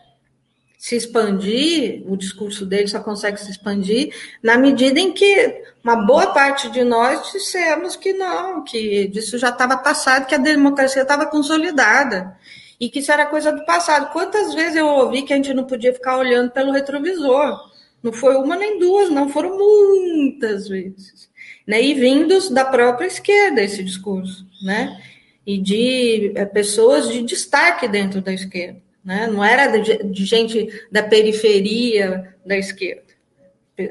se 0.85 0.97
expandir, 0.97 2.03
o 2.07 2.15
discurso 2.15 2.67
dele 2.67 2.89
só 2.89 3.01
consegue 3.01 3.41
se 3.41 3.51
expandir 3.51 4.15
na 4.43 4.59
medida 4.59 5.01
em 5.01 5.13
que 5.13 5.63
uma 5.83 5.97
boa 6.05 6.27
parte 6.27 6.71
de 6.71 6.85
nós 6.85 7.33
dissemos 7.33 7.97
que 7.97 8.13
não, 8.13 8.63
que 8.63 9.11
isso 9.15 9.39
já 9.39 9.49
estava 9.49 9.79
passado, 9.79 10.27
que 10.27 10.35
a 10.35 10.39
democracia 10.39 11.01
estava 11.01 11.25
consolidada 11.25 12.37
e 12.79 12.91
que 12.91 12.99
isso 12.99 13.11
era 13.11 13.25
coisa 13.25 13.51
do 13.51 13.65
passado. 13.65 14.13
Quantas 14.13 14.53
vezes 14.53 14.77
eu 14.77 14.87
ouvi 14.87 15.23
que 15.23 15.33
a 15.33 15.37
gente 15.37 15.55
não 15.55 15.65
podia 15.65 15.95
ficar 15.95 16.19
olhando 16.19 16.51
pelo 16.51 16.71
retrovisor? 16.71 17.59
Não 18.03 18.13
foi 18.13 18.37
uma 18.37 18.55
nem 18.55 18.79
duas, 18.79 19.09
não, 19.09 19.31
foram 19.31 19.57
muitas 19.57 20.69
vezes. 20.69 21.31
Né? 21.67 21.83
E 21.83 21.95
vindos 21.95 22.51
da 22.51 22.63
própria 22.63 23.07
esquerda 23.07 23.63
esse 23.63 23.83
discurso, 23.83 24.47
né? 24.63 25.01
E 25.47 25.57
de 25.57 26.33
é, 26.35 26.45
pessoas 26.45 27.09
de 27.09 27.23
destaque 27.23 27.89
dentro 27.89 28.21
da 28.21 28.35
esquerda 28.35 28.84
né? 29.05 29.27
não 29.27 29.45
era 29.45 29.79
de, 29.79 30.03
de 30.05 30.25
gente 30.25 30.69
da 30.91 31.03
periferia 31.03 32.35
da 32.45 32.57
esquerda, 32.57 33.03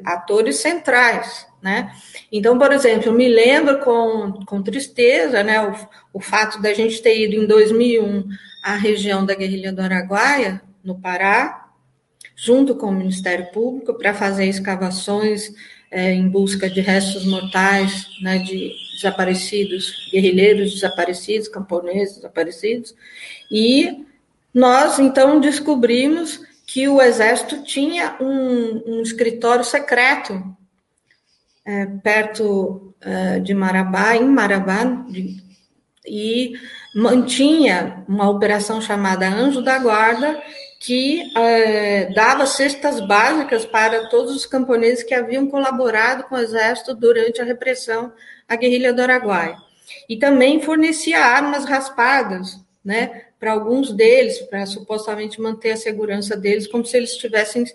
atores 0.03 0.57
centrais. 0.57 1.45
Né? 1.61 1.93
Então, 2.31 2.57
por 2.57 2.73
exemplo, 2.73 3.07
eu 3.07 3.13
me 3.13 3.27
lembro 3.27 3.79
com, 3.79 4.43
com 4.45 4.61
tristeza 4.61 5.43
né, 5.43 5.61
o, 5.61 5.73
o 6.13 6.19
fato 6.19 6.61
da 6.61 6.73
gente 6.73 7.01
ter 7.01 7.23
ido 7.23 7.41
em 7.41 7.47
2001 7.47 8.27
à 8.63 8.75
região 8.75 9.25
da 9.25 9.35
guerrilha 9.35 9.71
do 9.71 9.81
Araguaia, 9.81 10.61
no 10.83 10.99
Pará, 10.99 11.69
junto 12.35 12.75
com 12.75 12.87
o 12.87 12.91
Ministério 12.91 13.45
Público, 13.51 13.93
para 13.93 14.13
fazer 14.13 14.45
escavações 14.45 15.53
é, 15.89 16.11
em 16.11 16.27
busca 16.27 16.69
de 16.69 16.81
restos 16.81 17.25
mortais 17.25 18.07
né, 18.21 18.39
de 18.39 18.73
desaparecidos, 18.95 20.09
guerrilheiros 20.11 20.73
desaparecidos, 20.73 21.47
camponeses 21.47 22.15
desaparecidos, 22.15 22.95
e 23.49 24.03
nós, 24.53 24.99
então, 24.99 25.39
descobrimos 25.39 26.41
que 26.65 26.87
o 26.87 27.01
Exército 27.01 27.63
tinha 27.63 28.15
um, 28.19 28.97
um 28.97 29.01
escritório 29.01 29.63
secreto 29.63 30.41
é, 31.65 31.85
perto 31.85 32.93
é, 33.01 33.39
de 33.39 33.53
Marabá, 33.53 34.15
em 34.15 34.25
Marabá, 34.25 34.83
de, 35.07 35.41
e 36.05 36.53
mantinha 36.93 38.03
uma 38.07 38.29
operação 38.29 38.81
chamada 38.81 39.27
Anjo 39.27 39.61
da 39.61 39.79
Guarda, 39.79 40.41
que 40.79 41.31
é, 41.37 42.13
dava 42.13 42.45
cestas 42.45 42.99
básicas 42.99 43.65
para 43.65 44.09
todos 44.09 44.35
os 44.35 44.45
camponeses 44.45 45.03
que 45.03 45.13
haviam 45.13 45.47
colaborado 45.47 46.23
com 46.25 46.35
o 46.35 46.39
Exército 46.39 46.93
durante 46.93 47.41
a 47.41 47.45
repressão 47.45 48.11
à 48.47 48.55
guerrilha 48.55 48.91
do 48.91 49.01
Araguaia. 49.01 49.55
E 50.09 50.17
também 50.17 50.61
fornecia 50.61 51.19
armas 51.23 51.63
raspadas, 51.65 52.59
né, 52.83 53.27
para 53.43 53.51
alguns 53.51 53.91
deles, 53.91 54.39
para 54.39 54.65
supostamente 54.65 55.41
manter 55.41 55.71
a 55.71 55.75
segurança 55.75 56.37
deles, 56.37 56.65
como 56.65 56.85
se 56.85 56.95
eles 56.95 57.11
estivessem 57.11 57.65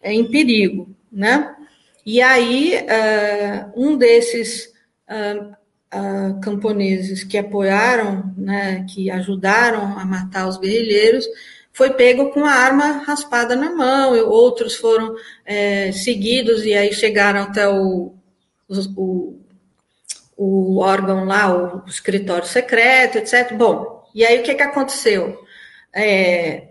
é, 0.00 0.10
em 0.10 0.24
perigo, 0.24 0.88
né? 1.12 1.54
E 2.06 2.22
aí, 2.22 2.78
uh, 2.78 3.70
um 3.76 3.94
desses 3.94 4.72
uh, 5.06 5.50
uh, 5.50 6.40
camponeses 6.40 7.24
que 7.24 7.36
apoiaram, 7.36 8.32
né, 8.38 8.86
que 8.88 9.10
ajudaram 9.10 9.98
a 9.98 10.04
matar 10.06 10.48
os 10.48 10.56
guerrilheiros, 10.56 11.26
foi 11.74 11.90
pego 11.90 12.30
com 12.30 12.46
a 12.46 12.52
arma 12.52 13.02
raspada 13.04 13.54
na 13.54 13.70
mão, 13.70 14.18
outros 14.30 14.76
foram 14.76 15.14
é, 15.44 15.92
seguidos 15.92 16.64
e 16.64 16.72
aí 16.72 16.90
chegaram 16.90 17.42
até 17.42 17.68
o, 17.68 18.14
o, 18.96 19.38
o 20.38 20.78
órgão 20.78 21.26
lá, 21.26 21.54
o 21.54 21.86
escritório 21.86 22.48
secreto, 22.48 23.18
etc. 23.18 23.54
Bom, 23.54 24.01
e 24.14 24.24
aí 24.24 24.40
o 24.40 24.42
que, 24.42 24.54
que 24.54 24.62
aconteceu? 24.62 25.42
É, 25.94 26.68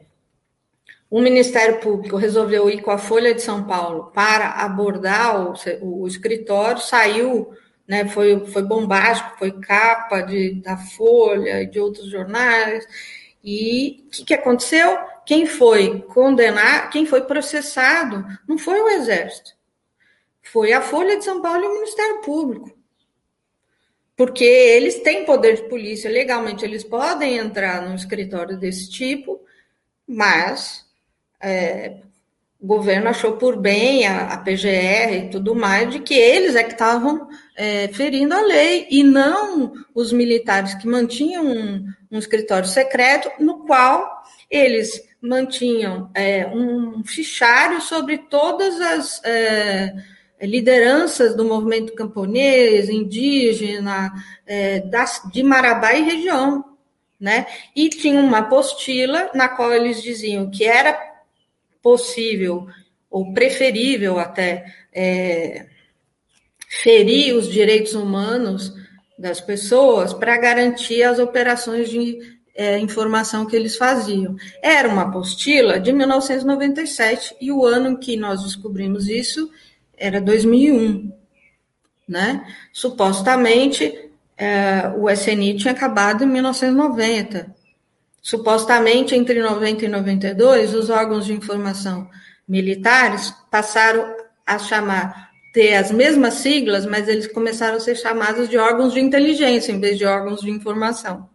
o 1.10 1.22
Ministério 1.22 1.80
Público 1.80 2.16
resolveu 2.16 2.70
ir 2.70 2.82
com 2.82 2.92
a 2.92 2.98
Folha 2.98 3.34
de 3.34 3.42
São 3.42 3.66
Paulo 3.66 4.12
para 4.14 4.50
abordar 4.52 5.52
o, 5.82 6.04
o 6.04 6.08
escritório, 6.08 6.82
saiu, 6.82 7.52
né, 7.88 8.08
foi, 8.08 8.46
foi 8.48 8.64
bombástico, 8.64 9.38
foi 9.38 9.52
capa 9.52 10.22
de, 10.22 10.62
da 10.62 10.78
Folha 10.78 11.64
e 11.64 11.66
de 11.66 11.80
outros 11.80 12.10
jornais. 12.10 12.88
E 13.44 14.06
o 14.08 14.10
que, 14.10 14.26
que 14.26 14.34
aconteceu? 14.34 14.98
Quem 15.26 15.46
foi 15.46 16.02
condenado, 16.14 16.90
quem 16.92 17.06
foi 17.06 17.22
processado, 17.22 18.26
não 18.48 18.58
foi 18.58 18.80
o 18.80 18.88
Exército, 18.88 19.52
foi 20.42 20.72
a 20.74 20.82
Folha 20.82 21.18
de 21.18 21.26
São 21.26 21.42
Paulo 21.42 21.64
e 21.64 21.68
o 21.68 21.74
Ministério 21.74 22.22
Público 22.22 22.81
porque 24.16 24.44
eles 24.44 25.00
têm 25.00 25.26
poder 25.26 25.56
de 25.56 25.70
polícia 25.70 26.10
legalmente, 26.10 26.64
eles 26.64 26.84
podem 26.84 27.38
entrar 27.38 27.82
num 27.82 27.96
escritório 27.96 28.58
desse 28.58 28.90
tipo, 28.90 29.42
mas 30.08 30.86
é, 31.42 31.98
o 32.62 32.68
governo 32.68 33.10
achou 33.10 33.38
por 33.38 33.58
bem, 33.58 34.06
a, 34.06 34.34
a, 34.34 34.38
PGR 34.38 35.26
e 35.26 35.30
tudo 35.32 35.56
mais, 35.56 35.90
de 35.90 36.00
que 36.00 36.14
eles 36.14 36.56
é 36.56 36.64
que 36.64 36.74
estavam 36.74 37.28
é, 37.56 37.88
ferindo 37.88 38.36
a 38.36 38.42
lei 38.42 38.88
e 38.92 39.04
não 39.04 39.74
os 39.96 40.14
militares 40.14 40.76
que 40.76 40.88
mantinham 40.88 41.44
um, 41.44 41.86
um 42.12 42.20
escritório 42.20 42.68
secreto 42.70 43.32
no 43.40 43.66
qual 43.66 44.24
eles 44.50 45.10
mantinham 45.20 46.12
é, 46.14 46.46
um 46.48 47.04
fichário 47.04 47.82
sobre 47.82 48.20
todas 48.20 48.80
as 48.80 49.24
é, 49.24 49.96
lideranças 50.42 51.36
do 51.36 51.46
movimento 51.46 51.94
camponês, 51.94 52.90
indígena, 52.90 54.12
é, 54.46 54.80
das, 54.82 55.22
de 55.32 55.44
Marabá 55.44 55.94
e 55.94 56.04
região, 56.04 56.66
né? 57.20 57.46
E 57.76 57.90
tinha 57.90 58.20
uma 58.20 58.40
apostila 58.40 59.30
na 59.34 59.48
qual 59.48 59.74
eles 59.74 60.02
diziam 60.02 60.50
que 60.50 60.64
era 60.64 61.00
possível 61.82 62.68
ou 63.10 63.34
preferível 63.34 64.18
até 64.18 64.66
é, 64.94 65.68
ferir 66.68 67.36
os 67.36 67.48
direitos 67.48 67.94
humanos 67.94 68.74
das 69.18 69.40
pessoas 69.40 70.14
para 70.14 70.38
garantir 70.38 71.04
as 71.04 71.20
operações 71.20 71.90
de 71.90 72.18
é, 72.56 72.80
informação 72.80 73.46
que 73.46 73.56
eles 73.56 73.76
faziam. 73.76 74.36
Era 74.62 74.88
uma 74.88 75.04
apostila 75.04 75.80
de 75.80 75.92
1997 75.92 77.36
e 77.40 77.52
o 77.52 77.66
ano 77.66 77.90
em 77.90 77.96
que 77.98 78.18
nós 78.18 78.44
descobrimos 78.44 79.08
isso 79.08 79.52
era 80.02 80.20
2001, 80.20 81.12
né? 82.10 82.44
Supostamente, 82.74 84.10
é, 84.36 84.92
o 84.98 85.08
SNI 85.08 85.56
tinha 85.56 85.72
acabado 85.72 86.24
em 86.24 86.28
1990. 86.28 87.56
Supostamente, 88.20 89.16
entre 89.16 89.42
90 89.42 89.86
e 89.86 89.88
92, 89.88 90.74
os 90.74 90.90
órgãos 90.90 91.26
de 91.26 91.34
informação 91.34 92.10
militares 92.48 93.32
passaram 93.52 94.16
a 94.46 94.58
chamar, 94.58 95.30
ter 95.54 95.76
as 95.76 95.92
mesmas 95.92 96.36
siglas, 96.36 96.86
mas 96.86 97.08
eles 97.08 97.28
começaram 97.28 97.78
a 97.78 97.80
ser 97.80 97.96
chamados 97.96 98.50
de 98.50 98.58
órgãos 98.58 98.94
de 98.94 99.00
inteligência, 99.00 99.72
em 99.72 99.80
vez 99.80 99.98
de 99.98 100.06
órgãos 100.06 100.42
de 100.42 100.50
informação. 100.50 101.30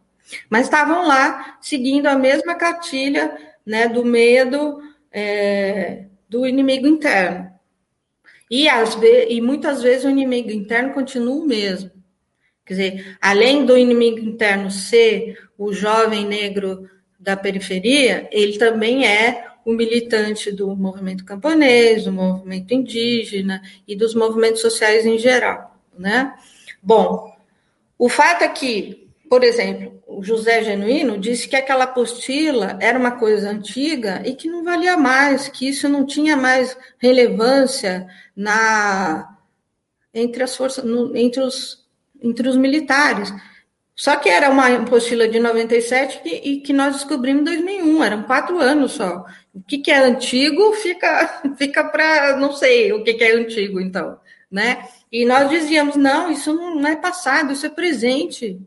Mas 0.50 0.64
estavam 0.64 1.06
lá, 1.06 1.56
seguindo 1.60 2.06
a 2.06 2.16
mesma 2.16 2.56
cartilha 2.56 3.36
né, 3.64 3.88
do 3.88 4.04
medo 4.04 4.80
é, 5.12 6.06
do 6.28 6.44
inimigo 6.46 6.86
interno. 6.88 7.55
E, 8.50 8.68
vezes, 8.68 9.32
e 9.32 9.40
muitas 9.40 9.82
vezes 9.82 10.04
o 10.04 10.10
inimigo 10.10 10.50
interno 10.50 10.92
continua 10.92 11.34
o 11.34 11.46
mesmo. 11.46 11.90
Quer 12.64 12.74
dizer, 12.74 13.16
além 13.20 13.64
do 13.64 13.76
inimigo 13.76 14.18
interno 14.18 14.70
ser 14.70 15.38
o 15.56 15.72
jovem 15.72 16.26
negro 16.26 16.88
da 17.18 17.36
periferia, 17.36 18.28
ele 18.30 18.58
também 18.58 19.06
é 19.06 19.46
o 19.64 19.72
militante 19.72 20.52
do 20.52 20.76
movimento 20.76 21.24
camponês, 21.24 22.04
do 22.04 22.12
movimento 22.12 22.72
indígena 22.72 23.60
e 23.86 23.96
dos 23.96 24.14
movimentos 24.14 24.60
sociais 24.60 25.04
em 25.04 25.18
geral, 25.18 25.76
né? 25.98 26.34
Bom, 26.80 27.36
o 27.98 28.08
fato 28.08 28.44
é 28.44 28.48
que 28.48 29.05
por 29.28 29.44
exemplo, 29.44 30.02
o 30.06 30.22
José 30.22 30.62
Genuíno 30.62 31.18
disse 31.18 31.48
que 31.48 31.56
aquela 31.56 31.84
apostila 31.84 32.78
era 32.80 32.98
uma 32.98 33.12
coisa 33.12 33.50
antiga 33.50 34.22
e 34.24 34.34
que 34.34 34.48
não 34.48 34.64
valia 34.64 34.96
mais, 34.96 35.48
que 35.48 35.68
isso 35.68 35.88
não 35.88 36.06
tinha 36.06 36.36
mais 36.36 36.76
relevância 36.98 38.06
na 38.34 39.36
entre 40.14 40.42
as 40.42 40.56
forças, 40.56 40.82
no, 40.82 41.14
entre, 41.14 41.40
os, 41.42 41.86
entre 42.22 42.48
os 42.48 42.56
militares. 42.56 43.32
Só 43.94 44.16
que 44.16 44.28
era 44.28 44.50
uma 44.50 44.68
apostila 44.74 45.28
de 45.28 45.38
97 45.38 46.20
e, 46.24 46.52
e 46.52 46.60
que 46.60 46.72
nós 46.72 46.94
descobrimos 46.96 47.42
em 47.42 47.44
2001, 47.44 48.04
eram 48.04 48.22
quatro 48.22 48.58
anos 48.58 48.92
só. 48.92 49.24
O 49.54 49.62
que, 49.62 49.78
que 49.78 49.90
é 49.90 49.98
antigo 49.98 50.72
fica, 50.74 51.42
fica 51.56 51.84
para. 51.84 52.36
Não 52.36 52.52
sei 52.52 52.92
o 52.92 53.02
que, 53.04 53.14
que 53.14 53.24
é 53.24 53.32
antigo, 53.32 53.80
então. 53.80 54.18
né? 54.50 54.86
E 55.10 55.24
nós 55.24 55.48
dizíamos, 55.50 55.96
não, 55.96 56.30
isso 56.30 56.52
não 56.54 56.86
é 56.86 56.96
passado, 56.96 57.52
isso 57.52 57.66
é 57.66 57.70
presente. 57.70 58.58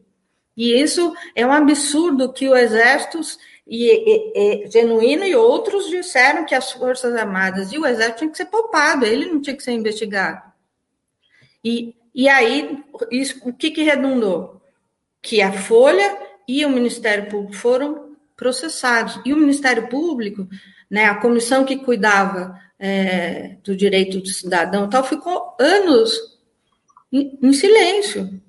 E 0.60 0.78
isso 0.78 1.16
é 1.34 1.48
um 1.48 1.54
absurdo 1.54 2.34
que 2.34 2.50
o 2.50 2.54
Exército 2.54 3.22
e, 3.66 3.86
e, 3.86 4.66
e, 4.66 4.70
Genuíno 4.70 5.24
e 5.24 5.34
outros 5.34 5.88
disseram 5.88 6.46
que 6.46 6.54
as 6.54 6.74
Forças 6.74 7.16
Armadas 7.16 7.72
e 7.72 7.78
o 7.78 7.86
Exército 7.86 8.18
tinham 8.18 8.32
que 8.32 8.38
ser 8.38 8.48
poupado, 8.48 9.06
ele 9.06 9.26
não 9.28 9.40
tinha 9.40 9.56
que 9.56 9.64
ser 9.64 9.72
investigado. 9.72 10.42
E, 11.64 11.96
e 12.14 12.28
aí, 12.28 12.84
isso, 13.10 13.40
o 13.48 13.54
que, 13.54 13.72
que 13.72 13.84
redundou? 13.84 14.62
Que 15.22 15.42
a 15.42 15.54
Folha 15.54 16.20
e 16.46 16.66
o 16.66 16.70
Ministério 16.70 17.30
Público 17.30 17.56
foram 17.56 18.18
processados. 18.36 19.18
E 19.24 19.32
o 19.32 19.38
Ministério 19.38 19.88
Público, 19.88 20.46
né, 20.90 21.06
a 21.06 21.16
comissão 21.16 21.64
que 21.64 21.78
cuidava 21.78 22.60
é, 22.78 23.56
do 23.64 23.78
direito 23.78 24.20
do 24.20 24.28
cidadão 24.28 24.90
tal, 24.90 25.06
ficou 25.06 25.56
anos 25.58 26.38
em, 27.14 27.40
em 27.42 27.54
silêncio 27.54 28.42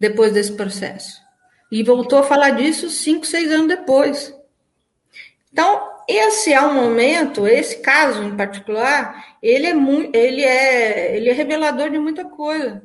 depois 0.00 0.32
desse 0.32 0.52
processo. 0.52 1.24
E 1.70 1.82
voltou 1.82 2.20
a 2.20 2.22
falar 2.22 2.50
disso 2.50 2.88
cinco, 2.88 3.26
seis 3.26 3.50
anos 3.50 3.68
depois. 3.68 4.34
Então, 5.52 5.96
esse 6.08 6.52
é 6.52 6.60
um 6.60 6.74
momento, 6.74 7.46
esse 7.48 7.80
caso 7.80 8.22
em 8.22 8.36
particular, 8.36 9.36
ele 9.42 9.66
é 9.66 9.74
muito, 9.74 10.14
ele 10.14 10.44
é, 10.44 11.16
ele 11.16 11.28
é 11.28 11.32
revelador 11.32 11.90
de 11.90 11.98
muita 11.98 12.24
coisa, 12.24 12.82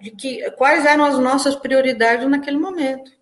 de 0.00 0.10
que 0.10 0.50
quais 0.52 0.84
eram 0.84 1.04
as 1.04 1.18
nossas 1.18 1.54
prioridades 1.54 2.28
naquele 2.28 2.56
momento. 2.56 3.12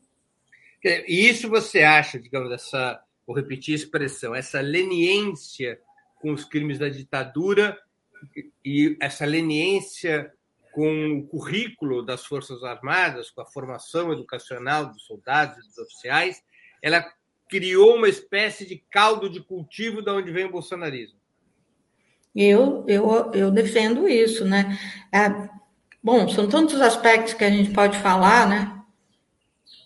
E 0.83 1.29
isso 1.29 1.49
você 1.51 1.83
acha, 1.83 2.19
digamos, 2.19 2.51
essa, 2.53 3.03
vou 3.27 3.37
repetir 3.37 3.75
a 3.75 3.77
expressão, 3.77 4.35
essa 4.35 4.61
leniência 4.61 5.79
com 6.21 6.33
os 6.33 6.45
crimes 6.45 6.79
da 6.79 6.89
ditadura 6.89 7.79
e 8.65 8.97
essa 9.01 9.25
leniência 9.27 10.33
com 10.73 11.19
o 11.19 11.27
currículo 11.27 12.03
das 12.03 12.25
Forças 12.25 12.63
Armadas, 12.63 13.31
com 13.31 13.41
a 13.41 13.47
formação 13.47 14.13
educacional 14.13 14.87
dos 14.87 15.03
soldados 15.05 15.57
e 15.59 15.69
dos 15.69 15.79
oficiais, 15.79 16.43
ela 16.83 17.05
criou 17.49 17.97
uma 17.97 18.09
espécie 18.09 18.67
de 18.67 18.77
caldo 18.91 19.29
de 19.29 19.41
cultivo 19.41 20.03
de 20.03 20.11
onde 20.11 20.31
vem 20.31 20.45
o 20.45 20.53
bolsonarismo. 20.53 21.19
Eu, 22.35 22.85
eu, 22.87 23.33
eu 23.33 23.51
defendo 23.51 24.09
isso, 24.09 24.45
né? 24.45 24.79
É, 25.13 25.49
bom, 26.03 26.29
são 26.29 26.49
tantos 26.49 26.81
aspectos 26.81 27.35
que 27.35 27.45
a 27.45 27.51
gente 27.51 27.71
pode 27.73 27.99
falar, 27.99 28.49
né? 28.49 28.83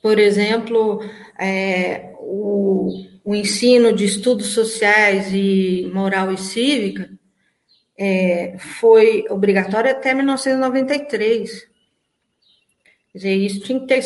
Por 0.02 0.18
exemplo, 0.18 1.00
é, 1.38 2.12
o, 2.18 3.06
o 3.24 3.34
ensino 3.34 3.92
de 3.92 4.04
estudos 4.04 4.48
sociais 4.48 5.32
e 5.32 5.88
moral 5.94 6.32
e 6.32 6.36
cívica 6.36 7.08
é, 7.98 8.56
foi 8.58 9.24
obrigatório 9.28 9.90
até 9.90 10.14
1993. 10.14 11.68
Quer 13.12 13.18
dizer, 13.18 13.34
isso 13.34 13.60
tinha 13.60 13.80
que 13.80 13.86
ter, 13.86 14.02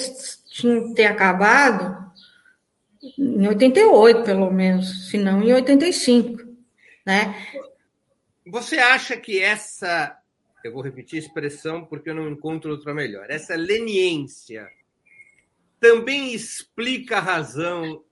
tinha 0.50 0.82
que 0.82 0.94
ter 0.94 1.04
acabado 1.06 2.06
em 3.18 3.46
88, 3.46 4.24
pelo 4.24 4.50
menos, 4.50 5.08
se 5.08 5.18
não 5.18 5.42
em 5.42 5.52
85, 5.52 6.42
né? 7.04 7.34
Você 8.46 8.78
acha 8.78 9.16
que 9.16 9.40
essa, 9.40 10.18
eu 10.64 10.72
vou 10.72 10.82
repetir 10.82 11.16
a 11.18 11.22
expressão 11.22 11.84
porque 11.84 12.10
eu 12.10 12.14
não 12.14 12.28
encontro 12.28 12.70
outra 12.70 12.94
melhor, 12.94 13.30
essa 13.30 13.54
leniência 13.54 14.68
também 15.78 16.34
explica 16.34 17.18
a 17.18 17.20
razão 17.20 18.02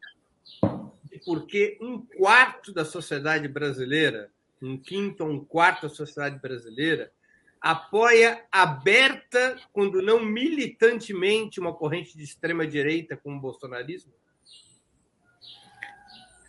de 1.10 1.18
por 1.24 1.46
que 1.46 1.78
um 1.80 2.04
quarto 2.04 2.72
da 2.72 2.84
sociedade 2.84 3.48
brasileira, 3.48 4.30
um 4.66 4.78
quinto 4.78 5.24
ou 5.24 5.30
um 5.30 5.44
quarto 5.44 5.88
da 5.88 5.94
sociedade 5.94 6.40
brasileira, 6.40 7.12
apoia 7.60 8.44
aberta, 8.52 9.56
quando 9.72 10.02
não 10.02 10.24
militantemente, 10.24 11.60
uma 11.60 11.72
corrente 11.72 12.16
de 12.16 12.24
extrema 12.24 12.66
direita 12.66 13.16
como 13.16 13.38
o 13.38 13.40
bolsonarismo? 13.40 14.12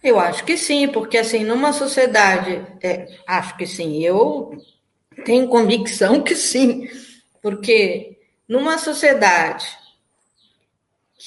Eu 0.04 0.20
acho 0.20 0.46
que 0.46 0.56
sim, 0.58 0.88
porque 0.88 1.18
assim, 1.18 1.44
numa 1.44 1.74
sociedade, 1.74 2.64
é, 2.82 3.18
acho 3.26 3.58
que 3.58 3.66
sim, 3.66 4.04
eu 4.04 4.52
tenho 5.24 5.48
convicção 5.48 6.22
que 6.22 6.36
sim, 6.36 6.88
porque 7.42 8.20
numa 8.48 8.78
sociedade 8.78 9.66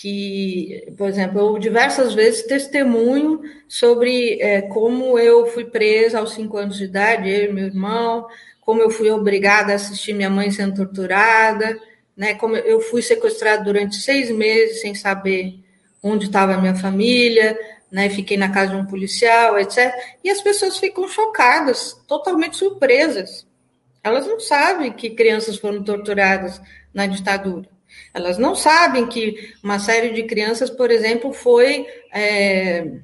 que, 0.01 0.93
por 0.97 1.09
exemplo, 1.09 1.41
eu 1.41 1.59
diversas 1.59 2.15
vezes 2.15 2.47
testemunho 2.47 3.41
sobre 3.67 4.41
é, 4.41 4.63
como 4.63 5.19
eu 5.19 5.47
fui 5.47 5.65
presa 5.65 6.21
aos 6.21 6.35
cinco 6.35 6.57
anos 6.57 6.77
de 6.79 6.85
idade, 6.85 7.29
eu 7.29 7.51
e 7.51 7.53
meu 7.53 7.67
irmão, 7.67 8.27
como 8.61 8.81
eu 8.81 8.91
fui 8.91 9.11
obrigada 9.11 9.73
a 9.73 9.75
assistir 9.75 10.13
minha 10.13 10.31
mãe 10.31 10.53
sendo 10.53 10.77
torturada, 10.77 11.77
né, 12.17 12.35
como 12.35 12.57
eu 12.57 12.81
fui 12.81 13.03
sequestrada 13.03 13.65
durante 13.65 13.97
seis 13.97 14.31
meses 14.31 14.81
sem 14.81 14.95
saber 14.95 15.59
onde 16.01 16.27
estava 16.27 16.55
a 16.55 16.61
minha 16.61 16.77
família, 16.77 17.59
né, 17.91 18.09
fiquei 18.09 18.37
na 18.37 18.51
casa 18.51 18.73
de 18.73 18.77
um 18.77 18.87
policial, 18.87 19.59
etc. 19.59 19.93
E 20.23 20.31
as 20.31 20.41
pessoas 20.41 20.79
ficam 20.79 21.09
chocadas, 21.09 21.95
totalmente 22.07 22.57
surpresas. 22.57 23.45
Elas 24.05 24.29
não 24.29 24.39
sabem 24.39 24.93
que 24.93 25.11
crianças 25.11 25.57
foram 25.57 25.83
torturadas 25.83 26.61
na 26.95 27.07
ditadura. 27.07 27.78
Elas 28.13 28.39
não 28.39 28.55
sabem 28.55 29.07
que 29.07 29.55
uma 29.63 29.79
série 29.79 30.11
de 30.11 30.25
crianças, 30.25 30.71
por 30.71 30.91
exemplo, 30.91 31.33
foi 31.33 31.87
é, 32.13 33.01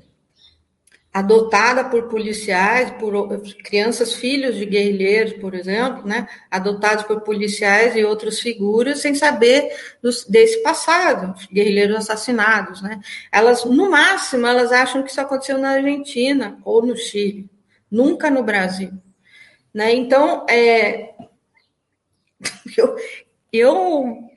adotada 1.14 1.84
por 1.84 2.08
policiais, 2.08 2.90
por 2.98 3.40
crianças 3.62 4.14
filhos 4.14 4.56
de 4.56 4.66
guerrilheiros, 4.66 5.34
por 5.34 5.54
exemplo, 5.54 6.04
né, 6.04 6.26
adotados 6.50 7.04
por 7.04 7.20
policiais 7.20 7.94
e 7.94 8.04
outras 8.04 8.40
figuras 8.40 8.98
sem 8.98 9.14
saber 9.14 9.70
dos, 10.02 10.24
desse 10.24 10.60
passado, 10.60 11.32
guerrilheiros 11.52 11.96
assassinados, 11.96 12.82
né? 12.82 13.00
Elas, 13.30 13.64
no 13.64 13.88
máximo, 13.88 14.44
elas 14.44 14.72
acham 14.72 15.04
que 15.04 15.10
isso 15.10 15.20
aconteceu 15.20 15.56
na 15.56 15.70
Argentina 15.70 16.58
ou 16.64 16.84
no 16.84 16.96
Chile, 16.96 17.48
nunca 17.88 18.28
no 18.28 18.42
Brasil, 18.42 18.90
né? 19.72 19.94
Então, 19.94 20.44
é, 20.50 21.14
eu, 22.76 22.96
eu 23.52 24.33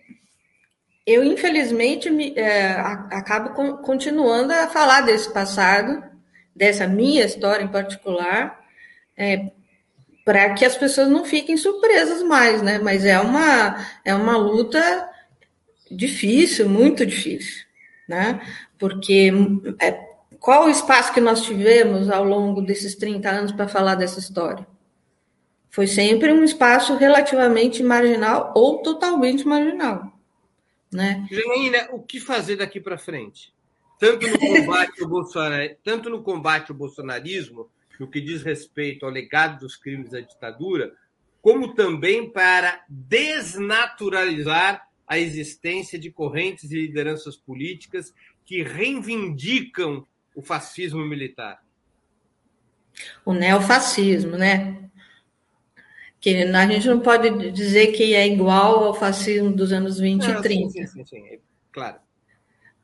eu 1.08 1.24
infelizmente 1.24 2.10
me, 2.10 2.34
é, 2.36 2.72
acabo 3.12 3.78
continuando 3.78 4.52
a 4.52 4.68
falar 4.68 5.02
desse 5.02 5.32
passado 5.32 6.04
dessa 6.54 6.86
minha 6.88 7.24
história 7.24 7.64
em 7.64 7.68
particular, 7.68 8.60
é, 9.16 9.52
para 10.26 10.54
que 10.54 10.66
as 10.66 10.76
pessoas 10.76 11.08
não 11.08 11.24
fiquem 11.24 11.56
surpresas 11.56 12.22
mais, 12.24 12.62
né? 12.62 12.80
Mas 12.80 13.06
é 13.06 13.18
uma, 13.20 13.86
é 14.04 14.14
uma 14.14 14.36
luta 14.36 15.08
difícil, 15.90 16.68
muito 16.68 17.06
difícil, 17.06 17.64
né? 18.10 18.42
Porque 18.78 19.32
é, 19.80 19.92
qual 20.40 20.66
o 20.66 20.70
espaço 20.70 21.14
que 21.14 21.22
nós 21.22 21.44
tivemos 21.44 22.10
ao 22.10 22.26
longo 22.26 22.62
desses 22.62 22.96
30 22.96 23.30
anos 23.30 23.52
para 23.54 23.68
falar 23.68 23.96
dessa 23.96 24.20
história? 24.20 24.68
Foi 25.70 25.88
sempre 25.88 26.34
um 26.34 26.44
espaço 26.44 26.96
relativamente 26.96 27.84
marginal 27.84 28.52
ou 28.56 28.82
totalmente 28.82 29.48
marginal. 29.48 30.17
Né? 30.92 31.28
Janaína, 31.30 31.90
o 31.92 32.02
que 32.02 32.20
fazer 32.20 32.56
daqui 32.56 32.80
para 32.80 32.98
frente? 32.98 33.54
tanto 34.00 34.28
no 34.28 34.40
combate 34.40 35.02
ao 35.02 35.10
Bolsonaro, 35.10 35.76
tanto 35.84 36.10
no 36.10 36.24
combate 36.24 36.72
ao 36.72 36.78
bolsonarismo, 36.78 37.70
no 38.00 38.08
que 38.08 38.22
diz 38.22 38.44
respeito 38.44 39.06
ao 39.06 39.12
legado 39.12 39.62
dos 39.62 39.76
crimes 39.76 40.12
da 40.12 40.20
ditadura, 40.20 40.94
como 41.42 41.74
também 41.74 42.30
para 42.30 42.84
desnaturalizar 42.88 44.88
a 45.08 45.18
existência 45.18 45.98
de 45.98 46.12
correntes 46.12 46.72
e 46.72 46.76
lideranças 46.76 47.36
políticas 47.36 48.14
que 48.46 48.62
reivindicam 48.62 50.06
o 50.36 50.42
fascismo 50.42 51.04
militar. 51.06 51.64
O 53.26 53.34
neofascismo, 53.34 54.38
né? 54.38 54.87
Que 56.20 56.44
a 56.44 56.68
gente 56.68 56.88
não 56.88 57.00
pode 57.00 57.52
dizer 57.52 57.88
que 57.88 58.16
é 58.16 58.28
igual 58.28 58.86
ao 58.86 58.94
fascismo 58.94 59.52
dos 59.52 59.72
anos 59.72 60.00
20 60.00 60.24
não, 60.24 60.40
e 60.40 60.42
30. 60.42 60.70
Sim, 60.70 60.88
sim, 60.88 60.88
sim, 60.88 61.06
sim. 61.06 61.40
claro. 61.72 61.98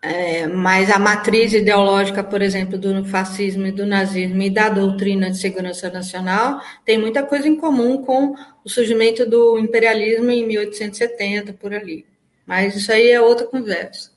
É, 0.05 0.47
mas 0.47 0.91
a 0.91 0.99
matriz 0.99 1.53
ideológica, 1.53 2.21
por 2.21 2.41
exemplo, 2.41 2.77
do 2.77 3.05
fascismo 3.05 3.65
e 3.65 3.71
do 3.71 3.85
nazismo 3.85 4.41
e 4.41 4.49
da 4.49 4.67
doutrina 4.67 5.31
de 5.31 5.37
segurança 5.37 5.89
nacional 5.89 6.59
tem 6.83 6.97
muita 6.97 7.23
coisa 7.23 7.47
em 7.47 7.55
comum 7.55 8.03
com 8.03 8.35
o 8.65 8.69
surgimento 8.69 9.25
do 9.25 9.57
imperialismo 9.57 10.29
em 10.29 10.45
1870, 10.45 11.53
por 11.53 11.73
ali. 11.73 12.05
Mas 12.45 12.75
isso 12.75 12.91
aí 12.91 13.11
é 13.11 13.21
outra 13.21 13.47
conversa. 13.47 14.11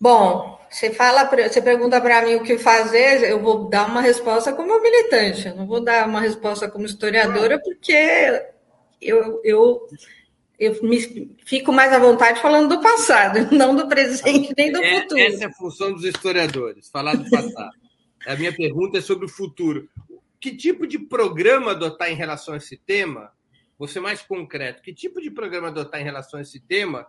Bom, 0.00 0.59
você 0.70 0.92
fala, 0.92 1.24
você 1.24 1.60
pergunta 1.60 2.00
para 2.00 2.24
mim 2.24 2.36
o 2.36 2.44
que 2.44 2.56
fazer, 2.56 3.28
eu 3.28 3.40
vou 3.40 3.68
dar 3.68 3.88
uma 3.88 4.00
resposta 4.00 4.52
como 4.52 4.80
militante, 4.80 5.48
eu 5.48 5.56
não 5.56 5.66
vou 5.66 5.80
dar 5.80 6.06
uma 6.06 6.20
resposta 6.20 6.70
como 6.70 6.86
historiadora, 6.86 7.60
porque 7.60 7.92
eu, 9.02 9.40
eu 9.42 9.86
eu 10.60 10.78
me 10.82 11.00
fico 11.44 11.72
mais 11.72 11.90
à 11.90 11.98
vontade 11.98 12.40
falando 12.40 12.76
do 12.76 12.82
passado, 12.82 13.48
não 13.56 13.74
do 13.74 13.88
presente 13.88 14.52
nem 14.56 14.70
do 14.70 14.78
é, 14.78 15.00
futuro. 15.00 15.20
Essa 15.20 15.44
é 15.44 15.46
a 15.46 15.52
função 15.52 15.92
dos 15.92 16.04
historiadores, 16.04 16.88
falar 16.90 17.16
do 17.16 17.28
passado. 17.28 17.72
a 18.26 18.36
minha 18.36 18.52
pergunta 18.52 18.98
é 18.98 19.00
sobre 19.00 19.24
o 19.24 19.28
futuro. 19.28 19.88
Que 20.38 20.54
tipo 20.54 20.86
de 20.86 20.98
programa 20.98 21.70
adotar 21.70 22.10
em 22.10 22.14
relação 22.14 22.54
a 22.54 22.58
esse 22.58 22.76
tema 22.76 23.32
vou 23.78 23.88
ser 23.88 24.00
mais 24.00 24.20
concreto. 24.20 24.82
Que 24.82 24.92
tipo 24.92 25.20
de 25.22 25.30
programa 25.30 25.68
adotar 25.68 25.98
em 25.98 26.04
relação 26.04 26.38
a 26.38 26.42
esse 26.42 26.60
tema? 26.60 27.06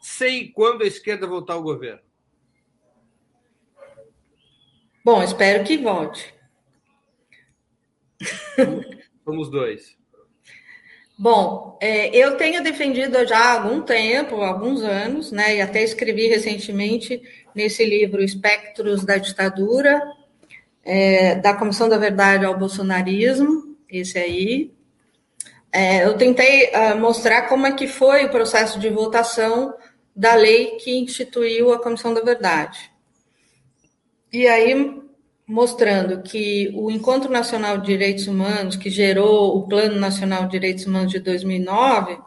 Sei 0.00 0.48
quando 0.48 0.82
a 0.82 0.86
esquerda 0.86 1.26
voltar 1.26 1.52
ao 1.52 1.62
governo. 1.62 2.00
Bom, 5.04 5.22
espero 5.22 5.62
que 5.64 5.76
volte. 5.76 6.32
Somos 9.22 9.50
dois. 9.50 9.96
Bom, 11.16 11.78
é, 11.80 12.08
eu 12.16 12.36
tenho 12.36 12.62
defendido 12.62 13.24
já 13.26 13.38
há 13.38 13.52
algum 13.52 13.82
tempo, 13.82 14.36
alguns 14.36 14.82
anos, 14.82 15.30
né, 15.30 15.56
e 15.56 15.60
até 15.60 15.82
escrevi 15.82 16.26
recentemente 16.26 17.22
nesse 17.54 17.84
livro 17.84 18.22
Espectros 18.22 19.04
da 19.04 19.16
Ditadura, 19.16 20.02
é, 20.82 21.36
da 21.36 21.54
Comissão 21.54 21.88
da 21.88 21.98
Verdade 21.98 22.44
ao 22.44 22.58
Bolsonarismo, 22.58 23.76
esse 23.88 24.18
aí. 24.18 24.72
É, 25.70 26.04
eu 26.04 26.16
tentei 26.16 26.70
uh, 26.70 26.96
mostrar 26.98 27.42
como 27.42 27.66
é 27.66 27.72
que 27.72 27.86
foi 27.86 28.24
o 28.24 28.30
processo 28.30 28.78
de 28.78 28.88
votação 28.88 29.74
da 30.16 30.34
lei 30.34 30.76
que 30.76 30.98
instituiu 30.98 31.72
a 31.72 31.82
Comissão 31.82 32.14
da 32.14 32.20
Verdade. 32.20 32.93
E 34.34 34.48
aí, 34.48 35.00
mostrando 35.46 36.20
que 36.20 36.72
o 36.74 36.90
Encontro 36.90 37.30
Nacional 37.30 37.78
de 37.78 37.86
Direitos 37.86 38.26
Humanos, 38.26 38.74
que 38.74 38.90
gerou 38.90 39.56
o 39.56 39.68
Plano 39.68 39.94
Nacional 39.94 40.42
de 40.46 40.50
Direitos 40.50 40.86
Humanos 40.86 41.12
de 41.12 41.20
2009, 41.20 42.18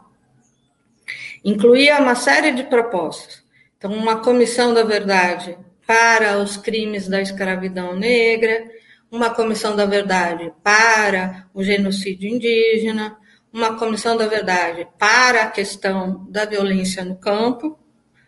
incluía 1.44 1.98
uma 1.98 2.14
série 2.14 2.52
de 2.52 2.64
propostas. 2.64 3.42
Então, 3.76 3.92
uma 3.92 4.22
comissão 4.22 4.72
da 4.72 4.84
verdade 4.84 5.58
para 5.86 6.38
os 6.38 6.56
crimes 6.56 7.06
da 7.08 7.20
escravidão 7.20 7.94
negra, 7.94 8.64
uma 9.12 9.28
comissão 9.28 9.76
da 9.76 9.84
verdade 9.84 10.50
para 10.64 11.46
o 11.52 11.62
genocídio 11.62 12.30
indígena, 12.30 13.18
uma 13.52 13.78
comissão 13.78 14.16
da 14.16 14.26
verdade 14.26 14.88
para 14.98 15.42
a 15.42 15.50
questão 15.50 16.26
da 16.30 16.46
violência 16.46 17.04
no 17.04 17.16
campo, 17.16 17.78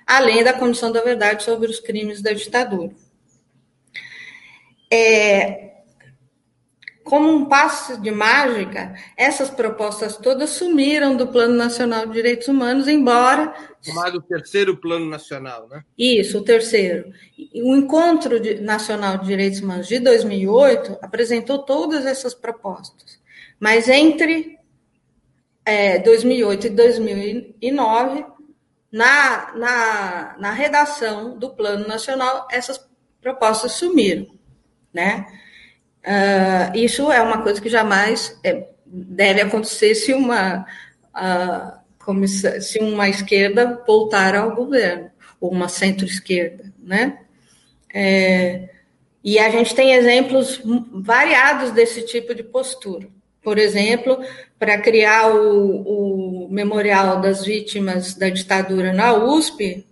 além 0.07 0.45
da 0.45 0.53
comissão 0.53 0.93
da 0.93 1.01
verdade 1.01 1.45
sobre 1.45 1.71
os 1.71 1.81
crimes 1.81 2.21
da 2.21 2.35
ditadura. 2.35 2.93
É, 4.93 5.71
como 7.11 7.29
um 7.29 7.47
passo 7.47 8.01
de 8.01 8.11
mágica, 8.11 8.95
essas 9.17 9.51
propostas 9.51 10.17
todas 10.17 10.51
sumiram 10.51 11.17
do 11.17 11.27
Plano 11.27 11.55
Nacional 11.55 12.07
de 12.07 12.13
Direitos 12.13 12.47
Humanos, 12.47 12.87
embora. 12.87 13.53
Chamado 13.83 14.23
terceiro 14.23 14.77
Plano 14.77 15.07
Nacional, 15.07 15.69
né? 15.69 15.83
Isso, 15.99 16.39
o 16.39 16.45
terceiro. 16.45 17.13
O 17.55 17.75
Encontro 17.75 18.39
Nacional 18.61 19.19
de 19.19 19.27
Direitos 19.27 19.61
Humanos 19.61 19.89
de 19.89 19.99
2008 19.99 20.99
apresentou 21.03 21.59
todas 21.59 22.07
essas 22.07 22.33
propostas, 22.33 23.19
mas 23.59 23.89
entre 23.89 24.57
é, 25.65 25.99
2008 25.99 26.67
e 26.69 26.71
2009, 26.71 28.25
na, 28.93 29.53
na, 29.57 30.37
na 30.39 30.51
redação 30.53 31.39
do 31.39 31.51
Plano 31.51 31.89
Nacional, 31.89 32.47
essas 32.51 32.89
propostas 33.21 33.73
sumiram, 33.73 34.27
né? 34.93 35.27
Uh, 36.05 36.77
isso 36.77 37.11
é 37.13 37.21
uma 37.21 37.43
coisa 37.43 37.61
que 37.61 37.69
jamais 37.69 38.39
é, 38.43 38.67
deve 38.87 39.43
acontecer 39.43 39.95
se 39.95 40.15
uma, 40.15 40.67
uh, 41.15 42.61
se 42.61 42.79
uma 42.79 43.09
esquerda 43.09 43.83
voltar 43.87 44.35
ao 44.35 44.55
governo, 44.55 45.11
ou 45.41 45.51
uma 45.51 45.69
centro-esquerda, 45.69 46.73
né? 46.79 47.19
É, 47.93 48.69
e 49.23 49.39
a 49.39 49.51
gente 49.51 49.75
tem 49.75 49.93
exemplos 49.93 50.61
variados 50.93 51.73
desse 51.73 52.03
tipo 52.03 52.35
de 52.35 52.43
postura. 52.43 53.09
Por 53.43 53.59
exemplo, 53.59 54.19
para 54.59 54.79
criar 54.79 55.35
o, 55.35 56.45
o, 56.45 56.49
Memorial 56.51 57.21
das 57.21 57.45
Vítimas 57.45 58.15
da 58.15 58.29
Ditadura 58.29 58.93
na 58.93 59.15
USP, 59.15 59.87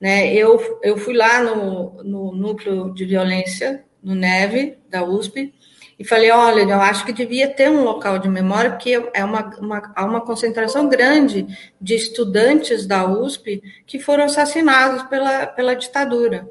né, 0.00 0.32
eu, 0.32 0.78
eu 0.82 0.96
fui 0.96 1.14
lá 1.14 1.42
no, 1.42 2.02
no 2.02 2.32
núcleo 2.32 2.92
de 2.94 3.04
violência 3.04 3.84
no 4.02 4.14
Neve, 4.14 4.78
da 4.88 5.04
USP, 5.04 5.52
e 5.98 6.04
falei, 6.04 6.30
olha, 6.30 6.62
eu 6.62 6.80
acho 6.80 7.04
que 7.04 7.12
devia 7.12 7.48
ter 7.48 7.68
um 7.68 7.82
local 7.82 8.20
de 8.20 8.28
memória, 8.28 8.70
porque 8.70 9.02
é 9.12 9.24
uma, 9.24 9.50
uma, 9.58 9.92
há 9.96 10.04
uma 10.04 10.20
concentração 10.20 10.88
grande 10.88 11.44
de 11.80 11.96
estudantes 11.96 12.86
da 12.86 13.04
USP 13.04 13.60
que 13.84 13.98
foram 13.98 14.24
assassinados 14.24 15.02
pela, 15.04 15.46
pela 15.46 15.74
ditadura. 15.74 16.48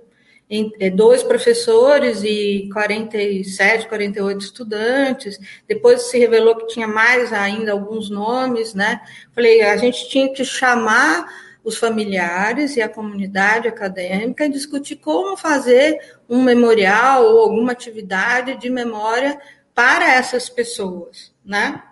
É, 0.80 0.90
dois 0.90 1.24
professores 1.24 2.24
e 2.24 2.70
47, 2.72 3.88
48 3.88 4.42
estudantes. 4.42 5.40
Depois 5.68 6.04
se 6.04 6.18
revelou 6.18 6.56
que 6.56 6.68
tinha 6.68 6.88
mais 6.88 7.34
ainda 7.34 7.74
alguns 7.74 8.10
nomes, 8.10 8.74
né? 8.74 9.02
Falei, 9.34 9.62
a 9.62 9.76
gente 9.76 10.10
tinha 10.10 10.32
que 10.32 10.44
chamar 10.46 11.26
os 11.68 11.76
familiares 11.78 12.78
e 12.78 12.82
a 12.82 12.88
comunidade 12.88 13.68
acadêmica 13.68 14.46
e 14.46 14.50
discutir 14.50 14.96
como 14.96 15.36
fazer 15.36 16.00
um 16.30 16.42
memorial 16.42 17.26
ou 17.26 17.40
alguma 17.40 17.74
atividade 17.74 18.56
de 18.56 18.70
memória 18.70 19.38
para 19.76 20.14
essas 20.14 20.48
pessoas, 20.48 21.36
né? 21.44 21.84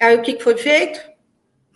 Aí 0.00 0.16
o 0.16 0.22
que 0.22 0.42
foi 0.42 0.56
feito? 0.56 0.98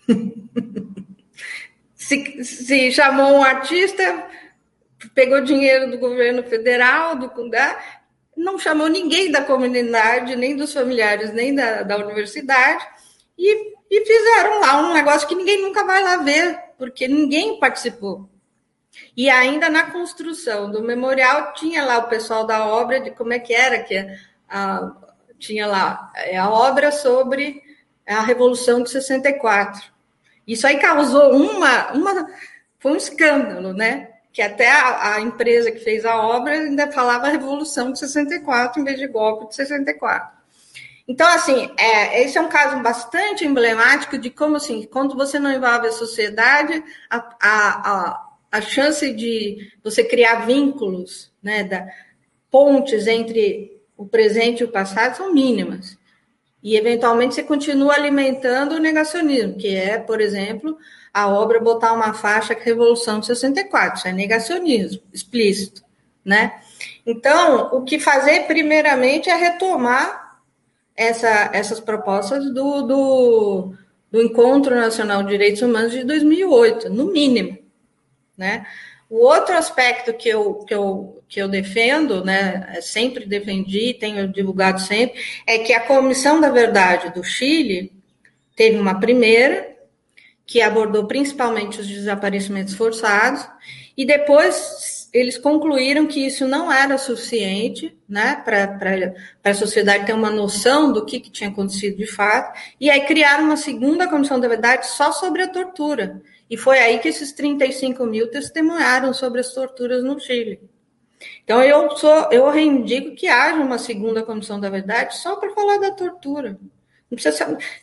se, 1.94 2.42
se, 2.42 2.92
chamou 2.92 3.34
um 3.34 3.44
artista, 3.44 4.26
pegou 5.14 5.42
dinheiro 5.42 5.90
do 5.90 5.98
governo 5.98 6.42
federal, 6.44 7.14
do 7.14 7.28
não 8.34 8.58
chamou 8.58 8.88
ninguém 8.88 9.30
da 9.30 9.42
comunidade, 9.42 10.34
nem 10.34 10.56
dos 10.56 10.72
familiares, 10.72 11.30
nem 11.34 11.54
da, 11.54 11.82
da 11.82 11.98
universidade, 11.98 12.88
e, 13.36 13.74
e 13.90 14.06
fizeram 14.06 14.60
lá 14.60 14.80
um 14.80 14.94
negócio 14.94 15.28
que 15.28 15.34
ninguém 15.34 15.60
nunca 15.60 15.84
vai 15.84 16.02
lá 16.02 16.16
ver, 16.16 16.67
porque 16.78 17.08
ninguém 17.08 17.58
participou. 17.58 18.28
E 19.16 19.28
ainda 19.28 19.68
na 19.68 19.90
construção 19.90 20.70
do 20.70 20.82
memorial 20.82 21.52
tinha 21.52 21.84
lá 21.84 21.98
o 21.98 22.08
pessoal 22.08 22.46
da 22.46 22.66
obra 22.66 23.00
de 23.00 23.10
como 23.10 23.32
é 23.32 23.38
que 23.38 23.52
era 23.52 23.82
que 23.82 24.06
a, 24.48 24.92
tinha 25.38 25.66
lá 25.66 26.12
é, 26.14 26.36
a 26.38 26.48
obra 26.48 26.90
sobre 26.90 27.62
a 28.06 28.22
Revolução 28.22 28.82
de 28.82 28.90
64. 28.90 29.82
Isso 30.46 30.66
aí 30.66 30.78
causou 30.78 31.34
uma, 31.34 31.92
uma 31.92 32.28
foi 32.78 32.92
um 32.92 32.96
escândalo, 32.96 33.72
né? 33.74 34.08
Que 34.32 34.40
até 34.40 34.70
a, 34.70 35.14
a 35.14 35.20
empresa 35.20 35.70
que 35.70 35.80
fez 35.80 36.04
a 36.04 36.16
obra 36.16 36.54
ainda 36.54 36.90
falava 36.90 37.28
Revolução 37.28 37.92
de 37.92 37.98
64 37.98 38.80
em 38.80 38.84
vez 38.84 38.98
de 38.98 39.06
golpe 39.08 39.48
de 39.48 39.56
64. 39.56 40.37
Então, 41.08 41.26
assim, 41.26 41.70
é, 41.78 42.22
esse 42.22 42.36
é 42.36 42.40
um 42.40 42.50
caso 42.50 42.82
bastante 42.82 43.42
emblemático 43.42 44.18
de 44.18 44.28
como, 44.28 44.56
assim, 44.56 44.82
quando 44.82 45.16
você 45.16 45.38
não 45.38 45.50
envolve 45.50 45.86
a 45.88 45.92
sociedade, 45.92 46.84
a, 47.08 47.16
a, 47.16 47.90
a, 47.90 48.28
a 48.52 48.60
chance 48.60 49.10
de 49.14 49.72
você 49.82 50.04
criar 50.04 50.44
vínculos, 50.44 51.32
né, 51.42 51.64
da, 51.64 51.86
pontes 52.50 53.06
entre 53.06 53.80
o 53.96 54.06
presente 54.06 54.60
e 54.60 54.64
o 54.64 54.70
passado 54.70 55.16
são 55.16 55.32
mínimas. 55.32 55.96
E, 56.62 56.76
eventualmente, 56.76 57.36
você 57.36 57.42
continua 57.42 57.94
alimentando 57.94 58.74
o 58.74 58.78
negacionismo, 58.78 59.56
que 59.56 59.74
é, 59.74 59.96
por 59.96 60.20
exemplo, 60.20 60.76
a 61.12 61.26
obra 61.26 61.58
botar 61.58 61.94
uma 61.94 62.12
faixa 62.12 62.54
que 62.54 62.62
é 62.62 62.64
Revolução 62.66 63.18
de 63.18 63.26
64, 63.26 63.98
isso 63.98 64.08
é 64.08 64.12
negacionismo 64.12 65.00
explícito, 65.10 65.82
né? 66.22 66.60
Então, 67.06 67.70
o 67.72 67.82
que 67.82 67.98
fazer, 67.98 68.46
primeiramente, 68.46 69.30
é 69.30 69.36
retomar 69.36 70.27
essa, 70.98 71.50
essas 71.54 71.78
propostas 71.78 72.52
do, 72.52 72.82
do, 72.82 73.74
do 74.10 74.20
Encontro 74.20 74.74
Nacional 74.74 75.22
de 75.22 75.28
Direitos 75.28 75.62
Humanos 75.62 75.92
de 75.92 76.02
2008, 76.02 76.90
no 76.90 77.12
mínimo, 77.12 77.56
né? 78.36 78.66
O 79.08 79.24
outro 79.24 79.56
aspecto 79.56 80.12
que 80.12 80.28
eu, 80.28 80.54
que 80.66 80.74
eu, 80.74 81.22
que 81.28 81.40
eu 81.40 81.48
defendo, 81.48 82.22
né, 82.22 82.78
sempre 82.82 83.24
defendi, 83.24 83.94
tenho 83.94 84.28
divulgado 84.28 84.80
sempre, 84.80 85.18
é 85.46 85.58
que 85.58 85.72
a 85.72 85.86
Comissão 85.86 86.40
da 86.40 86.50
Verdade 86.50 87.14
do 87.14 87.24
Chile 87.24 87.90
teve 88.54 88.76
uma 88.76 89.00
primeira, 89.00 89.76
que 90.44 90.60
abordou 90.60 91.06
principalmente 91.06 91.80
os 91.80 91.86
desaparecimentos 91.86 92.74
forçados, 92.74 93.48
e 93.96 94.04
depois 94.04 94.97
eles 95.12 95.38
concluíram 95.38 96.06
que 96.06 96.24
isso 96.24 96.46
não 96.46 96.70
era 96.70 96.98
suficiente 96.98 97.96
né, 98.08 98.42
para 98.44 99.14
a 99.44 99.54
sociedade 99.54 100.06
ter 100.06 100.12
uma 100.12 100.30
noção 100.30 100.92
do 100.92 101.04
que, 101.04 101.20
que 101.20 101.30
tinha 101.30 101.50
acontecido 101.50 101.96
de 101.96 102.06
fato, 102.06 102.58
e 102.80 102.90
aí 102.90 103.06
criaram 103.06 103.44
uma 103.44 103.56
segunda 103.56 104.08
comissão 104.08 104.38
da 104.38 104.48
verdade 104.48 104.86
só 104.86 105.12
sobre 105.12 105.42
a 105.42 105.48
tortura. 105.48 106.22
E 106.50 106.56
foi 106.56 106.78
aí 106.78 106.98
que 106.98 107.08
esses 107.08 107.32
35 107.32 108.04
mil 108.06 108.30
testemunharam 108.30 109.12
sobre 109.12 109.40
as 109.40 109.52
torturas 109.52 110.02
no 110.02 110.18
Chile. 110.18 110.60
Então 111.44 111.62
eu 111.62 111.90
sou, 111.96 112.30
eu 112.30 112.48
reivindico 112.50 113.14
que 113.14 113.28
haja 113.28 113.60
uma 113.60 113.78
segunda 113.78 114.22
comissão 114.22 114.60
da 114.60 114.70
verdade 114.70 115.16
só 115.16 115.36
para 115.36 115.52
falar 115.52 115.78
da 115.78 115.90
tortura. 115.90 116.58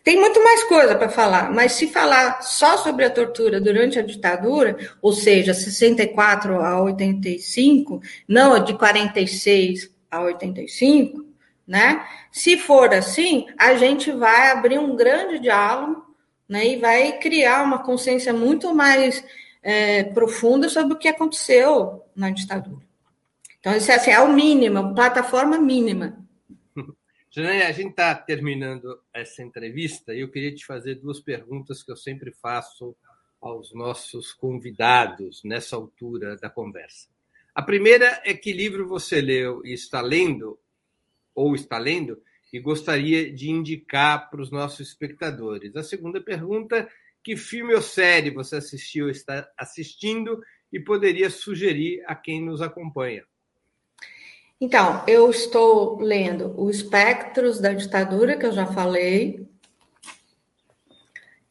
Tem 0.04 0.20
muito 0.20 0.44
mais 0.44 0.64
coisa 0.66 0.96
para 0.96 1.10
falar, 1.10 1.52
mas 1.52 1.72
se 1.72 1.88
falar 1.88 2.44
só 2.44 2.78
sobre 2.78 3.06
a 3.06 3.10
tortura 3.10 3.60
durante 3.60 3.98
a 3.98 4.04
ditadura, 4.04 4.78
ou 5.02 5.14
seja, 5.14 5.52
64 5.52 6.62
a 6.62 6.82
85, 6.84 8.02
não 8.28 8.64
de 8.64 8.78
46 8.78 9.90
a 10.12 10.22
85, 10.22 11.26
né? 11.68 12.06
Se 12.32 12.56
for 12.56 12.94
assim, 12.94 13.48
a 13.58 13.74
gente 13.76 14.12
vai 14.12 14.52
abrir 14.52 14.78
um 14.78 14.96
grande 14.96 15.40
diálogo, 15.40 16.06
né? 16.48 16.68
E 16.68 16.78
vai 16.78 17.18
criar 17.18 17.64
uma 17.64 17.80
consciência 17.80 18.32
muito 18.32 18.76
mais 18.76 19.24
é, 19.64 20.04
profunda 20.04 20.70
sobre 20.70 20.94
o 20.94 20.98
que 20.98 21.08
aconteceu 21.08 22.04
na 22.16 22.30
ditadura. 22.30 22.86
Então, 23.60 23.76
isso 23.76 23.92
é, 23.92 23.96
assim, 23.96 24.12
é 24.12 24.20
o 24.20 24.32
mínimo, 24.32 24.94
plataforma 24.94 25.58
mínima. 25.58 26.24
Janaína, 27.36 27.68
a 27.68 27.72
gente 27.74 27.90
está 27.90 28.16
terminando 28.16 28.98
essa 29.14 29.44
entrevista 29.44 30.14
e 30.16 30.22
eu 30.22 30.32
queria 30.32 30.56
te 30.56 30.66
fazer 30.66 30.96
duas 30.96 31.20
perguntas 31.20 31.84
que 31.84 31.92
eu 31.92 31.98
sempre 31.98 32.32
faço 32.32 32.96
aos 33.42 33.74
nossos 33.74 34.32
convidados 34.32 35.44
nessa 35.44 35.76
altura 35.76 36.38
da 36.38 36.50
conversa. 36.50 37.10
A 37.54 37.62
primeira 37.62 38.22
é 38.24 38.34
que 38.34 38.54
livro 38.54 38.88
você 38.88 39.20
leu 39.20 39.62
e 39.66 39.74
está 39.74 40.00
lendo, 40.00 40.58
ou 41.36 41.54
está 41.54 41.78
lendo, 41.78 42.24
e 42.54 42.58
gostaria 42.58 43.30
de 43.30 43.52
indicar 43.52 44.30
para 44.30 44.42
os 44.42 44.50
nossos 44.50 44.88
espectadores. 44.88 45.76
A 45.76 45.84
segunda 45.84 46.22
pergunta, 46.22 46.90
que 47.22 47.36
filme 47.36 47.76
ou 47.76 47.82
série 47.82 48.32
você 48.32 48.56
assistiu, 48.56 49.10
está 49.10 49.46
assistindo 49.58 50.42
e 50.72 50.80
poderia 50.80 51.30
sugerir 51.30 52.02
a 52.08 52.16
quem 52.16 52.42
nos 52.42 52.62
acompanha? 52.62 53.26
Então, 54.60 55.04
eu 55.08 55.30
estou 55.30 56.00
lendo 56.00 56.54
O 56.58 56.70
Espectros 56.70 57.60
da 57.60 57.74
Ditadura, 57.74 58.38
que 58.38 58.46
eu 58.46 58.52
já 58.52 58.66
falei. 58.66 59.48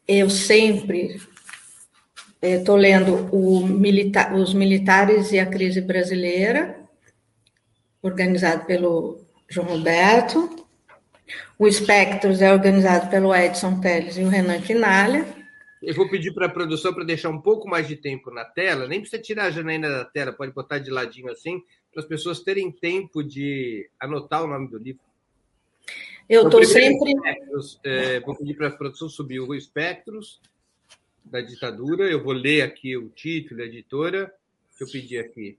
Eu 0.06 0.28
sempre 0.28 1.20
Estou 2.44 2.76
lendo 2.76 3.30
milita 3.66 4.34
Os 4.34 4.52
Militares 4.52 5.32
e 5.32 5.38
a 5.38 5.46
Crise 5.46 5.80
Brasileira, 5.80 6.78
organizado 8.02 8.66
pelo 8.66 9.24
João 9.48 9.66
Roberto. 9.68 10.54
O 11.58 11.66
Espectros 11.66 12.42
é 12.42 12.52
organizado 12.52 13.08
pelo 13.08 13.34
Edson 13.34 13.80
Teles 13.80 14.18
e 14.18 14.24
o 14.24 14.28
Renan 14.28 14.60
Quinalha. 14.60 15.26
Eu 15.82 15.94
vou 15.94 16.06
pedir 16.06 16.34
para 16.34 16.44
a 16.44 16.50
produção 16.50 16.92
para 16.92 17.04
deixar 17.04 17.30
um 17.30 17.40
pouco 17.40 17.66
mais 17.66 17.88
de 17.88 17.96
tempo 17.96 18.30
na 18.30 18.44
tela, 18.44 18.86
nem 18.86 19.00
precisa 19.00 19.22
tirar 19.22 19.44
a 19.46 19.50
janela 19.50 19.88
da 19.88 20.04
tela, 20.04 20.30
pode 20.30 20.52
botar 20.52 20.78
de 20.78 20.90
ladinho 20.90 21.30
assim, 21.30 21.62
para 21.94 22.02
as 22.02 22.08
pessoas 22.08 22.40
terem 22.40 22.70
tempo 22.70 23.22
de 23.22 23.88
anotar 23.98 24.42
o 24.42 24.48
nome 24.48 24.68
do 24.68 24.76
livro. 24.76 25.00
Eu 26.28 26.44
estou 26.44 26.64
sempre. 26.64 27.14
É, 27.84 28.20
vou 28.20 28.34
pedir 28.36 28.54
para 28.54 28.68
a 28.68 28.76
produção 28.76 29.08
subir 29.08 29.40
o 29.40 29.54
Espectros, 29.54 30.40
da 31.24 31.40
ditadura. 31.40 32.04
Eu 32.04 32.22
vou 32.22 32.32
ler 32.32 32.62
aqui 32.62 32.96
o 32.96 33.08
título, 33.08 33.62
a 33.62 33.66
editora. 33.66 34.34
Deixa 34.70 34.84
eu 34.84 34.90
pedir 34.90 35.18
aqui. 35.18 35.58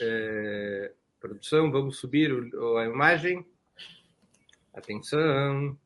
É, 0.00 0.92
produção, 1.20 1.70
vamos 1.70 1.98
subir 1.98 2.32
o, 2.32 2.76
a 2.78 2.86
imagem. 2.86 3.44
Atenção. 4.72 5.78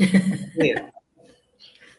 É. 0.00 0.90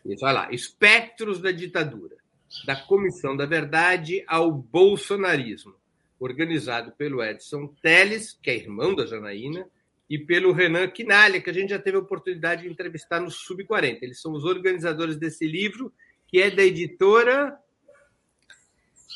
Isso, 0.05 0.25
olha 0.25 0.33
lá. 0.33 0.51
Espectros 0.51 1.39
da 1.39 1.51
ditadura. 1.51 2.17
Da 2.65 2.75
Comissão 2.75 3.35
da 3.35 3.45
Verdade 3.45 4.23
ao 4.27 4.51
Bolsonarismo. 4.51 5.80
Organizado 6.21 6.91
pelo 6.91 7.23
Edson 7.23 7.67
Teles, 7.81 8.37
que 8.41 8.51
é 8.51 8.55
irmão 8.55 8.93
da 8.93 9.07
Janaína, 9.07 9.67
e 10.07 10.19
pelo 10.19 10.51
Renan 10.51 10.87
Quinalha, 10.87 11.41
que 11.41 11.49
a 11.49 11.53
gente 11.53 11.71
já 11.71 11.79
teve 11.79 11.97
a 11.97 12.01
oportunidade 12.01 12.61
de 12.61 12.69
entrevistar 12.69 13.19
no 13.19 13.31
Sub-40. 13.31 13.99
Eles 14.01 14.21
são 14.21 14.33
os 14.33 14.45
organizadores 14.45 15.17
desse 15.17 15.47
livro, 15.47 15.91
que 16.27 16.39
é 16.41 16.51
da 16.51 16.63
editora. 16.63 17.57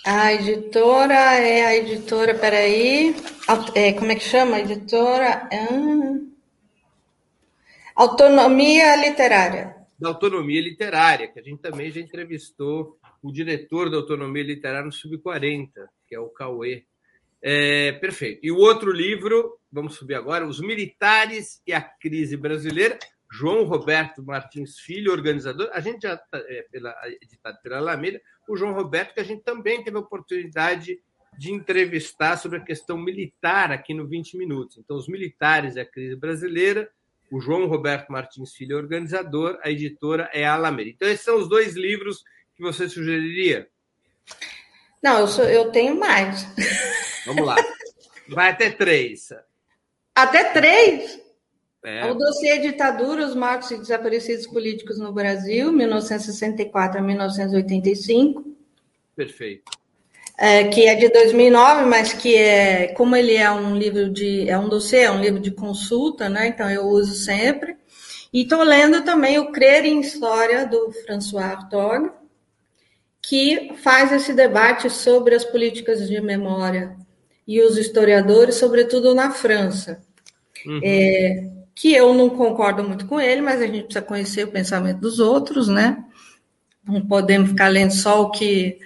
A 0.06 0.34
editora 0.34 1.14
é 1.14 1.66
a 1.66 1.76
editora, 1.76 2.34
peraí. 2.34 3.16
É, 3.76 3.94
como 3.94 4.12
é 4.12 4.16
que 4.16 4.24
chama? 4.24 4.56
A 4.56 4.62
editora. 4.62 5.50
Ah, 5.52 6.20
Autonomia 7.96 8.96
Literária. 8.96 9.76
Da 10.00 10.10
Autonomia 10.10 10.62
Literária, 10.62 11.28
que 11.28 11.40
a 11.40 11.44
gente 11.44 11.62
também 11.62 11.92
já 11.92 12.02
entrevistou 12.02 12.98
o 13.22 13.32
diretor 13.32 13.90
da 13.90 13.98
Autonomia 13.98 14.44
Literária 14.44 14.86
no 14.86 14.92
Sub-40, 14.92 15.70
que 16.08 16.16
é 16.16 16.20
o 16.20 16.30
Cauê. 16.30 16.86
É, 17.48 17.92
perfeito. 17.92 18.40
E 18.42 18.52
o 18.52 18.58
outro 18.58 18.92
livro 18.92 19.60
vamos 19.72 19.96
subir 19.98 20.16
agora, 20.16 20.48
Os 20.48 20.60
Militares 20.60 21.62
e 21.68 21.74
a 21.74 21.82
Crise 21.82 22.36
Brasileira, 22.36 22.98
João 23.32 23.66
Roberto 23.66 24.24
Martins 24.24 24.80
Filho, 24.80 25.12
organizador, 25.12 25.70
a 25.72 25.80
gente 25.80 26.04
já 26.04 26.16
está 26.16 26.40
é, 26.40 26.66
pela, 26.72 26.96
editado 27.22 27.60
pela 27.62 27.78
Alameda, 27.78 28.20
o 28.50 28.58
João 28.58 28.74
Roberto, 28.74 29.14
que 29.14 29.20
a 29.20 29.24
gente 29.24 29.44
também 29.44 29.84
teve 29.84 29.96
a 29.96 30.00
oportunidade 30.00 31.00
de 31.38 31.52
entrevistar 31.52 32.38
sobre 32.38 32.58
a 32.58 32.64
questão 32.64 32.98
militar 32.98 33.72
aqui 33.72 33.94
no 33.94 34.08
20 34.08 34.38
Minutos. 34.38 34.78
Então, 34.80 34.98
Os 34.98 35.08
Militares 35.08 35.76
e 35.76 35.82
a 35.82 35.86
Crise 35.86 36.16
Brasileira, 36.16 36.90
o 37.30 37.40
João 37.40 37.68
Roberto 37.68 38.12
Martins 38.12 38.54
Filho 38.54 38.76
organizador, 38.76 39.60
a 39.62 39.70
editora 39.70 40.32
é 40.34 40.46
a 40.46 40.54
Alameda. 40.54 40.90
Então, 40.90 41.08
esses 41.08 41.24
são 41.24 41.38
os 41.38 41.48
dois 41.48 41.76
livros 41.76 42.24
que 42.56 42.64
você 42.64 42.90
sugeriria? 42.90 43.68
Não, 45.06 45.20
eu, 45.20 45.28
sou, 45.28 45.46
eu 45.46 45.70
tenho 45.70 45.96
mais. 45.96 46.48
Vamos 47.28 47.46
lá. 47.46 47.56
Vai 48.28 48.50
até 48.50 48.72
três. 48.72 49.30
Até 50.16 50.46
três? 50.46 51.22
É. 51.84 52.10
O 52.10 52.16
dossiê 52.16 52.58
Ditadura, 52.58 53.24
os 53.24 53.36
marcos 53.36 53.70
e 53.70 53.78
desaparecidos 53.78 54.48
políticos 54.48 54.98
no 54.98 55.14
Brasil, 55.14 55.72
1964 55.72 56.98
a 56.98 57.04
1985. 57.04 58.44
Perfeito. 59.16 59.72
É, 60.40 60.70
que 60.70 60.88
é 60.88 60.96
de 60.96 61.10
2009, 61.10 61.86
mas 61.86 62.12
que 62.12 62.36
é, 62.36 62.88
como 62.88 63.16
ele 63.16 63.36
é 63.36 63.52
um 63.52 63.78
livro 63.78 64.10
de, 64.10 64.50
é 64.50 64.58
um 64.58 64.68
dossiê, 64.68 65.02
é 65.02 65.12
um 65.12 65.22
livro 65.22 65.40
de 65.40 65.52
consulta, 65.52 66.28
né? 66.28 66.48
Então 66.48 66.68
eu 66.68 66.88
uso 66.88 67.14
sempre. 67.14 67.78
E 68.34 68.42
estou 68.42 68.64
lendo 68.64 69.04
também 69.04 69.38
o 69.38 69.52
Crer 69.52 69.86
em 69.86 70.00
História 70.00 70.66
do 70.66 70.92
François 71.06 71.46
Hartog, 71.46 72.10
que 73.28 73.74
faz 73.78 74.12
esse 74.12 74.34
debate 74.34 74.90
sobre 74.90 75.34
as 75.34 75.44
políticas 75.44 76.08
de 76.08 76.22
memória 76.22 76.96
e 77.48 77.60
os 77.60 77.76
historiadores, 77.78 78.56
sobretudo 78.56 79.16
na 79.16 79.32
França. 79.32 80.04
Uhum. 80.66 80.80
É, 80.84 81.50
que 81.74 81.94
eu 81.94 82.14
não 82.14 82.30
concordo 82.30 82.84
muito 82.84 83.08
com 83.08 83.20
ele, 83.20 83.42
mas 83.42 83.62
a 83.62 83.66
gente 83.66 83.86
precisa 83.86 84.06
conhecer 84.06 84.44
o 84.44 84.52
pensamento 84.52 85.00
dos 85.00 85.20
outros, 85.20 85.68
né? 85.68 86.04
Não 86.88 87.02
podemos 87.02 87.50
ficar 87.50 87.68
lendo 87.68 87.92
só 87.92 88.22
o 88.22 88.32
que 88.32 88.78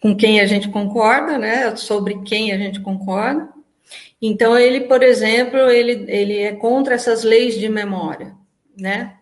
com 0.00 0.14
quem 0.14 0.40
a 0.40 0.46
gente 0.46 0.68
concorda, 0.68 1.38
né? 1.38 1.74
Sobre 1.74 2.22
quem 2.22 2.52
a 2.52 2.58
gente 2.58 2.80
concorda. 2.80 3.48
Então 4.20 4.58
ele, 4.58 4.82
por 4.82 5.02
exemplo, 5.02 5.58
ele, 5.58 6.04
ele 6.06 6.38
é 6.38 6.52
contra 6.54 6.94
essas 6.94 7.24
leis 7.24 7.58
de 7.58 7.68
memória, 7.68 8.34
né? 8.78 9.17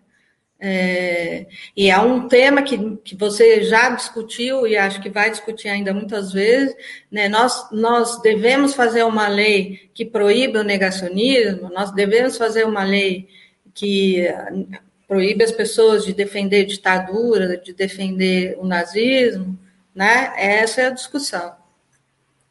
É, 0.58 1.46
e 1.76 1.90
é 1.90 1.98
um 1.98 2.28
tema 2.28 2.62
que, 2.62 2.96
que 3.04 3.14
você 3.14 3.62
já 3.62 3.90
discutiu 3.90 4.66
e 4.66 4.76
acho 4.76 5.02
que 5.02 5.10
vai 5.10 5.30
discutir 5.30 5.68
ainda 5.68 5.92
muitas 5.92 6.32
vezes. 6.32 6.74
Né? 7.10 7.28
Nós, 7.28 7.70
nós 7.70 8.20
devemos 8.22 8.74
fazer 8.74 9.02
uma 9.04 9.28
lei 9.28 9.90
que 9.92 10.04
proíba 10.04 10.60
o 10.60 10.64
negacionismo, 10.64 11.70
nós 11.70 11.92
devemos 11.92 12.36
fazer 12.36 12.64
uma 12.64 12.84
lei 12.84 13.28
que 13.74 14.26
proíbe 15.06 15.44
as 15.44 15.52
pessoas 15.52 16.04
de 16.04 16.14
defender 16.14 16.64
ditadura, 16.64 17.58
de 17.58 17.72
defender 17.72 18.56
o 18.58 18.66
nazismo. 18.66 19.58
Né? 19.94 20.32
Essa 20.36 20.82
é 20.82 20.86
a 20.86 20.90
discussão. 20.90 21.54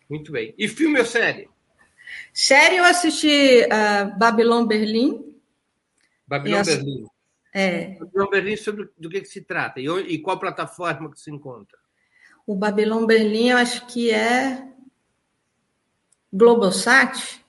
Muito 0.10 0.32
bem. 0.32 0.54
E 0.58 0.68
filme 0.68 1.00
ou 1.00 1.06
série? 1.06 1.50
Série 2.32 2.78
eu 2.78 2.84
assisti 2.84 3.62
uh, 3.66 4.18
Babylon 4.18 4.66
Berlim. 4.66 5.34
Babylon 6.28 6.64
Berlim. 6.64 7.08
É. 7.58 7.96
Babylon 7.98 8.30
Berlim, 8.30 8.58
sobre 8.58 8.90
do 8.98 9.10
que, 9.10 9.22
que 9.22 9.30
se 9.30 9.40
trata? 9.40 9.80
E, 9.80 9.86
e, 9.86 10.20
qual 10.20 10.38
plataforma 10.38 11.10
que 11.10 11.18
se 11.18 11.32
encontra? 11.32 11.78
O 12.46 12.54
Babylon 12.54 13.06
Berlim, 13.06 13.52
eu 13.52 13.58
acho 13.58 13.88
que 13.88 14.12
é 14.12 14.62
Globosat. 16.34 17.40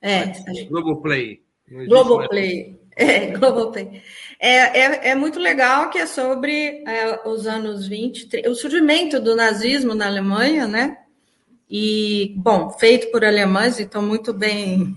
É. 0.00 0.32
Globoplay. 0.68 1.42
Globoplay. 1.68 2.78
É, 3.00 3.30
Globoplay. 3.30 4.02
É, 4.40 4.80
é, 4.80 5.10
é 5.10 5.14
muito 5.14 5.38
legal 5.38 5.88
que 5.88 5.98
é 5.98 6.06
sobre 6.06 6.82
é, 6.84 7.28
os 7.28 7.46
anos 7.46 7.86
20, 7.86 8.48
o 8.48 8.56
surgimento 8.56 9.20
do 9.20 9.36
nazismo 9.36 9.94
na 9.94 10.06
Alemanha, 10.06 10.66
né? 10.66 10.98
E, 11.70 12.34
bom, 12.36 12.70
feito 12.72 13.12
por 13.12 13.24
alemães, 13.24 13.78
então 13.78 14.02
muito 14.02 14.32
bem, 14.32 14.96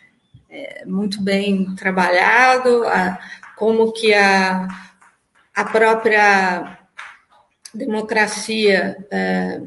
é, 0.50 0.84
muito 0.84 1.22
bem 1.22 1.74
trabalhado. 1.74 2.84
A, 2.84 3.18
como 3.58 3.92
que 3.92 4.14
a, 4.14 4.68
a 5.54 5.64
própria 5.64 6.78
democracia, 7.74 9.04
é, 9.10 9.60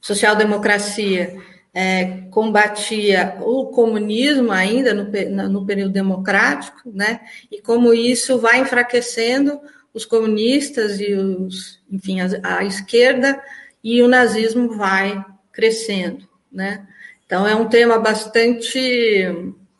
social-democracia, 0.00 1.36
é, 1.72 2.22
combatia 2.30 3.36
o 3.40 3.68
comunismo 3.68 4.52
ainda 4.52 4.92
no, 4.92 5.48
no 5.48 5.64
período 5.64 5.92
democrático, 5.92 6.90
né? 6.92 7.20
E 7.50 7.62
como 7.62 7.94
isso 7.94 8.38
vai 8.38 8.60
enfraquecendo 8.60 9.60
os 9.94 10.04
comunistas 10.04 11.00
e 11.00 11.14
os, 11.14 11.80
enfim, 11.90 12.20
a, 12.20 12.58
a 12.58 12.64
esquerda 12.64 13.42
e 13.82 14.02
o 14.02 14.08
nazismo 14.08 14.76
vai 14.76 15.24
crescendo, 15.52 16.28
né? 16.52 16.86
Então 17.24 17.46
é 17.46 17.54
um 17.54 17.68
tema 17.68 17.98
bastante 17.98 19.24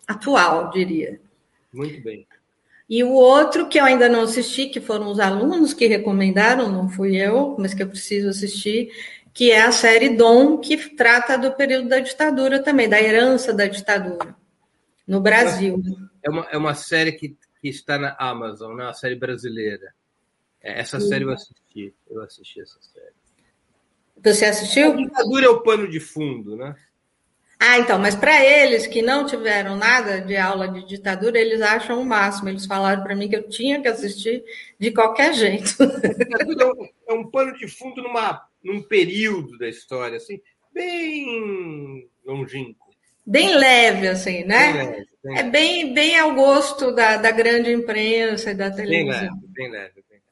atual, 0.07 0.71
diria. 0.71 1.21
Muito 1.73 2.01
bem. 2.03 2.27
E 2.91 3.05
o 3.05 3.13
outro 3.13 3.69
que 3.69 3.79
eu 3.79 3.85
ainda 3.85 4.09
não 4.09 4.23
assisti, 4.23 4.67
que 4.67 4.81
foram 4.81 5.07
os 5.13 5.21
alunos 5.21 5.73
que 5.73 5.87
recomendaram, 5.87 6.73
não 6.73 6.89
fui 6.89 7.17
eu, 7.17 7.55
mas 7.57 7.73
que 7.73 7.85
eu 7.85 7.89
preciso 7.89 8.29
assistir, 8.29 8.91
que 9.33 9.53
é 9.53 9.63
a 9.63 9.71
série 9.71 10.17
Dom, 10.17 10.59
que 10.59 10.77
trata 10.97 11.39
do 11.39 11.53
período 11.53 11.89
da 11.89 12.01
ditadura 12.01 12.61
também, 12.61 12.89
da 12.89 13.01
herança 13.01 13.55
da 13.55 13.67
ditadura 13.67 14.35
no 15.07 15.21
Brasil. 15.21 15.81
É 16.21 16.29
uma, 16.29 16.47
é 16.51 16.57
uma 16.59 16.75
série 16.75 17.13
que, 17.13 17.37
que 17.61 17.69
está 17.69 17.97
na 17.97 18.17
Amazon, 18.19 18.77
né? 18.77 18.83
uma 18.83 18.93
série 18.93 19.15
brasileira. 19.15 19.95
É, 20.61 20.81
essa 20.81 20.99
Sim. 20.99 21.09
série 21.11 21.25
eu 21.25 21.31
assisti, 21.31 21.95
eu 22.11 22.23
assisti 22.23 22.61
essa 22.61 22.79
série. 22.81 23.15
Você 24.21 24.45
assistiu? 24.47 24.93
A 24.93 24.97
ditadura 24.97 25.47
é 25.47 25.49
o 25.49 25.61
pano 25.61 25.89
de 25.89 26.01
fundo, 26.01 26.57
né? 26.57 26.75
Ah, 27.63 27.79
então, 27.79 27.99
mas 27.99 28.17
para 28.17 28.43
eles 28.43 28.87
que 28.87 29.03
não 29.03 29.27
tiveram 29.27 29.77
nada 29.77 30.19
de 30.23 30.35
aula 30.35 30.67
de 30.67 30.83
ditadura, 30.87 31.39
eles 31.39 31.61
acham 31.61 32.01
o 32.01 32.07
máximo. 32.07 32.49
Eles 32.49 32.65
falaram 32.65 33.03
para 33.03 33.15
mim 33.15 33.29
que 33.29 33.37
eu 33.37 33.47
tinha 33.51 33.83
que 33.83 33.87
assistir 33.87 34.43
de 34.79 34.91
qualquer 34.91 35.35
jeito. 35.35 35.77
É 35.79 36.65
um, 36.65 36.89
é 37.07 37.13
um 37.13 37.31
pano 37.31 37.53
de 37.59 37.69
fundo 37.69 38.03
numa, 38.03 38.43
num 38.65 38.81
período 38.81 39.59
da 39.59 39.69
história, 39.69 40.17
assim, 40.17 40.41
bem 40.73 42.09
longínquo. 42.25 42.89
Bem 43.27 43.55
leve, 43.55 44.09
assim, 44.09 44.43
né? 44.45 44.73
Bem 44.73 44.87
leve, 44.87 45.07
bem 45.23 45.39
é 45.39 45.43
bem, 45.43 45.95
bem 45.95 46.19
ao 46.19 46.35
gosto 46.35 46.93
da, 46.93 47.19
da 47.19 47.31
grande 47.31 47.71
imprensa 47.71 48.53
e 48.53 48.55
da 48.55 48.71
televisão. 48.71 49.21
Bem 49.21 49.31
leve, 49.31 49.53
bem 49.53 49.71
leve. 49.71 49.95
Bem 49.95 50.05
leve. 50.11 50.23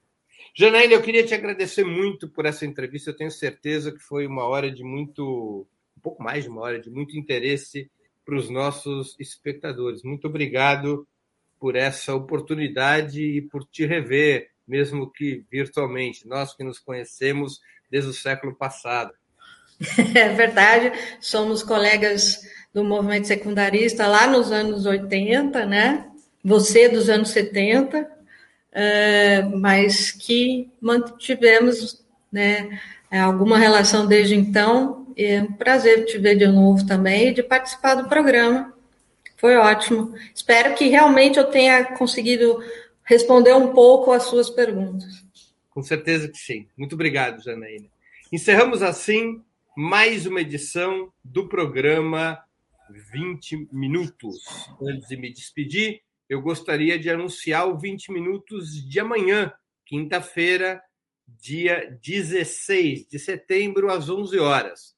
Janaína, 0.55 0.94
eu 0.94 1.02
queria 1.02 1.26
te 1.26 1.34
agradecer 1.34 1.84
muito 1.84 2.26
por 2.26 2.46
essa 2.46 2.64
entrevista. 2.64 3.10
Eu 3.10 3.16
tenho 3.16 3.30
certeza 3.30 3.92
que 3.92 4.00
foi 4.00 4.26
uma 4.26 4.44
hora 4.44 4.70
de 4.70 4.82
muito 4.82 5.66
pouco 6.09 6.22
mais 6.22 6.44
de 6.44 6.51
uma 6.51 6.62
hora 6.62 6.80
de 6.80 6.90
muito 6.90 7.18
interesse 7.18 7.90
para 8.24 8.35
os 8.35 8.48
nossos 8.48 9.14
espectadores. 9.18 10.02
Muito 10.02 10.26
obrigado 10.26 11.06
por 11.60 11.76
essa 11.76 12.14
oportunidade 12.14 13.22
e 13.22 13.43
por 13.43 13.64
te 13.64 13.85
rever, 13.85 14.48
mesmo 14.66 15.10
que 15.10 15.44
virtualmente, 15.51 16.26
nós 16.26 16.55
que 16.55 16.64
nos 16.64 16.78
conhecemos 16.78 17.60
desde 17.90 18.10
o 18.10 18.14
século 18.14 18.55
passado. 18.55 19.12
É 20.14 20.30
verdade, 20.30 20.93
somos 21.20 21.62
colegas 21.62 22.40
do 22.74 22.82
movimento 22.82 23.28
secundarista 23.28 24.09
lá 24.09 24.26
nos 24.26 24.51
anos 24.51 24.86
80, 24.86 25.64
né? 25.66 26.10
Você 26.43 26.89
dos 26.89 27.09
anos 27.09 27.30
70, 27.30 28.10
é, 28.72 29.43
mas 29.43 30.10
que 30.10 30.68
mantivemos 30.80 32.05
né, 32.32 32.80
alguma 33.10 33.56
relação 33.56 34.06
desde 34.06 34.35
então 34.35 34.97
é 35.19 35.43
um 35.43 35.53
prazer 35.53 36.05
te 36.05 36.16
ver 36.16 36.36
de 36.36 36.47
novo 36.47 36.86
também 36.86 37.28
e 37.28 37.35
de 37.35 37.43
participar 37.43 37.97
do 37.97 38.09
programa. 38.09 38.73
Foi 39.36 39.57
ótimo. 39.57 40.15
Espero 40.32 40.77
que 40.77 40.89
realmente 40.89 41.39
eu 41.39 41.47
tenha 41.47 41.85
conseguido 41.97 42.62
responder 43.03 43.53
um 43.55 43.73
pouco 43.73 44.12
às 44.12 44.24
suas 44.24 44.49
perguntas. 44.49 45.24
Com 45.70 45.82
certeza 45.82 46.28
que 46.28 46.39
sim. 46.39 46.69
Muito 46.77 46.95
obrigado, 46.95 47.43
Janaína. 47.43 47.89
Encerramos 48.31 48.81
assim 48.81 49.43
mais 49.77 50.24
uma 50.24 50.40
edição 50.40 51.12
do 51.24 51.49
programa 51.49 52.40
20 53.12 53.69
Minutos. 53.73 54.45
Antes 54.81 55.09
de 55.09 55.16
me 55.16 55.32
despedir, 55.32 56.01
eu 56.28 56.40
gostaria 56.40 56.97
de 56.97 57.11
anunciar 57.11 57.66
o 57.69 57.77
20 57.77 58.12
Minutos 58.12 58.89
de 58.89 59.01
amanhã, 59.01 59.53
quinta-feira, 59.85 60.81
dia 61.27 61.99
16 62.03 63.09
de 63.09 63.19
setembro, 63.19 63.90
às 63.90 64.09
11 64.09 64.39
horas 64.39 64.97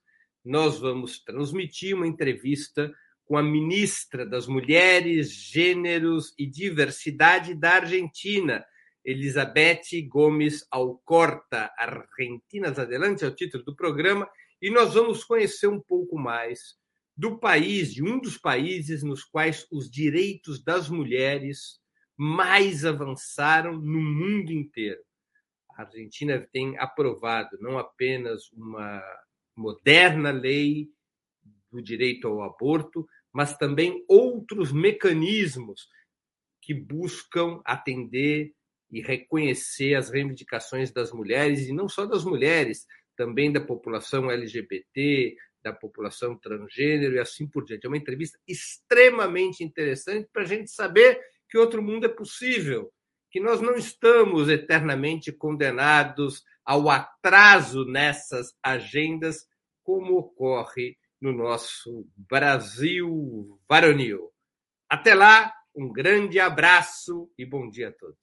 nós 0.50 0.80
vamos 0.80 1.20
transmitir 1.22 1.94
uma 1.94 2.08
entrevista 2.08 2.92
com 3.24 3.36
a 3.36 3.42
ministra 3.42 4.26
das 4.26 4.48
Mulheres, 4.48 5.30
Gêneros 5.30 6.34
e 6.36 6.44
Diversidade 6.44 7.54
da 7.54 7.74
Argentina, 7.74 8.66
Elizabeth 9.04 10.02
Gomes 10.08 10.66
Alcorta. 10.68 11.70
Argentinas 11.78 12.80
Adelante 12.80 13.24
é 13.24 13.28
o 13.28 13.34
título 13.34 13.62
do 13.62 13.76
programa, 13.76 14.28
e 14.60 14.70
nós 14.70 14.94
vamos 14.94 15.22
conhecer 15.22 15.68
um 15.68 15.78
pouco 15.78 16.18
mais 16.18 16.74
do 17.16 17.38
país, 17.38 17.94
de 17.94 18.02
um 18.02 18.18
dos 18.18 18.36
países 18.36 19.04
nos 19.04 19.22
quais 19.22 19.64
os 19.70 19.88
direitos 19.88 20.60
das 20.64 20.88
mulheres 20.88 21.78
mais 22.16 22.84
avançaram 22.84 23.74
no 23.74 24.00
mundo 24.00 24.50
inteiro. 24.50 25.00
A 25.76 25.82
Argentina 25.82 26.44
tem 26.52 26.76
aprovado 26.76 27.56
não 27.60 27.78
apenas 27.78 28.50
uma 28.52 29.00
moderna 29.60 30.30
lei 30.30 30.88
do 31.70 31.82
direito 31.82 32.26
ao 32.26 32.42
aborto, 32.42 33.06
mas 33.32 33.56
também 33.56 34.04
outros 34.08 34.72
mecanismos 34.72 35.88
que 36.62 36.74
buscam 36.74 37.60
atender 37.64 38.52
e 38.90 39.00
reconhecer 39.00 39.94
as 39.94 40.10
reivindicações 40.10 40.90
das 40.90 41.12
mulheres, 41.12 41.68
e 41.68 41.72
não 41.72 41.88
só 41.88 42.06
das 42.06 42.24
mulheres, 42.24 42.86
também 43.16 43.52
da 43.52 43.60
população 43.60 44.30
LGBT, 44.30 45.36
da 45.62 45.72
população 45.72 46.36
transgênero 46.36 47.14
e 47.14 47.18
assim 47.18 47.46
por 47.46 47.64
diante. 47.64 47.84
É 47.84 47.88
uma 47.88 47.96
entrevista 47.96 48.38
extremamente 48.48 49.62
interessante 49.62 50.28
para 50.32 50.42
a 50.42 50.46
gente 50.46 50.70
saber 50.70 51.20
que 51.48 51.58
outro 51.58 51.82
mundo 51.82 52.06
é 52.06 52.08
possível, 52.08 52.90
que 53.30 53.38
nós 53.38 53.60
não 53.60 53.76
estamos 53.76 54.48
eternamente 54.48 55.30
condenados 55.30 56.42
ao 56.64 56.88
atraso 56.88 57.84
nessas 57.84 58.54
agendas 58.62 59.46
como 59.82 60.18
ocorre 60.18 60.96
no 61.20 61.32
nosso 61.32 62.06
Brasil 62.16 63.60
varonil. 63.68 64.32
Até 64.88 65.14
lá, 65.14 65.52
um 65.74 65.92
grande 65.92 66.40
abraço 66.40 67.30
e 67.38 67.44
bom 67.44 67.68
dia 67.68 67.88
a 67.88 67.92
todos. 67.92 68.18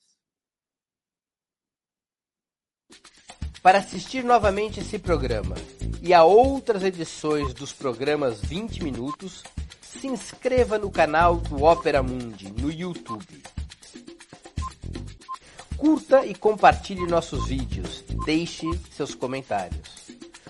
Para 3.61 3.79
assistir 3.79 4.23
novamente 4.23 4.79
esse 4.79 4.97
programa 4.97 5.55
e 6.01 6.13
a 6.13 6.23
outras 6.23 6.83
edições 6.83 7.53
dos 7.53 7.73
programas 7.73 8.39
20 8.41 8.83
Minutos, 8.83 9.43
se 9.81 10.07
inscreva 10.07 10.77
no 10.77 10.91
canal 10.91 11.37
do 11.37 11.63
Opera 11.63 12.03
Mundi 12.03 12.51
no 12.51 12.71
YouTube. 12.71 13.43
Curta 15.75 16.25
e 16.25 16.33
compartilhe 16.33 17.05
nossos 17.07 17.47
vídeos. 17.47 18.03
Deixe 18.25 18.65
seus 18.91 19.13
comentários. 19.13 19.96